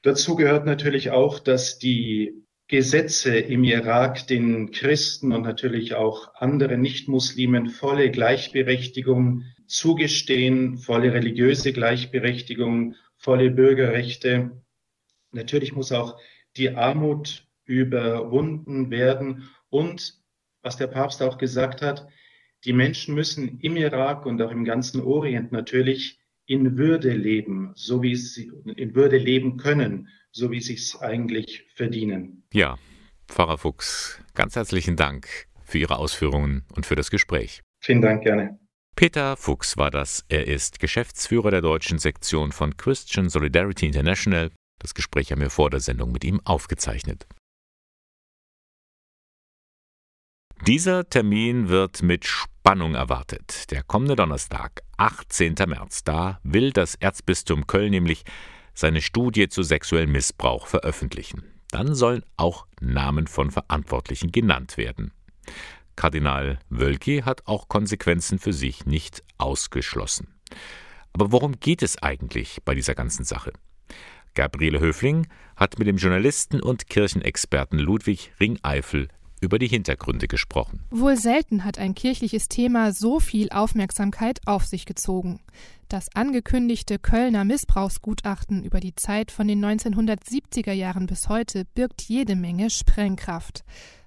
Dazu 0.00 0.36
gehört 0.36 0.64
natürlich 0.64 1.10
auch, 1.10 1.38
dass 1.38 1.78
die 1.78 2.42
Gesetze 2.68 3.36
im 3.36 3.64
Irak 3.64 4.26
den 4.28 4.70
Christen 4.70 5.32
und 5.32 5.42
natürlich 5.42 5.94
auch 5.94 6.34
anderen 6.36 6.80
Nichtmuslimen 6.80 7.68
volle 7.68 8.10
Gleichberechtigung 8.10 9.44
zugestehen, 9.70 10.78
volle 10.78 11.12
religiöse 11.12 11.72
Gleichberechtigung, 11.72 12.96
volle 13.16 13.50
Bürgerrechte. 13.50 14.62
Natürlich 15.32 15.72
muss 15.72 15.92
auch 15.92 16.18
die 16.56 16.70
Armut 16.70 17.46
überwunden 17.64 18.90
werden 18.90 19.48
und, 19.68 20.18
was 20.62 20.76
der 20.76 20.88
Papst 20.88 21.22
auch 21.22 21.38
gesagt 21.38 21.82
hat, 21.82 22.08
die 22.64 22.72
Menschen 22.72 23.14
müssen 23.14 23.60
im 23.60 23.76
Irak 23.76 24.26
und 24.26 24.42
auch 24.42 24.50
im 24.50 24.64
ganzen 24.64 25.00
Orient 25.00 25.52
natürlich 25.52 26.18
in 26.46 26.76
Würde 26.76 27.12
leben, 27.12 27.72
so 27.76 28.02
wie 28.02 28.16
sie 28.16 28.50
in 28.76 28.94
Würde 28.94 29.18
leben 29.18 29.56
können, 29.56 30.08
so 30.32 30.50
wie 30.50 30.60
sie 30.60 30.74
es 30.74 31.00
eigentlich 31.00 31.64
verdienen. 31.74 32.42
Ja, 32.52 32.76
Pfarrer 33.28 33.56
Fuchs, 33.56 34.20
ganz 34.34 34.56
herzlichen 34.56 34.96
Dank 34.96 35.28
für 35.64 35.78
Ihre 35.78 35.98
Ausführungen 35.98 36.64
und 36.74 36.86
für 36.86 36.96
das 36.96 37.10
Gespräch. 37.10 37.62
Vielen 37.78 38.02
Dank, 38.02 38.24
gerne. 38.24 38.59
Peter 38.96 39.36
Fuchs 39.36 39.76
war 39.76 39.90
das. 39.90 40.24
Er 40.28 40.46
ist 40.46 40.78
Geschäftsführer 40.78 41.50
der 41.50 41.62
deutschen 41.62 41.98
Sektion 41.98 42.52
von 42.52 42.76
Christian 42.76 43.28
Solidarity 43.28 43.86
International. 43.86 44.50
Das 44.78 44.94
Gespräch 44.94 45.32
haben 45.32 45.40
wir 45.40 45.50
vor 45.50 45.70
der 45.70 45.80
Sendung 45.80 46.12
mit 46.12 46.24
ihm 46.24 46.40
aufgezeichnet. 46.44 47.26
Dieser 50.66 51.08
Termin 51.08 51.70
wird 51.70 52.02
mit 52.02 52.26
Spannung 52.26 52.94
erwartet. 52.94 53.70
Der 53.70 53.82
kommende 53.82 54.16
Donnerstag, 54.16 54.82
18. 54.98 55.54
März, 55.66 56.04
da 56.04 56.38
will 56.42 56.70
das 56.72 56.96
Erzbistum 56.96 57.66
Köln 57.66 57.90
nämlich 57.90 58.24
seine 58.74 59.00
Studie 59.00 59.48
zu 59.48 59.62
sexuellem 59.62 60.12
Missbrauch 60.12 60.66
veröffentlichen. 60.66 61.44
Dann 61.70 61.94
sollen 61.94 62.24
auch 62.36 62.66
Namen 62.80 63.26
von 63.26 63.50
Verantwortlichen 63.50 64.32
genannt 64.32 64.76
werden. 64.76 65.12
Kardinal 65.96 66.58
Wölki 66.68 67.22
hat 67.24 67.46
auch 67.46 67.68
Konsequenzen 67.68 68.38
für 68.38 68.52
sich 68.52 68.86
nicht 68.86 69.22
ausgeschlossen. 69.38 70.34
Aber 71.12 71.32
worum 71.32 71.58
geht 71.58 71.82
es 71.82 72.02
eigentlich 72.02 72.58
bei 72.64 72.74
dieser 72.74 72.94
ganzen 72.94 73.24
Sache? 73.24 73.52
Gabriele 74.34 74.80
Höfling 74.80 75.26
hat 75.56 75.78
mit 75.78 75.88
dem 75.88 75.96
Journalisten 75.96 76.60
und 76.60 76.88
Kirchenexperten 76.88 77.78
Ludwig 77.78 78.32
Ringeifel 78.40 79.08
über 79.40 79.58
die 79.58 79.68
Hintergründe 79.68 80.28
gesprochen. 80.28 80.84
Wohl 80.90 81.16
selten 81.16 81.64
hat 81.64 81.78
ein 81.78 81.94
kirchliches 81.94 82.48
Thema 82.48 82.92
so 82.92 83.20
viel 83.20 83.48
Aufmerksamkeit 83.50 84.40
auf 84.46 84.66
sich 84.66 84.84
gezogen. 84.84 85.40
Das 85.88 86.14
angekündigte 86.14 86.98
Kölner 86.98 87.44
Missbrauchsgutachten 87.44 88.62
über 88.62 88.80
die 88.80 88.94
Zeit 88.94 89.30
von 89.30 89.48
den 89.48 89.64
1970er 89.64 90.72
Jahren 90.72 91.06
bis 91.06 91.28
heute 91.28 91.64
birgt 91.74 92.02
jede 92.02 92.36
Menge 92.36 92.70
Sprengkraft. 92.70 93.64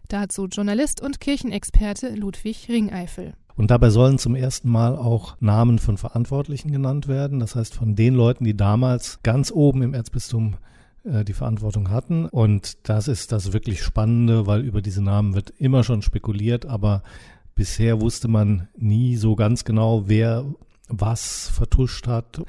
Dazu 0.08 0.46
Journalist 0.46 1.02
und 1.02 1.20
Kirchenexperte 1.20 2.16
Ludwig 2.16 2.68
Ringeifel. 2.70 3.34
Und 3.56 3.70
dabei 3.72 3.90
sollen 3.90 4.18
zum 4.18 4.36
ersten 4.36 4.70
Mal 4.70 4.96
auch 4.96 5.38
Namen 5.40 5.80
von 5.80 5.98
Verantwortlichen 5.98 6.72
genannt 6.72 7.08
werden. 7.08 7.40
Das 7.40 7.56
heißt, 7.56 7.76
von 7.76 7.96
den 7.96 8.16
Leuten, 8.16 8.44
die 8.44 8.58
damals 8.58 9.20
ganz 9.22 9.52
oben 9.52 9.84
im 9.84 9.94
Erzbistum 9.94 10.56
äh, 11.04 11.24
die 11.24 11.34
Verantwortung 11.34 11.90
hatten. 11.90 12.26
Und 12.26 12.90
das 12.90 13.08
ist 13.08 13.32
das 13.32 13.54
wirklich 13.54 13.84
Spannende, 13.84 14.48
weil 14.48 14.62
über 14.62 14.82
diese 14.82 15.04
Namen 15.04 15.36
wird 15.36 15.52
immer 15.58 15.84
schon 15.84 16.02
spekuliert, 16.02 16.66
aber 16.66 17.04
bisher 17.56 18.02
wusste 18.02 18.28
man 18.28 18.68
nie 18.76 19.18
so 19.18 19.36
ganz 19.36 19.66
genau, 19.66 20.08
wer 20.08 20.46
was 20.88 21.50
vertuscht 21.50 22.08
hat. 22.08 22.42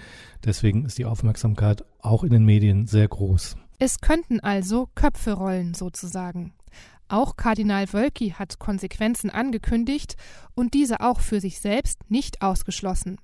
Deswegen 0.44 0.84
ist 0.84 0.98
die 0.98 1.04
Aufmerksamkeit 1.04 1.84
auch 2.00 2.24
in 2.24 2.30
den 2.30 2.44
Medien 2.44 2.86
sehr 2.86 3.08
groß. 3.08 3.56
Es 3.78 4.00
könnten 4.00 4.40
also 4.40 4.88
Köpfe 4.94 5.32
rollen 5.32 5.74
sozusagen. 5.74 6.52
Auch 7.08 7.36
Kardinal 7.36 7.92
Wölki 7.92 8.30
hat 8.30 8.58
Konsequenzen 8.58 9.30
angekündigt 9.30 10.16
und 10.54 10.74
diese 10.74 11.00
auch 11.00 11.20
für 11.20 11.40
sich 11.40 11.60
selbst 11.60 11.98
nicht 12.10 12.42
ausgeschlossen. 12.42 13.18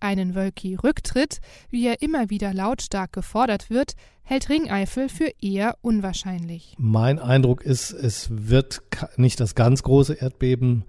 Einen 0.00 0.34
Wölki-Rücktritt, 0.34 1.40
wie 1.70 1.86
er 1.86 2.02
immer 2.02 2.28
wieder 2.28 2.52
lautstark 2.52 3.12
gefordert 3.12 3.70
wird, 3.70 3.94
hält 4.22 4.48
Ringeifel 4.48 5.08
für 5.08 5.30
eher 5.40 5.76
unwahrscheinlich. 5.80 6.74
Mein 6.78 7.18
Eindruck 7.18 7.62
ist, 7.62 7.92
es 7.92 8.28
wird 8.30 8.82
nicht 9.16 9.38
das 9.40 9.54
ganz 9.54 9.82
große 9.82 10.14
Erdbeben 10.14 10.84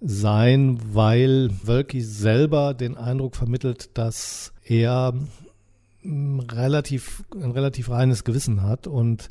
sein, 0.00 0.78
weil 0.92 1.50
Wölki 1.62 2.00
selber 2.00 2.74
den 2.74 2.96
Eindruck 2.96 3.36
vermittelt, 3.36 3.96
dass 3.96 4.52
er 4.64 5.14
mm, 6.02 6.40
relativ, 6.40 7.24
ein 7.34 7.50
relativ 7.50 7.90
reines 7.90 8.24
Gewissen 8.24 8.62
hat 8.62 8.86
und 8.86 9.28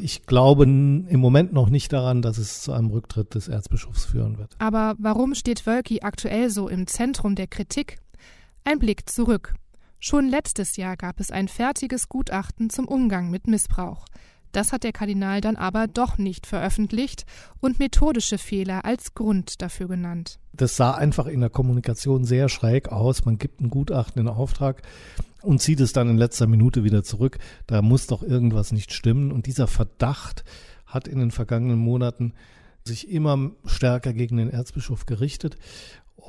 ich 0.00 0.26
glaube 0.26 0.64
im 0.64 1.20
Moment 1.20 1.52
noch 1.52 1.68
nicht 1.68 1.92
daran, 1.92 2.22
dass 2.22 2.38
es 2.38 2.62
zu 2.62 2.72
einem 2.72 2.90
Rücktritt 2.90 3.34
des 3.34 3.48
Erzbischofs 3.48 4.06
führen 4.06 4.38
wird. 4.38 4.54
Aber 4.58 4.94
warum 4.98 5.34
steht 5.34 5.66
Wölki 5.66 6.00
aktuell 6.02 6.50
so 6.50 6.68
im 6.68 6.86
Zentrum 6.86 7.34
der 7.34 7.46
Kritik? 7.46 7.98
Ein 8.64 8.78
Blick 8.78 9.08
zurück. 9.08 9.54
Schon 10.00 10.28
letztes 10.28 10.76
Jahr 10.76 10.96
gab 10.96 11.18
es 11.18 11.30
ein 11.30 11.48
fertiges 11.48 12.08
Gutachten 12.08 12.70
zum 12.70 12.86
Umgang 12.86 13.30
mit 13.30 13.48
Missbrauch. 13.48 14.04
Das 14.52 14.72
hat 14.72 14.84
der 14.84 14.92
Kardinal 14.92 15.40
dann 15.40 15.56
aber 15.56 15.86
doch 15.86 16.18
nicht 16.18 16.46
veröffentlicht 16.46 17.24
und 17.60 17.78
methodische 17.78 18.38
Fehler 18.38 18.84
als 18.84 19.14
Grund 19.14 19.60
dafür 19.62 19.88
genannt. 19.88 20.38
Das 20.52 20.76
sah 20.76 20.92
einfach 20.92 21.26
in 21.26 21.40
der 21.40 21.50
Kommunikation 21.50 22.24
sehr 22.24 22.48
schräg 22.48 22.88
aus. 22.88 23.24
Man 23.24 23.38
gibt 23.38 23.60
ein 23.60 23.70
Gutachten 23.70 24.20
in 24.20 24.28
Auftrag 24.28 24.82
und 25.42 25.60
zieht 25.60 25.80
es 25.80 25.92
dann 25.92 26.08
in 26.08 26.18
letzter 26.18 26.46
Minute 26.46 26.84
wieder 26.84 27.02
zurück. 27.02 27.38
Da 27.66 27.82
muss 27.82 28.06
doch 28.06 28.22
irgendwas 28.22 28.72
nicht 28.72 28.92
stimmen. 28.92 29.30
Und 29.30 29.46
dieser 29.46 29.66
Verdacht 29.66 30.44
hat 30.86 31.06
in 31.06 31.18
den 31.18 31.30
vergangenen 31.30 31.78
Monaten 31.78 32.32
sich 32.84 33.10
immer 33.10 33.52
stärker 33.66 34.12
gegen 34.12 34.38
den 34.38 34.50
Erzbischof 34.50 35.06
gerichtet. 35.06 35.56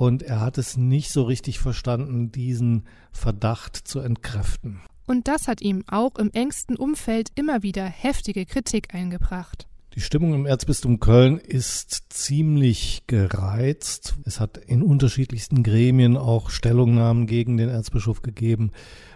Und 0.00 0.22
er 0.22 0.40
hat 0.40 0.56
es 0.56 0.78
nicht 0.78 1.12
so 1.12 1.24
richtig 1.24 1.58
verstanden, 1.58 2.32
diesen 2.32 2.86
Verdacht 3.12 3.76
zu 3.76 4.00
entkräften. 4.00 4.80
Und 5.06 5.28
das 5.28 5.46
hat 5.46 5.60
ihm 5.60 5.84
auch 5.88 6.16
im 6.16 6.30
engsten 6.32 6.76
Umfeld 6.76 7.28
immer 7.34 7.62
wieder 7.62 7.84
heftige 7.84 8.46
Kritik 8.46 8.94
eingebracht. 8.94 9.68
Die 9.94 10.00
Stimmung 10.00 10.32
im 10.32 10.46
Erzbistum 10.46 11.00
Köln 11.00 11.36
ist 11.36 12.14
ziemlich 12.14 13.02
gereizt. 13.08 14.14
Es 14.24 14.40
hat 14.40 14.56
in 14.56 14.82
unterschiedlichsten 14.82 15.62
Gremien 15.62 16.16
auch 16.16 16.48
Stellungnahmen 16.48 17.26
gegen 17.26 17.58
den 17.58 17.68
Erzbischof 17.68 18.22
gegeben 18.22 18.70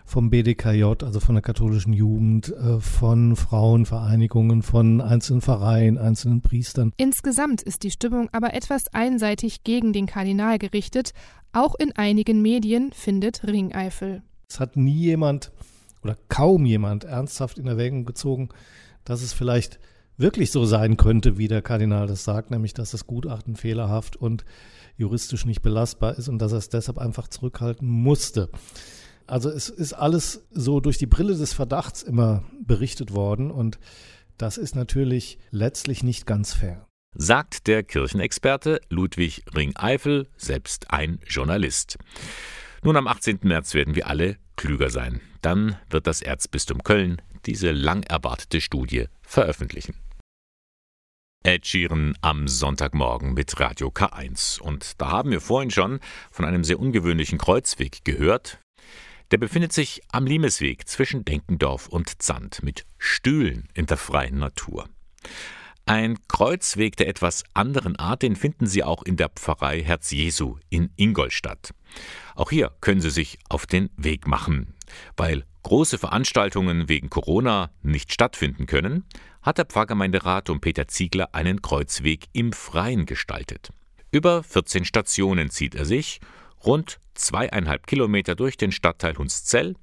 vom 0.04 0.30
BDKJ, 0.30 0.84
also 1.02 1.18
von 1.18 1.34
der 1.34 1.42
katholischen 1.42 1.92
Jugend, 1.92 2.52
äh, 2.52 2.78
von 2.78 3.36
Frauenvereinigungen, 3.36 4.62
von 4.62 5.00
einzelnen 5.00 5.40
Vereinen, 5.40 5.98
einzelnen 5.98 6.42
Priestern. 6.42 6.92
Insgesamt 6.96 7.62
ist 7.62 7.82
die 7.82 7.90
Stimmung 7.90 8.28
aber 8.32 8.54
etwas 8.54 8.92
einseitig 8.92 9.64
gegen 9.64 9.92
den 9.92 10.06
Kardinal 10.06 10.58
gerichtet. 10.58 11.12
Auch 11.52 11.74
in 11.74 11.92
einigen 11.92 12.42
Medien 12.42 12.92
findet 12.92 13.46
Ringeifel. 13.46 14.22
Es 14.48 14.60
hat 14.60 14.76
nie 14.76 14.92
jemand 14.92 15.52
oder 16.02 16.18
kaum 16.28 16.66
jemand 16.66 17.04
ernsthaft 17.04 17.58
in 17.58 17.66
Erwägung 17.66 18.04
gezogen, 18.04 18.50
dass 19.04 19.22
es 19.22 19.32
vielleicht 19.32 19.78
wirklich 20.16 20.52
so 20.52 20.64
sein 20.64 20.96
könnte, 20.96 21.38
wie 21.38 21.48
der 21.48 21.62
Kardinal 21.62 22.06
das 22.06 22.24
sagt, 22.24 22.50
nämlich 22.50 22.74
dass 22.74 22.90
das 22.90 23.06
Gutachten 23.06 23.56
fehlerhaft 23.56 24.16
und 24.16 24.44
juristisch 24.96 25.44
nicht 25.44 25.62
belastbar 25.62 26.16
ist 26.16 26.28
und 26.28 26.38
dass 26.38 26.52
er 26.52 26.58
es 26.58 26.68
deshalb 26.68 26.98
einfach 26.98 27.28
zurückhalten 27.28 27.88
musste. 27.88 28.48
Also 29.26 29.48
es 29.48 29.68
ist 29.68 29.94
alles 29.94 30.44
so 30.50 30.80
durch 30.80 30.98
die 30.98 31.06
Brille 31.06 31.34
des 31.34 31.52
Verdachts 31.52 32.02
immer 32.02 32.44
berichtet 32.60 33.12
worden 33.12 33.50
und 33.50 33.78
das 34.36 34.58
ist 34.58 34.74
natürlich 34.74 35.38
letztlich 35.50 36.02
nicht 36.02 36.26
ganz 36.26 36.52
fair. 36.52 36.86
Sagt 37.14 37.68
der 37.68 37.84
Kirchenexperte 37.84 38.80
Ludwig 38.88 39.44
Ringeifel, 39.54 40.28
selbst 40.36 40.90
ein 40.90 41.20
Journalist. 41.26 41.96
Nun 42.82 42.96
am 42.96 43.06
18. 43.06 43.38
März 43.42 43.72
werden 43.74 43.94
wir 43.94 44.08
alle 44.08 44.36
klüger 44.56 44.90
sein. 44.90 45.20
Dann 45.40 45.76
wird 45.88 46.06
das 46.06 46.20
Erzbistum 46.20 46.82
Köln 46.82 47.22
diese 47.46 47.70
lang 47.70 48.02
erwartete 48.02 48.60
Studie 48.60 49.06
veröffentlichen. 49.22 49.94
Ed 51.44 51.66
Sheeran 51.66 52.16
am 52.22 52.48
Sonntagmorgen 52.48 53.34
mit 53.34 53.60
Radio 53.60 53.88
K1. 53.88 54.60
Und 54.60 55.00
da 55.00 55.10
haben 55.10 55.30
wir 55.30 55.42
vorhin 55.42 55.70
schon 55.70 56.00
von 56.30 56.46
einem 56.46 56.64
sehr 56.64 56.80
ungewöhnlichen 56.80 57.38
Kreuzweg 57.38 58.04
gehört. 58.04 58.58
Der 59.34 59.38
befindet 59.40 59.72
sich 59.72 60.00
am 60.12 60.28
Limesweg 60.28 60.86
zwischen 60.86 61.24
Denkendorf 61.24 61.88
und 61.88 62.22
Zand 62.22 62.62
mit 62.62 62.86
Stühlen 62.98 63.68
in 63.74 63.86
der 63.86 63.96
freien 63.96 64.38
Natur. 64.38 64.88
Ein 65.86 66.20
Kreuzweg 66.28 66.96
der 66.96 67.08
etwas 67.08 67.42
anderen 67.52 67.96
Art, 67.96 68.22
den 68.22 68.36
finden 68.36 68.68
Sie 68.68 68.84
auch 68.84 69.02
in 69.02 69.16
der 69.16 69.30
Pfarrei 69.30 69.82
Herz 69.82 70.12
Jesu 70.12 70.58
in 70.70 70.90
Ingolstadt. 70.94 71.74
Auch 72.36 72.50
hier 72.50 72.70
können 72.80 73.00
Sie 73.00 73.10
sich 73.10 73.40
auf 73.48 73.66
den 73.66 73.90
Weg 73.96 74.28
machen. 74.28 74.72
Weil 75.16 75.44
große 75.64 75.98
Veranstaltungen 75.98 76.88
wegen 76.88 77.10
Corona 77.10 77.72
nicht 77.82 78.12
stattfinden 78.12 78.66
können, 78.66 79.02
hat 79.42 79.58
der 79.58 79.64
Pfarrgemeinderat 79.64 80.48
um 80.48 80.60
Peter 80.60 80.86
Ziegler 80.86 81.34
einen 81.34 81.60
Kreuzweg 81.60 82.26
im 82.32 82.52
Freien 82.52 83.04
gestaltet. 83.04 83.70
Über 84.12 84.44
14 84.44 84.84
Stationen 84.84 85.50
zieht 85.50 85.74
er 85.74 85.86
sich 85.86 86.20
rund 86.66 86.98
zweieinhalb 87.14 87.86
Kilometer 87.86 88.34
durch 88.34 88.56
den 88.56 88.72
Stadtteil 88.72 89.16
Hunszell 89.16 89.76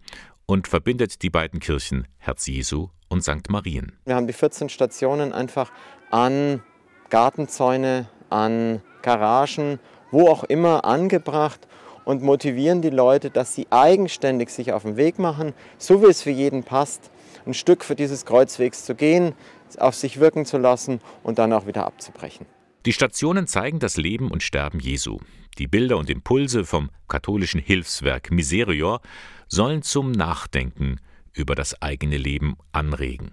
und 0.45 0.67
verbindet 0.67 1.21
die 1.21 1.29
beiden 1.29 1.59
Kirchen 1.59 2.07
Herz 2.17 2.47
Jesu 2.47 2.89
und 3.07 3.23
St. 3.23 3.49
Marien. 3.49 3.93
Wir 4.05 4.15
haben 4.15 4.27
die 4.27 4.33
14 4.33 4.69
Stationen 4.69 5.33
einfach 5.33 5.71
an 6.09 6.61
Gartenzäune, 7.09 8.09
an 8.29 8.81
Garagen, 9.01 9.79
wo 10.11 10.27
auch 10.27 10.43
immer 10.43 10.85
angebracht. 10.85 11.67
und 12.03 12.23
motivieren 12.23 12.81
die 12.81 12.89
Leute, 12.89 13.29
dass 13.29 13.53
sie 13.53 13.67
eigenständig 13.69 14.49
sich 14.49 14.73
auf 14.73 14.81
den 14.81 14.97
Weg 14.97 15.19
machen, 15.19 15.53
so 15.77 16.01
wie 16.01 16.07
es 16.07 16.23
für 16.23 16.31
jeden 16.31 16.63
passt, 16.63 17.11
ein 17.45 17.53
Stück 17.53 17.83
für 17.85 17.95
dieses 17.95 18.25
Kreuzwegs 18.25 18.85
zu 18.85 18.95
gehen, 18.95 19.33
auf 19.77 19.93
sich 19.95 20.19
wirken 20.19 20.45
zu 20.45 20.57
lassen 20.57 20.99
und 21.21 21.37
dann 21.37 21.53
auch 21.53 21.67
wieder 21.67 21.85
abzubrechen. 21.85 22.47
Die 22.87 22.93
Stationen 22.93 23.45
zeigen 23.45 23.77
das 23.77 23.97
Leben 23.97 24.31
und 24.31 24.41
Sterben 24.41 24.79
Jesu. 24.79 25.19
Die 25.57 25.67
Bilder 25.67 25.97
und 25.97 26.09
Impulse 26.09 26.65
vom 26.65 26.89
katholischen 27.07 27.59
Hilfswerk 27.59 28.31
Miserior 28.31 29.01
sollen 29.47 29.81
zum 29.81 30.11
Nachdenken 30.11 30.99
über 31.33 31.55
das 31.55 31.81
eigene 31.81 32.17
Leben 32.17 32.55
anregen. 32.71 33.31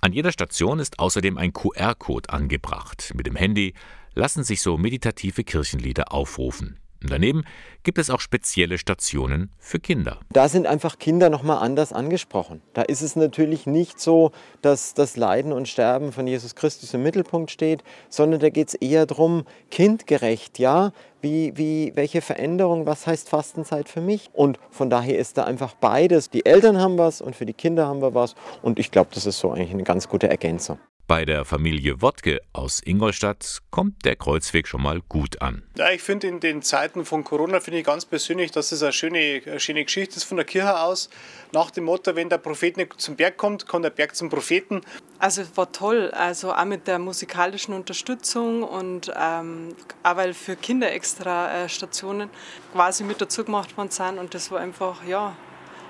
An 0.00 0.12
jeder 0.12 0.32
Station 0.32 0.80
ist 0.80 0.98
außerdem 0.98 1.38
ein 1.38 1.52
QR-Code 1.52 2.30
angebracht. 2.30 3.12
Mit 3.14 3.26
dem 3.26 3.36
Handy 3.36 3.74
lassen 4.14 4.44
sich 4.44 4.60
so 4.60 4.76
meditative 4.76 5.44
Kirchenlieder 5.44 6.12
aufrufen. 6.12 6.78
Daneben 7.08 7.44
gibt 7.82 7.98
es 7.98 8.10
auch 8.10 8.20
spezielle 8.20 8.78
Stationen 8.78 9.50
für 9.58 9.78
Kinder. 9.78 10.20
Da 10.32 10.48
sind 10.48 10.66
einfach 10.66 10.98
Kinder 10.98 11.30
nochmal 11.30 11.58
anders 11.58 11.92
angesprochen. 11.92 12.62
Da 12.72 12.82
ist 12.82 13.02
es 13.02 13.16
natürlich 13.16 13.66
nicht 13.66 14.00
so, 14.00 14.32
dass 14.62 14.94
das 14.94 15.16
Leiden 15.16 15.52
und 15.52 15.68
Sterben 15.68 16.12
von 16.12 16.26
Jesus 16.26 16.54
Christus 16.54 16.94
im 16.94 17.02
Mittelpunkt 17.02 17.50
steht, 17.50 17.84
sondern 18.08 18.40
da 18.40 18.50
geht 18.50 18.68
es 18.68 18.74
eher 18.74 19.06
darum, 19.06 19.44
kindgerecht, 19.70 20.58
ja, 20.58 20.92
wie, 21.20 21.56
wie, 21.56 21.92
welche 21.94 22.20
Veränderung, 22.20 22.86
was 22.86 23.06
heißt 23.06 23.28
Fastenzeit 23.28 23.88
für 23.88 24.00
mich? 24.00 24.30
Und 24.32 24.58
von 24.70 24.90
daher 24.90 25.18
ist 25.18 25.38
da 25.38 25.44
einfach 25.44 25.74
beides. 25.74 26.30
Die 26.30 26.44
Eltern 26.44 26.78
haben 26.78 26.98
was 26.98 27.20
und 27.20 27.34
für 27.34 27.46
die 27.46 27.54
Kinder 27.54 27.86
haben 27.86 28.02
wir 28.02 28.14
was. 28.14 28.34
Und 28.62 28.78
ich 28.78 28.90
glaube, 28.90 29.10
das 29.14 29.26
ist 29.26 29.38
so 29.38 29.50
eigentlich 29.50 29.70
eine 29.70 29.84
ganz 29.84 30.08
gute 30.08 30.28
Ergänzung. 30.28 30.78
Bei 31.06 31.26
der 31.26 31.44
Familie 31.44 32.00
Wodke 32.00 32.40
aus 32.54 32.80
Ingolstadt 32.82 33.58
kommt 33.70 34.06
der 34.06 34.16
Kreuzweg 34.16 34.66
schon 34.66 34.80
mal 34.80 35.02
gut 35.02 35.42
an. 35.42 35.62
Ja, 35.76 35.90
ich 35.90 36.00
finde 36.00 36.28
in 36.28 36.40
den 36.40 36.62
Zeiten 36.62 37.04
von 37.04 37.24
Corona 37.24 37.60
finde 37.60 37.80
ich 37.80 37.84
ganz 37.84 38.06
persönlich, 38.06 38.52
dass 38.52 38.72
es 38.72 38.82
eine 38.82 38.94
schöne, 38.94 39.42
eine 39.44 39.60
schöne 39.60 39.84
Geschichte 39.84 40.16
ist 40.16 40.24
von 40.24 40.38
der 40.38 40.46
Kirche 40.46 40.80
aus. 40.80 41.10
Nach 41.52 41.70
dem 41.70 41.84
Motto, 41.84 42.16
wenn 42.16 42.30
der 42.30 42.38
Prophet 42.38 42.78
nicht 42.78 42.98
zum 42.98 43.16
Berg 43.16 43.36
kommt, 43.36 43.68
kommt 43.68 43.84
der 43.84 43.90
Berg 43.90 44.16
zum 44.16 44.30
Propheten. 44.30 44.80
Also 45.18 45.42
war 45.56 45.70
toll, 45.72 46.10
also 46.12 46.54
auch 46.54 46.64
mit 46.64 46.86
der 46.86 46.98
musikalischen 46.98 47.74
Unterstützung 47.74 48.62
und 48.62 49.12
ähm, 49.14 49.76
auch 50.04 50.16
weil 50.16 50.32
für 50.32 50.56
Kinder 50.56 50.90
extra 50.90 51.64
äh, 51.64 51.68
Stationen 51.68 52.30
quasi 52.72 53.04
mit 53.04 53.20
dazu 53.20 53.44
gemacht 53.44 53.76
worden 53.76 53.90
sind 53.90 54.18
und 54.18 54.32
das 54.32 54.50
war 54.50 54.60
einfach, 54.60 55.04
ja, 55.04 55.36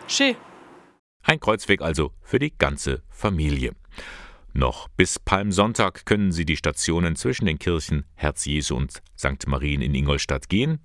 schön. 0.09 0.35
Ein 1.23 1.39
Kreuzweg 1.39 1.83
also 1.83 2.11
für 2.21 2.41
die 2.41 2.53
ganze 2.59 3.03
Familie. 3.11 3.77
Noch 4.57 4.87
bis 4.87 5.19
Palmsonntag 5.19 6.07
können 6.07 6.31
Sie 6.31 6.45
die 6.45 6.57
Stationen 6.57 7.17
zwischen 7.17 7.47
den 7.47 7.59
Kirchen 7.59 8.05
Herz 8.15 8.45
Jesu 8.45 8.77
und 8.77 9.03
St. 9.19 9.49
Marien 9.49 9.83
in 9.83 9.97
Ingolstadt 9.97 10.49
gehen. 10.49 10.79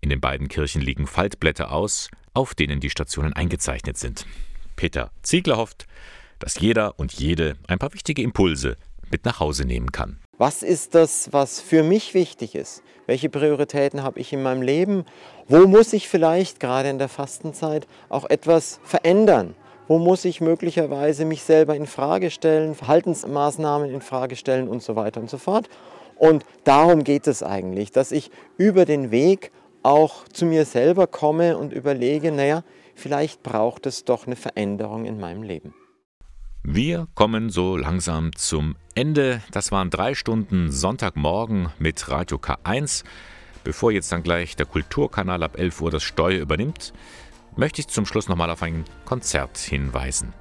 In 0.00 0.10
den 0.10 0.20
beiden 0.20 0.48
Kirchen 0.48 0.82
liegen 0.82 1.06
Faltblätter 1.06 1.70
aus, 1.70 2.08
auf 2.34 2.56
denen 2.56 2.80
die 2.80 2.90
Stationen 2.90 3.32
eingezeichnet 3.32 3.96
sind. 3.96 4.26
Peter 4.74 5.12
Ziegler 5.22 5.56
hofft, 5.56 5.86
dass 6.40 6.58
jeder 6.58 6.98
und 6.98 7.12
jede 7.12 7.56
ein 7.68 7.78
paar 7.78 7.94
wichtige 7.94 8.22
Impulse 8.22 8.76
mit 9.08 9.24
nach 9.24 9.38
Hause 9.38 9.66
nehmen 9.66 9.92
kann. 9.92 10.18
Was 10.36 10.64
ist 10.64 10.96
das, 10.96 11.32
was 11.32 11.60
für 11.60 11.84
mich 11.84 12.14
wichtig 12.14 12.56
ist? 12.56 12.82
Welche 13.06 13.28
Prioritäten 13.28 14.02
habe 14.02 14.18
ich 14.18 14.32
in 14.32 14.42
meinem 14.42 14.62
Leben? 14.62 15.04
Wo 15.46 15.68
muss 15.68 15.92
ich 15.92 16.08
vielleicht 16.08 16.58
gerade 16.58 16.88
in 16.88 16.98
der 16.98 17.08
Fastenzeit 17.08 17.86
auch 18.08 18.28
etwas 18.28 18.80
verändern? 18.82 19.54
Wo 19.90 19.98
muss 19.98 20.24
ich 20.24 20.40
möglicherweise 20.40 21.24
mich 21.24 21.42
selber 21.42 21.74
in 21.74 21.84
Frage 21.84 22.30
stellen, 22.30 22.76
Verhaltensmaßnahmen 22.76 23.90
in 23.90 24.00
Frage 24.00 24.36
stellen 24.36 24.68
und 24.68 24.84
so 24.84 24.94
weiter 24.94 25.20
und 25.20 25.28
so 25.28 25.36
fort? 25.36 25.68
Und 26.14 26.44
darum 26.62 27.02
geht 27.02 27.26
es 27.26 27.42
eigentlich, 27.42 27.90
dass 27.90 28.12
ich 28.12 28.30
über 28.56 28.84
den 28.84 29.10
Weg 29.10 29.50
auch 29.82 30.28
zu 30.28 30.46
mir 30.46 30.64
selber 30.64 31.08
komme 31.08 31.58
und 31.58 31.72
überlege, 31.72 32.30
naja, 32.30 32.62
vielleicht 32.94 33.42
braucht 33.42 33.84
es 33.84 34.04
doch 34.04 34.28
eine 34.28 34.36
Veränderung 34.36 35.06
in 35.06 35.18
meinem 35.18 35.42
Leben. 35.42 35.74
Wir 36.62 37.08
kommen 37.16 37.50
so 37.50 37.76
langsam 37.76 38.30
zum 38.36 38.76
Ende. 38.94 39.42
Das 39.50 39.72
waren 39.72 39.90
drei 39.90 40.14
Stunden 40.14 40.70
Sonntagmorgen 40.70 41.70
mit 41.80 42.08
Radio 42.08 42.36
K1. 42.36 43.02
Bevor 43.64 43.90
jetzt 43.90 44.12
dann 44.12 44.22
gleich 44.22 44.54
der 44.54 44.66
Kulturkanal 44.66 45.42
ab 45.42 45.58
11 45.58 45.80
Uhr 45.80 45.90
das 45.90 46.04
Steuer 46.04 46.40
übernimmt, 46.40 46.92
möchte 47.56 47.80
ich 47.80 47.88
zum 47.88 48.06
Schluss 48.06 48.28
nochmal 48.28 48.50
auf 48.50 48.62
ein 48.62 48.84
Konzert 49.04 49.58
hinweisen. 49.58 50.32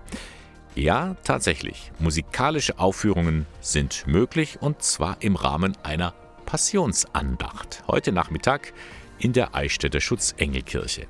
Ja, 0.76 1.16
tatsächlich, 1.24 1.92
musikalische 2.00 2.80
Aufführungen 2.80 3.46
sind 3.60 4.08
möglich 4.08 4.60
und 4.62 4.82
zwar 4.82 5.18
im 5.22 5.36
Rahmen 5.36 5.76
einer 5.84 6.14
Passionsandacht. 6.46 7.84
Heute 7.88 8.12
Nachmittag 8.12 8.74
in 9.18 9.34
der 9.34 9.56
Eichstätter 9.56 10.00
Schutzengelkirche. 10.00 11.08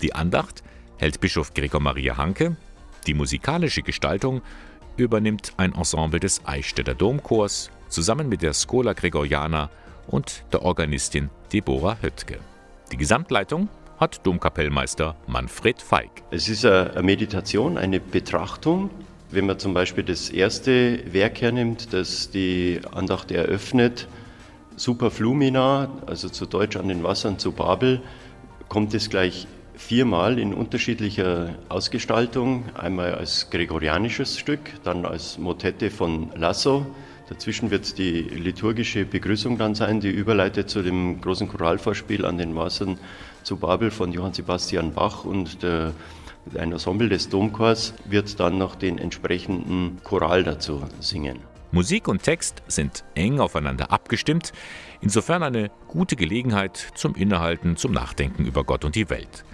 Die 0.00 0.14
Andacht 0.14 0.62
hält 0.98 1.20
Bischof 1.20 1.52
Gregor 1.54 1.80
Maria 1.80 2.16
Hanke. 2.16 2.56
Die 3.06 3.14
musikalische 3.14 3.82
Gestaltung 3.82 4.40
übernimmt 4.96 5.52
ein 5.56 5.74
Ensemble 5.74 6.20
des 6.20 6.44
Eichstätter 6.46 6.94
Domchors 6.94 7.70
zusammen 7.88 8.28
mit 8.28 8.42
der 8.42 8.54
Schola 8.54 8.92
Gregoriana 8.92 9.70
und 10.06 10.44
der 10.52 10.62
Organistin 10.62 11.30
Deborah 11.52 11.98
Höttke. 12.00 12.38
Die 12.90 12.96
Gesamtleitung 12.96 13.68
hat 14.02 14.26
Domkapellmeister 14.26 15.14
Manfred 15.28 15.80
Feig. 15.80 16.10
Es 16.32 16.48
ist 16.48 16.66
eine 16.66 17.04
Meditation, 17.04 17.78
eine 17.78 18.00
Betrachtung. 18.00 18.90
Wenn 19.30 19.46
man 19.46 19.60
zum 19.60 19.74
Beispiel 19.74 20.02
das 20.02 20.28
erste 20.28 21.12
Werk 21.12 21.40
hernimmt, 21.40 21.92
das 21.92 22.28
die 22.28 22.80
Andacht 22.92 23.30
eröffnet, 23.30 24.08
Super 24.74 25.12
Flumina, 25.12 25.88
also 26.04 26.28
zu 26.28 26.46
Deutsch 26.46 26.74
an 26.76 26.88
den 26.88 27.04
Wassern 27.04 27.38
zu 27.38 27.52
Babel, 27.52 28.02
kommt 28.68 28.92
es 28.92 29.08
gleich 29.08 29.46
viermal 29.76 30.40
in 30.40 30.52
unterschiedlicher 30.52 31.50
Ausgestaltung. 31.68 32.64
Einmal 32.74 33.14
als 33.14 33.50
gregorianisches 33.50 34.36
Stück, 34.36 34.82
dann 34.82 35.06
als 35.06 35.38
Motette 35.38 35.90
von 35.90 36.32
Lasso. 36.34 36.86
Dazwischen 37.28 37.70
wird 37.70 37.98
die 37.98 38.20
liturgische 38.20 39.04
Begrüßung 39.04 39.56
dann 39.56 39.74
sein, 39.74 40.00
die 40.00 40.10
überleitet 40.10 40.68
zu 40.68 40.82
dem 40.82 41.20
großen 41.20 41.48
Choralvorspiel 41.48 42.24
an 42.24 42.38
den 42.38 42.54
Wassern 42.56 42.98
zu 43.42 43.56
Babel 43.56 43.90
von 43.90 44.12
Johann 44.12 44.32
Sebastian 44.32 44.92
Bach 44.92 45.24
und 45.24 45.62
der, 45.62 45.92
ein 46.56 46.72
Ensemble 46.72 47.08
des 47.08 47.28
Domchors 47.28 47.94
wird 48.04 48.38
dann 48.40 48.58
noch 48.58 48.74
den 48.74 48.98
entsprechenden 48.98 50.00
Choral 50.02 50.42
dazu 50.42 50.82
singen. 51.00 51.38
Musik 51.70 52.06
und 52.06 52.22
Text 52.22 52.62
sind 52.66 53.02
eng 53.14 53.40
aufeinander 53.40 53.90
abgestimmt, 53.92 54.52
insofern 55.00 55.42
eine 55.42 55.70
gute 55.88 56.16
Gelegenheit 56.16 56.76
zum 56.94 57.14
Innehalten, 57.14 57.76
zum 57.76 57.92
Nachdenken 57.92 58.44
über 58.44 58.64
Gott 58.64 58.84
und 58.84 58.94
die 58.94 59.08
Welt. 59.08 59.44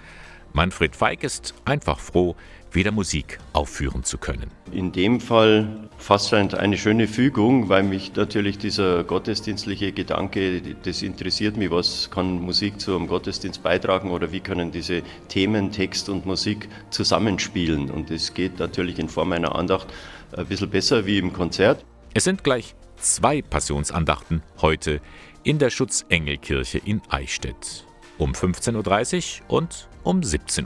Manfred 0.51 0.95
Feig 0.95 1.23
ist 1.23 1.53
einfach 1.63 1.99
froh, 1.99 2.35
wieder 2.71 2.91
Musik 2.91 3.39
aufführen 3.53 4.03
zu 4.03 4.17
können. 4.17 4.51
In 4.71 4.91
dem 4.91 5.19
Fall 5.19 5.89
fast 5.97 6.33
eine 6.33 6.77
schöne 6.77 7.07
Fügung, 7.07 7.69
weil 7.69 7.83
mich 7.83 8.15
natürlich 8.15 8.57
dieser 8.57 9.03
gottesdienstliche 9.03 9.91
Gedanke, 9.91 10.61
das 10.83 11.01
interessiert 11.01 11.57
mich, 11.57 11.71
was 11.71 12.09
kann 12.11 12.41
Musik 12.41 12.79
zum 12.79 13.07
Gottesdienst 13.07 13.63
beitragen 13.63 14.11
oder 14.11 14.31
wie 14.31 14.39
können 14.39 14.71
diese 14.71 15.01
Themen, 15.27 15.71
Text 15.71 16.09
und 16.09 16.25
Musik 16.25 16.69
zusammenspielen. 16.89 17.89
Und 17.89 18.11
es 18.11 18.33
geht 18.33 18.59
natürlich 18.59 18.99
in 18.99 19.09
Form 19.09 19.31
einer 19.31 19.55
Andacht 19.55 19.87
ein 20.35 20.45
bisschen 20.45 20.69
besser 20.69 21.05
wie 21.05 21.17
im 21.17 21.33
Konzert. 21.33 21.83
Es 22.13 22.23
sind 22.23 22.43
gleich 22.43 22.75
zwei 22.97 23.41
Passionsandachten 23.41 24.41
heute 24.61 25.01
in 25.43 25.59
der 25.59 25.69
Schutzengelkirche 25.69 26.79
in 26.83 27.01
Eichstätt. 27.09 27.85
Um 28.17 28.33
15.30 28.33 29.41
Uhr 29.47 29.57
und 29.57 29.87
um 30.03 30.21
17.30 30.21 30.65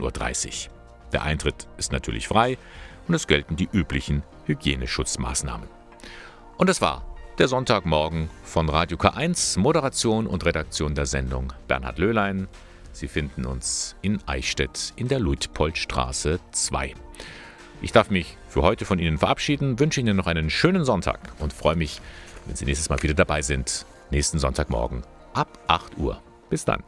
Uhr. 0.68 0.73
Der 1.14 1.22
Eintritt 1.22 1.68
ist 1.78 1.92
natürlich 1.92 2.28
frei 2.28 2.58
und 3.06 3.14
es 3.14 3.26
gelten 3.26 3.54
die 3.54 3.68
üblichen 3.72 4.22
Hygieneschutzmaßnahmen. 4.46 5.68
Und 6.58 6.68
es 6.68 6.80
war 6.80 7.04
der 7.38 7.46
Sonntagmorgen 7.48 8.28
von 8.42 8.68
Radio 8.68 8.98
K1, 8.98 9.58
Moderation 9.58 10.26
und 10.26 10.44
Redaktion 10.44 10.94
der 10.94 11.06
Sendung 11.06 11.52
Bernhard 11.68 11.98
Löhlein. 11.98 12.48
Sie 12.92 13.06
finden 13.06 13.46
uns 13.46 13.94
in 14.02 14.20
Eichstätt 14.26 14.92
in 14.96 15.06
der 15.06 15.20
Luitpoldstraße 15.20 16.40
2. 16.50 16.94
Ich 17.80 17.92
darf 17.92 18.10
mich 18.10 18.36
für 18.48 18.62
heute 18.62 18.84
von 18.84 18.98
Ihnen 18.98 19.18
verabschieden, 19.18 19.78
wünsche 19.78 20.00
Ihnen 20.00 20.16
noch 20.16 20.26
einen 20.26 20.50
schönen 20.50 20.84
Sonntag 20.84 21.20
und 21.38 21.52
freue 21.52 21.76
mich, 21.76 22.00
wenn 22.46 22.56
Sie 22.56 22.64
nächstes 22.64 22.88
Mal 22.88 23.02
wieder 23.02 23.14
dabei 23.14 23.40
sind, 23.42 23.86
nächsten 24.10 24.40
Sonntagmorgen 24.40 25.04
ab 25.32 25.60
8 25.68 25.96
Uhr. 25.96 26.20
Bis 26.50 26.64
dann. 26.64 26.82